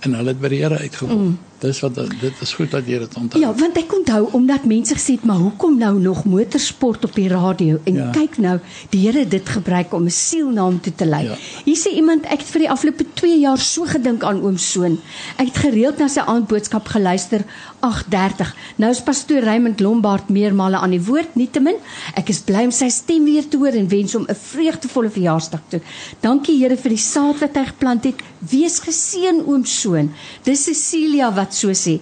En 0.00 0.14
hulle 0.14 0.28
het 0.28 0.40
by 0.40 0.48
die 0.48 0.62
Here 0.62 0.78
uitgekom. 0.78 1.22
Mm. 1.22 1.38
Dis 1.58 1.80
wat 1.80 1.94
dit 1.94 2.40
is 2.40 2.52
goed 2.54 2.70
dat 2.70 2.84
jy 2.86 2.98
dit 2.98 3.14
onthou. 3.16 3.40
Ja, 3.40 3.54
want 3.54 3.76
ek 3.80 3.92
onthou 3.96 4.28
omdat 4.36 4.64
mense 4.64 4.94
gesê 4.94 5.14
het, 5.16 5.24
maar 5.24 5.36
hoekom 5.40 5.78
nou 5.78 5.98
nog 6.00 6.24
motorsport 6.24 7.04
op 7.04 7.14
die 7.14 7.28
radio? 7.28 7.78
En 7.84 7.94
Ja. 7.94 8.10
kyk 8.12 8.38
nou, 8.38 8.58
die 8.90 9.00
Here 9.06 9.18
het 9.18 9.30
dit 9.30 9.48
gebruik 9.48 9.92
om 9.94 10.04
'n 10.04 10.10
siel 10.10 10.50
na 10.50 10.62
hom 10.62 10.80
toe 10.80 10.94
te 10.94 11.06
lei. 11.06 11.24
Ja. 11.24 11.34
Hier 11.64 11.76
sê 11.76 11.94
iemand, 11.94 12.24
ek 12.24 12.38
het 12.40 12.48
vir 12.48 12.60
die 12.60 12.70
afgelope 12.70 13.04
2 13.14 13.38
jaar 13.40 13.58
so 13.58 13.84
gedink 13.84 14.22
aan 14.24 14.42
oom 14.42 14.58
Soon. 14.58 14.98
Ek 15.38 15.46
het 15.46 15.56
gereeld 15.56 15.98
na 15.98 16.08
sy 16.08 16.20
aandboodskap 16.20 16.86
geluister 16.88 17.44
8:30. 17.80 18.54
Nou 18.76 18.90
is 18.90 19.00
pastoor 19.00 19.40
Raymond 19.42 19.80
Lombard 19.80 20.28
meermale 20.28 20.76
aan 20.76 20.90
die 20.90 21.00
woord, 21.02 21.34
nietemin. 21.34 21.76
Ek 22.14 22.28
is 22.28 22.40
bly 22.40 22.64
om 22.64 22.70
sy 22.70 22.88
stem 22.88 23.24
weer 23.24 23.48
te 23.48 23.56
hoor 23.56 23.72
en 23.72 23.88
wens 23.88 24.12
hom 24.12 24.26
'n 24.28 24.34
vreugdevolle 24.34 25.10
verjaarsdag 25.10 25.60
toe. 25.68 25.80
Dankie 26.20 26.58
Here 26.58 26.76
vir 26.76 26.88
die 26.90 26.98
saad 26.98 27.38
wat 27.40 27.54
hy 27.56 27.64
geplant 27.64 28.04
het. 28.04 28.14
Wees 28.50 28.78
geseën 28.80 29.42
oom 29.46 29.64
Soon. 29.64 30.12
Dis 30.44 30.64
Cecilia 30.64 31.32
wat 31.34 31.45
so 31.54 31.70
sê. 31.72 32.00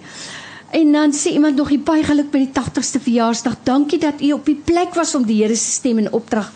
En 0.71 0.91
dan 0.91 1.13
sê 1.13 1.31
iemand 1.31 1.55
nog 1.55 1.71
baie 1.83 2.03
geluk 2.03 2.31
by 2.31 2.37
die 2.37 2.51
80ste 2.51 2.99
verjaarsdag. 2.99 3.55
Dankie 3.63 3.99
dat 3.99 4.21
u 4.21 4.31
op 4.31 4.45
die 4.45 4.55
plek 4.55 4.93
was 4.93 5.15
om 5.15 5.25
die 5.25 5.43
Here 5.43 5.55
se 5.55 5.71
stem 5.71 5.97
in 5.97 6.11
opdrag 6.11 6.51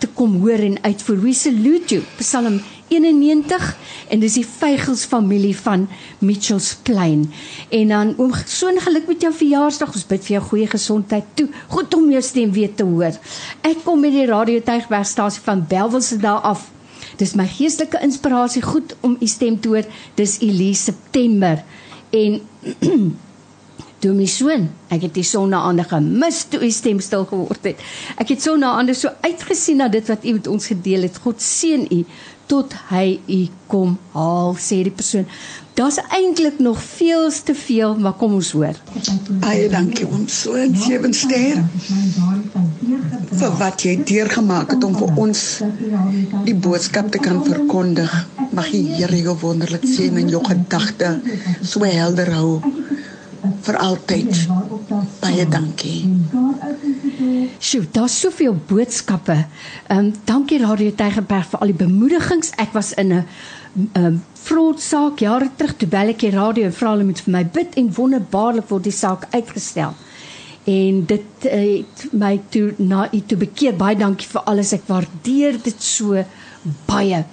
te 0.00 0.08
kom 0.16 0.40
hoor 0.40 0.62
en 0.64 0.78
uitvoer. 0.82 1.20
We 1.20 1.32
salute 1.36 1.94
you. 1.94 2.02
Psalm 2.18 2.60
91 2.90 3.66
en 4.10 4.22
dis 4.22 4.38
die 4.40 4.46
Veigels 4.46 5.04
familie 5.06 5.54
van 5.56 5.86
Mitchells 6.18 6.72
Plain. 6.82 7.28
En 7.68 7.92
dan 7.94 8.14
oom 8.18 8.32
so 8.46 8.68
'n 8.68 8.80
geluk 8.80 9.06
met 9.06 9.20
jou 9.20 9.32
verjaarsdag. 9.32 9.94
Ons 9.94 10.06
bid 10.06 10.24
vir 10.24 10.36
jou 10.36 10.42
goeie 10.48 10.66
gesondheid 10.66 11.24
toe. 11.34 11.48
Goed 11.68 11.94
om 11.94 12.10
jou 12.10 12.22
stem 12.22 12.52
weer 12.52 12.74
te 12.74 12.84
hoor. 12.84 13.14
Ek 13.60 13.84
kom 13.84 14.00
met 14.00 14.12
die 14.12 14.26
Radio 14.26 14.60
Tuigbergstasie 14.60 15.42
van 15.44 15.66
Belwel 15.68 16.00
se 16.00 16.16
daar 16.16 16.40
af. 16.40 16.70
Dis 17.16 17.34
my 17.34 17.46
geestelike 17.46 18.00
inspirasie 18.02 18.62
goed 18.62 18.96
om 19.00 19.16
u 19.20 19.26
stem 19.26 19.60
te 19.60 19.68
hoor. 19.68 19.84
Dis 20.14 20.38
Elise 20.40 20.82
September. 20.82 21.62
En 22.10 22.40
Dominee 24.00 24.26
Soon, 24.26 24.70
ek 24.88 25.04
het 25.04 25.14
die 25.14 25.26
sonnaande 25.26 25.84
gemis 25.84 26.44
toe 26.48 26.62
u 26.64 26.70
stem 26.72 27.00
stil 27.04 27.26
geword 27.28 27.66
het. 27.68 27.82
Ek 28.16 28.32
het 28.32 28.42
sonnaande 28.42 28.94
so 28.96 29.12
uitgesien 29.20 29.82
na 29.82 29.90
dit 29.92 30.06
wat 30.08 30.24
u 30.24 30.32
met 30.38 30.48
ons 30.48 30.70
gedeel 30.72 31.04
het. 31.04 31.20
God 31.20 31.42
seën 31.44 31.84
u 31.92 32.04
tot 32.50 32.72
hy 32.88 33.20
u 33.30 33.40
kom 33.70 33.98
haal, 34.14 34.56
sê 34.58 34.80
die 34.86 34.94
persoon. 34.94 35.28
Daar's 35.78 36.00
eintlik 36.08 36.58
nog 36.58 36.80
veel 36.82 37.28
te 37.44 37.54
veel, 37.54 37.94
maar 37.96 38.16
kom 38.18 38.34
ons 38.40 38.50
hoor. 38.56 38.80
Baie 39.44 39.68
dankie 39.70 40.08
ons 40.08 40.40
so 40.42 40.58
in 40.58 40.74
sewe 40.76 41.12
ster 41.14 41.60
vir 43.40 43.54
wat 43.60 43.84
jy 43.86 43.94
deurgemaak 44.04 44.74
het 44.74 44.84
om 44.84 44.96
vir 44.98 45.22
ons 45.24 45.44
die 46.48 46.56
boodskap 46.66 47.12
te 47.14 47.22
kan 47.22 47.44
verkondig. 47.46 48.12
Mag 48.50 48.70
die 48.70 48.86
Here 48.96 49.20
jou 49.22 49.36
wonderlik 49.38 49.84
seën 49.86 50.16
en 50.18 50.28
jou 50.28 50.42
gedagte 50.44 51.20
so 51.62 51.84
helder 51.86 52.32
hou 52.34 52.60
vir 53.64 53.76
altyd. 53.80 54.40
Baie 55.20 55.46
dankie. 55.48 56.08
Sjoe, 57.60 57.84
daar's 57.92 58.18
soveel 58.20 58.56
boodskappe. 58.66 59.36
Ehm 59.88 59.98
um, 59.98 60.12
dankie 60.24 60.58
Radio 60.62 60.90
Tygerberg 60.96 61.48
vir 61.52 61.60
al 61.60 61.72
die 61.72 61.80
bemoedigings. 61.84 62.52
Ek 62.56 62.72
was 62.72 62.92
in 62.92 63.12
'n 63.12 63.24
ehm 63.92 64.04
um, 64.04 64.22
fraudsaak 64.34 65.20
jare 65.20 65.50
terug 65.56 65.76
toe 65.76 65.88
bel 65.88 66.08
ek 66.08 66.20
die 66.20 66.30
radio 66.30 66.64
en 66.64 66.72
vra 66.72 66.90
hulle 66.90 67.04
moet 67.04 67.20
vir 67.20 67.32
my 67.32 67.44
bid 67.44 67.74
en 67.76 67.92
wonderbaarlik 67.94 68.68
word 68.68 68.84
die 68.84 68.98
saak 68.98 69.26
uitgestel. 69.30 69.94
En 70.64 71.04
dit 71.06 71.44
uh, 71.44 71.50
het 71.52 72.12
my 72.12 72.40
toe 72.48 72.74
na 72.78 73.08
u 73.12 73.20
toe 73.20 73.38
bekeer. 73.38 73.76
Baie 73.76 73.96
dankie 73.96 74.28
vir 74.28 74.42
alles. 74.42 74.72
Ek 74.72 74.86
waardeer 74.86 75.62
dit 75.62 75.82
so 75.82 76.24
baie. 76.86 77.24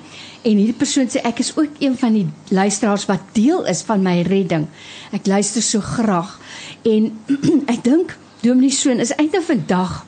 En 0.48 0.56
hierdie 0.56 0.78
persoon 0.80 1.10
sê 1.12 1.20
ek 1.28 1.42
is 1.44 1.52
ook 1.60 1.82
een 1.84 1.98
van 2.00 2.14
die 2.16 2.28
luisteraars 2.56 3.04
wat 3.10 3.34
deel 3.36 3.66
is 3.68 3.82
van 3.84 4.04
my 4.06 4.22
redding. 4.30 4.68
Ek 5.12 5.28
luister 5.28 5.64
so 5.66 5.84
graag. 5.84 6.38
En 6.88 7.10
ek 7.74 7.84
dink 7.84 8.16
Dominee 8.46 8.72
Soon 8.72 9.04
is 9.04 9.12
eintlik 9.18 9.44
vandag 9.44 10.06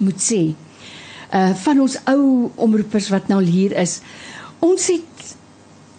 moet 0.00 0.20
sê 0.20 0.42
uh 1.30 1.52
van 1.62 1.80
ons 1.80 1.94
ou 2.10 2.50
omroepers 2.58 3.08
wat 3.14 3.28
nou 3.32 3.40
hier 3.46 3.72
is. 3.78 4.00
Ons 4.60 4.90
het 4.90 5.34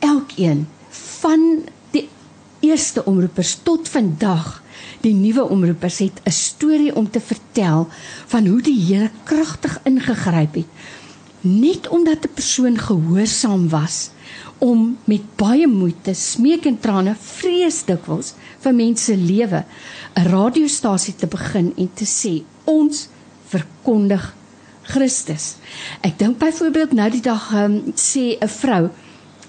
elkeen 0.06 0.68
van 1.22 1.46
die 1.96 2.10
eerste 2.62 3.06
omroepers 3.10 3.56
tot 3.66 3.90
vandag 3.90 4.60
die 5.02 5.14
nuwe 5.18 5.48
omroepers 5.50 6.02
het 6.04 6.22
'n 6.28 6.36
storie 6.36 6.94
om 6.96 7.10
te 7.10 7.22
vertel 7.22 7.88
van 8.28 8.46
hoe 8.46 8.62
die 8.62 8.78
Here 8.86 9.10
kragtig 9.24 9.80
ingegryp 9.84 10.54
het 10.56 10.70
net 11.42 11.88
omdat 11.88 12.26
'n 12.26 12.34
persoon 12.34 12.78
gehoorsaam 12.78 13.70
was 13.70 14.12
om 14.58 14.98
met 15.06 15.36
baie 15.36 15.68
moeite, 15.68 16.14
smeek 16.14 16.66
en 16.66 16.80
trane, 16.80 17.16
vrees 17.20 17.86
dikwels 17.86 18.34
vir 18.60 18.74
mense 18.74 19.16
lewe 19.18 19.66
'n 20.16 20.28
radiostasie 20.28 21.16
te 21.16 21.28
begin 21.28 21.74
en 21.78 21.90
te 21.94 22.06
sê 22.06 22.44
ons 22.66 23.08
verkondig 23.48 24.36
Christus. 24.82 25.56
Ek 26.02 26.20
dink 26.20 26.38
byvoorbeeld 26.38 26.92
nou 26.92 27.10
die 27.10 27.22
dag 27.22 27.54
um, 27.54 27.94
sê 27.96 28.38
'n 28.42 28.48
vrou 28.48 28.90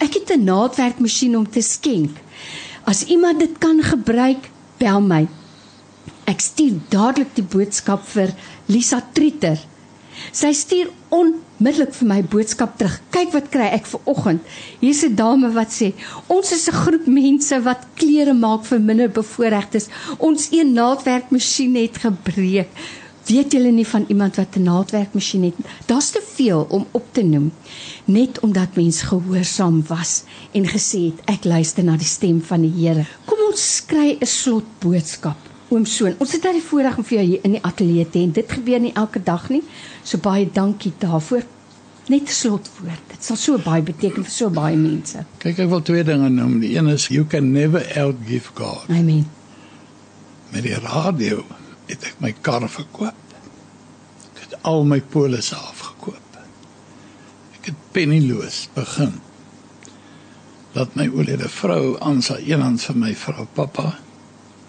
Ek 0.03 0.14
het 0.14 0.30
'n 0.34 0.45
naaldwerkmasjien 0.45 1.36
om 1.36 1.51
te 1.51 1.61
skenk. 1.61 2.16
As 2.84 3.05
iemand 3.05 3.38
dit 3.38 3.59
kan 3.59 3.82
gebruik, 3.82 4.51
bel 4.76 5.01
my. 5.01 5.28
Ek 6.24 6.40
stuur 6.40 6.80
dadelik 6.88 7.34
die 7.34 7.45
boodskap 7.45 8.03
vir 8.07 8.34
Lisa 8.66 9.03
Trieter. 9.12 9.59
Sy 10.32 10.52
stuur 10.52 10.90
onmiddellik 11.08 11.94
vir 11.94 12.08
my 12.08 12.22
boodskap 12.22 12.78
terug. 12.78 13.00
Kyk 13.10 13.32
wat 13.32 13.50
kry 13.50 13.68
ek 13.76 13.86
ver 13.86 14.00
oggend. 14.04 14.40
Hier's 14.80 15.04
'n 15.04 15.14
dame 15.14 15.52
wat 15.52 15.70
sê: 15.70 15.92
"Ons 16.28 16.52
is 16.52 16.68
'n 16.68 16.80
groep 16.84 17.06
mense 17.06 17.62
wat 17.62 17.86
klere 17.94 18.34
maak 18.34 18.64
vir 18.64 18.80
minder 18.80 19.08
bevoorregtes. 19.08 19.88
Ons 20.18 20.48
een 20.50 20.72
naaldwerkmasjien 20.72 21.74
het 21.76 21.96
gebreek. 21.98 22.70
Weet 23.26 23.52
julle 23.54 23.70
nie 23.70 23.86
van 23.86 24.04
iemand 24.08 24.36
wat 24.36 24.56
'n 24.56 24.62
naaldwerkmasjien 24.62 25.42
het? 25.42 25.54
Daar's 25.86 26.10
te 26.10 26.22
veel 26.34 26.66
om 26.68 26.86
op 26.90 27.06
te 27.12 27.22
noem. 27.22 27.52
Net 28.04 28.40
omdat 28.40 28.74
mens 28.74 29.02
gehoorsaam 29.02 29.84
was 29.86 30.22
en 30.52 30.66
gesê 30.66 30.98
het 31.10 31.20
ek 31.24 31.44
luister 31.44 31.84
na 31.84 31.96
die 31.96 32.06
stem 32.06 32.42
van 32.42 32.60
die 32.60 32.74
Here. 32.86 33.06
Kom 33.24 33.38
ons 33.50 33.74
skry 33.76 34.16
'n 34.20 34.26
slot 34.26 34.64
boodskap. 34.78 35.51
Oom 35.73 35.87
Soon, 35.89 36.12
ons 36.20 36.33
het 36.37 36.45
nou 36.45 36.51
die 36.53 36.64
voorreg 36.64 36.99
om 37.01 37.05
vir 37.09 37.16
jou 37.16 37.25
hier 37.31 37.45
in 37.49 37.55
die 37.57 37.62
ateljee 37.64 38.05
te 38.12 38.20
hê. 38.20 38.29
Dit 38.37 38.51
gebeur 38.53 38.81
nie 38.83 38.93
elke 38.93 39.23
dag 39.25 39.47
nie. 39.49 39.62
So 40.05 40.20
baie 40.20 40.45
dankie 40.45 40.93
daarvoor. 41.01 41.47
Net 42.12 42.29
'n 42.29 42.35
slotwoord. 42.41 43.05
Dit 43.09 43.25
sal 43.25 43.37
so 43.37 43.59
baie 43.59 43.83
beteken 43.83 44.25
vir 44.25 44.33
so 44.33 44.51
baie 44.51 44.77
mense. 44.77 45.25
Kyk, 45.39 45.59
ek 45.59 45.68
wil 45.68 45.83
twee 45.83 46.05
dinge 46.05 46.29
noem. 46.29 46.61
Die 46.61 46.77
een 46.77 46.89
is 46.89 47.07
you 47.07 47.25
can 47.25 47.53
never 47.53 47.81
outgive 47.97 48.51
God. 48.55 48.85
Amen. 48.89 49.27
Met 50.51 50.62
die 50.62 50.75
radio 50.75 51.45
het 51.87 52.05
ek 52.05 52.14
my 52.18 52.35
kar 52.41 52.68
verkoop. 52.68 53.14
Ek 54.35 54.41
het 54.41 54.62
al 54.62 54.85
my 54.85 55.01
polisse 55.01 55.55
afgekoop. 55.55 56.37
Ek 57.57 57.64
het 57.64 57.75
pennyloos 57.93 58.68
begin. 58.75 59.20
Laat 60.73 60.95
my 60.95 61.09
oorlede 61.09 61.49
vrou 61.49 61.97
Ansa 61.99 62.37
eenhand 62.37 62.83
vir 62.83 62.97
my 62.97 63.14
vrou 63.14 63.47
pappa 63.53 63.99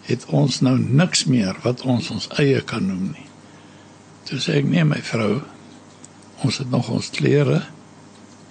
het 0.08 0.26
ons 0.26 0.60
nou 0.66 0.76
niks 0.80 1.26
meer 1.32 1.60
wat 1.64 1.84
ons 1.88 2.10
ons 2.12 2.28
eie 2.42 2.62
kan 2.62 2.86
noem 2.88 3.14
nie. 3.14 3.28
Toe 4.28 4.40
sê 4.44 4.60
ek 4.62 4.68
nee 4.68 4.84
my 4.88 5.00
vrou, 5.04 5.42
ons 6.44 6.60
het 6.60 6.70
nog 6.72 6.90
ons 6.92 7.10
klere 7.16 7.62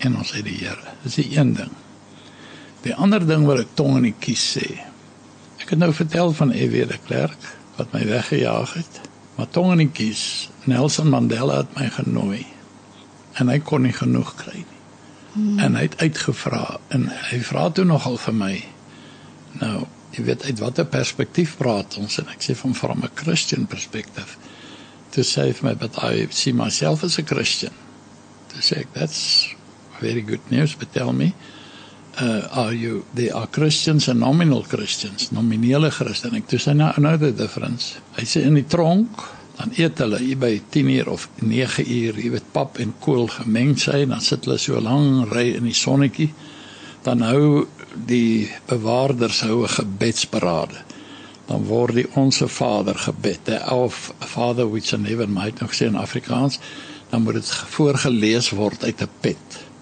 en 0.03 0.17
ons 0.19 0.33
het 0.33 0.45
die 0.45 0.59
Here. 0.61 0.97
Dis 1.05 1.21
die 1.21 1.29
een 1.37 1.55
ding. 1.59 1.73
Die 2.83 2.95
ander 2.95 3.23
ding 3.27 3.45
wat 3.47 3.63
ek 3.63 3.77
tong 3.79 3.99
in 4.01 4.09
die 4.11 4.19
kies 4.19 4.43
sê. 4.57 4.67
Ek 5.63 5.75
het 5.75 5.81
nou 5.81 5.93
vertel 5.95 6.33
van 6.35 6.55
F.W. 6.55 6.87
de 6.91 6.99
Klerk 7.07 7.51
wat 7.77 7.93
my 7.95 8.03
weggejaag 8.09 8.75
het. 8.81 9.01
Maar 9.37 9.49
tong 9.55 9.73
in 9.77 9.85
die 9.87 9.93
kies, 9.95 10.51
Nelson 10.69 11.09
Mandela 11.13 11.63
het 11.63 11.73
my 11.79 11.89
genooi. 11.95 12.43
En 13.41 13.49
hy 13.49 13.61
kon 13.65 13.87
nie 13.87 13.95
genoeg 13.97 14.35
kry 14.41 14.59
nie. 14.61 14.81
Hmm. 15.33 15.59
En 15.65 15.79
hy 15.79 15.87
het 15.87 15.97
uitgevra 16.03 16.77
en 16.93 17.07
hy 17.31 17.39
vra 17.47 17.71
toe 17.73 17.87
nogal 17.89 18.19
vir 18.21 18.37
my. 18.37 18.53
Nou, 19.63 19.87
jy 20.13 20.25
weet 20.29 20.45
uit 20.45 20.61
watter 20.61 20.89
perspektief 20.89 21.57
praat 21.61 21.97
ons 22.01 22.19
en 22.21 22.29
ek 22.33 22.45
sê 22.45 22.57
van 22.59 22.75
from 22.77 23.05
a 23.07 23.11
Christian 23.23 23.67
perspective. 23.67 24.37
To 25.17 25.25
say 25.25 25.53
for 25.53 25.69
me 25.69 25.75
but 25.75 25.97
I 26.03 26.27
see 26.31 26.53
myself 26.53 27.05
as 27.05 27.19
a 27.19 27.23
Christian. 27.23 27.73
To 28.53 28.63
say 28.63 28.85
that's 28.93 29.49
very 30.01 30.23
good 30.23 30.45
news 30.51 30.75
but 30.75 30.93
tell 30.93 31.13
me 31.13 31.35
uh 32.21 32.49
are 32.53 32.75
you 32.75 33.05
they 33.15 33.31
are 33.31 33.47
Christians 33.47 34.09
and 34.09 34.21
nominal 34.21 34.63
Christians, 34.65 35.31
nominele 35.33 35.91
Christen. 35.91 36.37
Ek 36.37 36.51
sê 36.51 36.75
nou 36.77 36.93
nou 37.01 37.17
the 37.19 37.33
difference. 37.33 37.97
Hy 38.19 38.27
sê 38.29 38.45
in 38.45 38.59
die 38.61 38.69
tronk 38.69 39.25
dan 39.57 39.73
eet 39.77 40.01
hulle 40.01 40.19
hier 40.19 40.39
by 40.41 40.55
10 40.75 40.89
uur 40.97 41.09
of 41.13 41.29
9 41.41 41.85
uur, 41.85 42.17
jy 42.19 42.31
weet 42.33 42.53
pap 42.53 42.81
en 42.81 42.95
kool 43.05 43.29
gemeng 43.31 43.77
sy 43.79 44.03
en 44.05 44.15
dan 44.17 44.25
sit 44.25 44.49
hulle 44.49 44.59
so 44.61 44.81
lank 44.81 45.33
ry 45.33 45.53
in 45.57 45.69
die 45.69 45.77
sonnetjie. 45.77 46.33
Dan 47.03 47.21
hou 47.21 47.67
die 48.07 48.51
bewaarders 48.67 49.41
hou 49.41 49.63
'n 49.63 49.69
gebedsparade. 49.69 50.79
Dan 51.47 51.65
word 51.65 51.95
die 51.95 52.09
onsse 52.15 52.49
Vader 52.49 52.95
gebed, 52.95 53.45
the 53.45 53.71
of 53.71 54.15
Father 54.19 54.71
which 54.71 54.93
in 54.93 55.05
heaven 55.05 55.33
might 55.33 55.61
nog 55.61 55.75
sê 55.75 55.87
in 55.87 55.97
Afrikaans, 55.97 56.59
dan 57.11 57.23
moet 57.23 57.35
dit 57.35 57.55
voorgeles 57.55 58.51
word 58.51 58.85
uit 58.85 59.01
'n 59.01 59.09
pet 59.21 59.73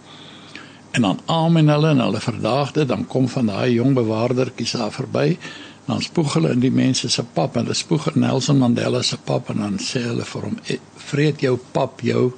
en 0.90 1.02
dan 1.02 1.20
amen 1.24 1.68
hulle 1.68 1.88
en 1.88 1.98
hulle 1.98 2.20
verdaag 2.20 2.72
dit 2.72 2.88
dan 2.88 3.06
kom 3.06 3.28
van 3.28 3.46
daai 3.46 3.72
jong 3.72 3.94
bewaardertjies 3.94 4.72
daar 4.78 4.92
verby 4.92 5.38
dan 5.86 6.02
spoeg 6.02 6.34
hulle 6.34 6.50
in 6.54 6.62
die 6.62 6.72
mense 6.74 7.08
se 7.08 7.24
pap 7.34 7.56
en 7.56 7.68
hulle 7.68 7.78
spoeg 7.78 8.10
in 8.12 8.20
Nelson 8.24 8.58
Mandela 8.58 9.02
se 9.02 9.18
pap 9.24 9.50
en 9.50 9.62
dan 9.64 9.78
sê 9.82 10.02
hulle 10.06 10.26
vir 10.32 10.48
hom 10.48 10.56
e, 10.66 10.78
vreet 11.10 11.42
jou 11.46 11.56
pap 11.72 12.02
jou 12.06 12.32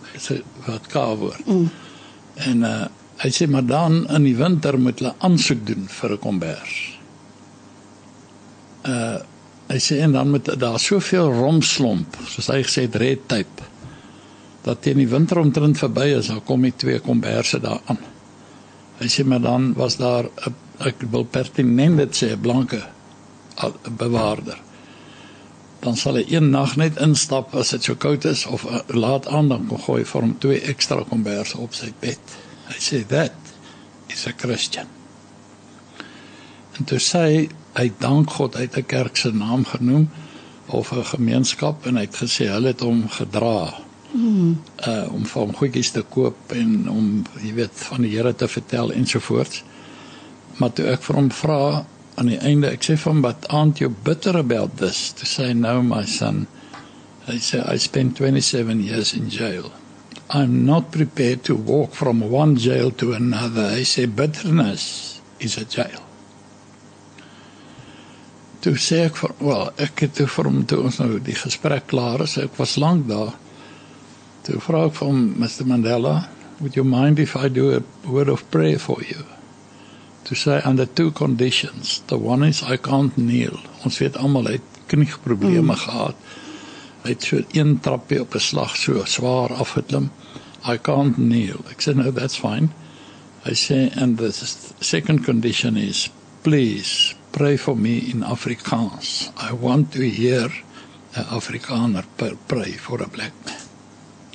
wat 0.66 0.90
ka 0.92 1.06
woord 1.16 1.48
mm. 1.48 1.70
en 2.48 2.66
uh, 2.68 2.74
hy 3.22 3.30
sê 3.30 3.48
maar 3.50 3.66
dan 3.66 4.02
in 4.08 4.24
die 4.28 4.36
winter 4.36 4.78
moet 4.78 4.98
hulle 5.02 5.14
aansoek 5.18 5.66
doen 5.66 5.88
vir 5.88 6.16
'n 6.16 6.22
kombers 6.28 6.78
uh 8.94 9.18
hy 9.72 9.78
sê 9.80 10.02
en 10.04 10.12
dan 10.12 10.30
moet 10.30 10.48
daar 10.60 10.78
soveel 10.78 11.32
romslomp 11.32 12.16
soos 12.28 12.50
hy 12.52 12.62
gesê 12.62 12.82
het 12.88 12.96
red 12.96 13.22
tape 13.26 13.70
dat 14.64 14.82
teen 14.82 14.98
die 14.98 15.08
winter 15.08 15.38
omtrent 15.38 15.78
verby 15.78 16.08
is 16.18 16.26
dan 16.26 16.42
kom 16.44 16.62
die 16.62 16.76
twee 16.76 17.00
komberse 17.00 17.60
daar 17.60 17.80
aan 17.86 18.02
Hy 19.02 19.08
sê 19.10 19.24
maar 19.26 19.40
dan 19.42 19.72
was 19.74 19.96
daar 19.98 20.24
'n 20.24 20.54
ek 20.78 20.96
wil 21.10 21.24
pertinent 21.24 21.96
dit 21.96 22.12
sê 22.16 22.26
'n 22.32 22.40
blanke 22.40 22.82
bewaarder. 23.96 24.58
Dan 25.80 25.96
sal 25.96 26.14
hy 26.14 26.24
een 26.28 26.50
nag 26.50 26.76
net 26.76 26.96
instap 26.96 27.54
as 27.54 27.70
dit 27.70 27.82
so 27.82 27.94
koud 27.94 28.24
is 28.24 28.46
of 28.46 28.64
uh, 28.64 28.78
laat 28.86 29.26
aan 29.26 29.48
dan 29.48 29.68
gooi 29.86 30.04
vir 30.04 30.20
hom 30.20 30.38
twee 30.38 30.60
ekstra 30.60 31.02
komberse 31.08 31.58
op 31.58 31.74
sy 31.74 31.92
bed. 32.00 32.20
Hy 32.72 32.80
sê 32.80 33.02
that 33.12 33.36
is 34.08 34.26
a 34.26 34.32
Christian. 34.32 34.88
En 36.78 36.88
toe 36.88 37.00
sê 37.02 37.24
hy 37.76 37.86
dank 38.00 38.32
God 38.36 38.56
uit 38.56 38.76
'n 38.76 38.86
kerk 38.86 39.16
se 39.16 39.30
naam 39.30 39.64
genoem 39.64 40.08
of 40.66 40.92
'n 40.92 41.04
gemeenskap 41.04 41.86
en 41.86 41.96
hy 41.96 42.04
het 42.08 42.16
gesê 42.16 42.48
hulle 42.48 42.72
het 42.72 42.80
hom 42.80 43.08
gedra 43.08 43.74
mm. 44.12 44.50
uh 44.88 45.14
om 45.14 45.24
hom 45.34 45.54
goedjies 45.54 45.90
te 45.90 46.02
koop 46.02 46.52
en 46.52 46.88
om 46.88 47.24
jy 47.42 47.52
weet 47.54 47.76
van 47.88 48.02
die 48.02 48.16
Here 48.16 48.34
te 48.34 48.48
vertel 48.48 48.92
ensovoorts. 48.92 49.62
Maar 50.56 50.72
toe 50.72 50.86
ek 50.86 51.02
vir 51.02 51.16
hom 51.16 51.30
vra 51.30 51.84
aan 52.14 52.28
die 52.28 52.38
einde, 52.38 52.70
ek 52.70 52.84
sê 52.84 52.96
hom 53.04 53.22
wat 53.22 53.48
aren't 53.48 53.80
you 53.80 53.90
bitter 54.04 54.36
about 54.36 54.76
this 54.76 55.12
to 55.12 55.26
say 55.26 55.52
no 55.52 55.82
my 55.82 56.04
son. 56.04 56.46
Hy 57.26 57.38
sê 57.38 57.62
I 57.74 57.78
spent 57.78 58.18
27 58.18 58.80
years 58.80 59.14
in 59.14 59.30
jail. 59.30 59.72
I'm 60.34 60.64
not 60.64 60.92
prepared 60.92 61.44
to 61.44 61.54
walk 61.54 61.92
from 61.92 62.30
one 62.30 62.56
jail 62.56 62.90
to 62.92 63.12
another. 63.12 63.68
Hy 63.76 63.84
sê 63.84 64.06
bitterness 64.08 65.20
is 65.38 65.58
a 65.60 65.64
jail. 65.68 66.00
Toe 68.64 68.78
sê 68.80 69.02
ek 69.10 69.18
vir 69.20 69.34
wel, 69.42 69.68
ek 69.76 70.06
het 70.06 70.14
toe 70.16 70.28
vir 70.32 70.48
hom 70.48 70.62
toe 70.64 70.78
ons 70.86 71.00
nou 71.02 71.18
die 71.20 71.36
gesprek 71.36 71.90
klaar 71.90 72.24
is, 72.24 72.38
ek 72.40 72.56
was 72.56 72.78
lank 72.80 73.04
daar. 73.10 73.34
Toe 74.46 74.56
vra 74.64 74.86
ek 74.88 74.96
van 75.02 75.20
Mr 75.36 75.68
Mandela, 75.68 76.14
"Would 76.60 76.80
you 76.80 76.84
mind 76.84 77.18
if 77.18 77.36
I 77.36 77.48
do 77.48 77.76
a 77.76 77.82
word 78.08 78.30
of 78.32 78.48
prayer 78.50 78.78
for 78.78 79.02
you?" 79.04 79.26
To 80.24 80.34
say 80.34 80.62
under 80.64 80.86
two 80.86 81.10
conditions. 81.10 82.00
The 82.06 82.16
one 82.16 82.48
is 82.48 82.62
I 82.62 82.78
can't 82.78 83.12
kneel. 83.18 83.60
Ons 83.84 83.98
weet 83.98 84.16
almal 84.16 84.46
hy 84.46 84.52
het 84.52 84.80
knieprobleme 84.86 85.74
mm. 85.74 85.82
gehad. 85.84 86.16
Hy 87.02 87.14
het 87.16 87.22
so 87.26 87.40
een 87.50 87.80
trappie 87.80 88.20
op 88.20 88.34
'n 88.34 88.38
slag 88.38 88.76
so 88.76 89.04
swaar 89.04 89.52
afgeklim. 89.54 90.10
I 90.66 90.78
can't 90.78 91.16
kneel. 91.16 91.60
Ek 91.70 91.82
sê 91.82 91.94
no, 91.94 92.12
that's 92.12 92.38
fine. 92.38 92.68
I 93.44 93.54
say 93.54 93.90
and 93.96 94.18
the 94.18 94.30
second 94.80 95.24
condition 95.24 95.76
is 95.76 96.10
please 96.42 97.14
pray 97.30 97.58
for 97.58 97.76
me 97.76 97.98
in 97.98 98.22
Afrikaans. 98.22 99.30
I 99.36 99.52
want 99.52 99.92
to 99.92 100.02
hear 100.02 100.50
an 101.14 101.24
Afrikaner 101.24 102.04
pray 102.46 102.72
for 102.72 103.02
a 103.02 103.08
black 103.08 103.32
man. 103.44 103.62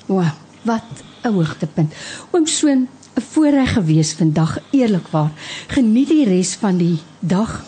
Wow, 0.06 0.32
wat 0.62 0.84
'n 1.24 1.32
hoogtepunt. 1.32 1.92
Oom 2.32 2.46
Soon, 2.46 2.88
'n 3.14 3.20
voorreg 3.20 3.72
gewees 3.72 4.12
vandag, 4.12 4.58
eerlikwaar. 4.70 5.32
Geniet 5.66 6.08
die 6.08 6.24
res 6.24 6.54
van 6.54 6.76
die 6.76 6.98
dag. 7.20 7.64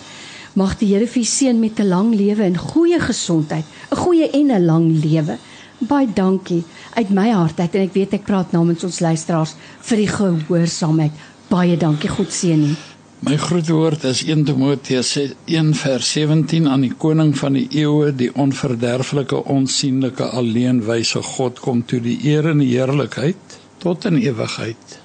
Mag 0.59 0.79
die 0.81 0.89
Here 0.91 1.07
vir 1.07 1.25
seën 1.25 1.61
met 1.61 1.79
'n 1.79 1.89
lang 1.89 2.15
lewe 2.15 2.43
en 2.43 2.57
goeie 2.59 3.01
gesondheid, 3.01 3.65
'n 3.93 3.97
goeie 3.97 4.31
en 4.31 4.51
'n 4.51 4.65
lang 4.67 5.05
lewe. 5.05 5.39
Baie 5.79 6.09
dankie 6.13 6.65
uit 6.95 7.11
my 7.11 7.31
hart 7.31 7.61
uit 7.61 7.75
en 7.75 7.83
ek 7.83 7.95
weet 7.95 8.13
ek 8.13 8.25
praat 8.25 8.53
namens 8.53 8.85
ons 8.85 9.01
luisteraars 9.01 9.55
vir 9.81 9.97
die 9.97 10.09
gehoorsaamheid. 10.09 11.13
Baie 11.49 11.77
dankie, 11.77 12.11
God 12.11 12.33
seën 12.33 12.63
u. 12.63 12.75
My 13.21 13.37
groetwoord 13.37 14.05
is 14.05 14.23
1 14.25 14.45
Timoteus 14.45 15.19
1 15.45 15.75
vers 15.75 16.13
17 16.13 16.69
aan 16.69 16.81
die 16.81 16.95
koning 16.95 17.35
van 17.39 17.53
die 17.53 17.67
eeue, 17.71 18.15
die 18.17 18.31
onverderflike, 18.35 19.45
onsigbare, 19.45 20.31
alleenwyse 20.31 21.23
God 21.23 21.61
kom 21.61 21.85
toe 21.85 22.01
die 22.01 22.19
eer 22.25 22.49
en 22.49 22.59
die 22.65 22.73
heerlikheid 22.73 23.61
tot 23.79 24.05
in 24.05 24.17
ewigheid. 24.17 24.99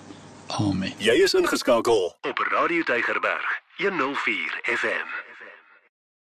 Amen. 0.47 0.95
Jy 0.97 1.19
is 1.27 1.35
ingeskakel 1.35 2.15
op 2.23 2.43
Radio 2.51 2.83
Deigerberg 2.87 3.61
104 3.83 4.59
FM. 4.63 5.24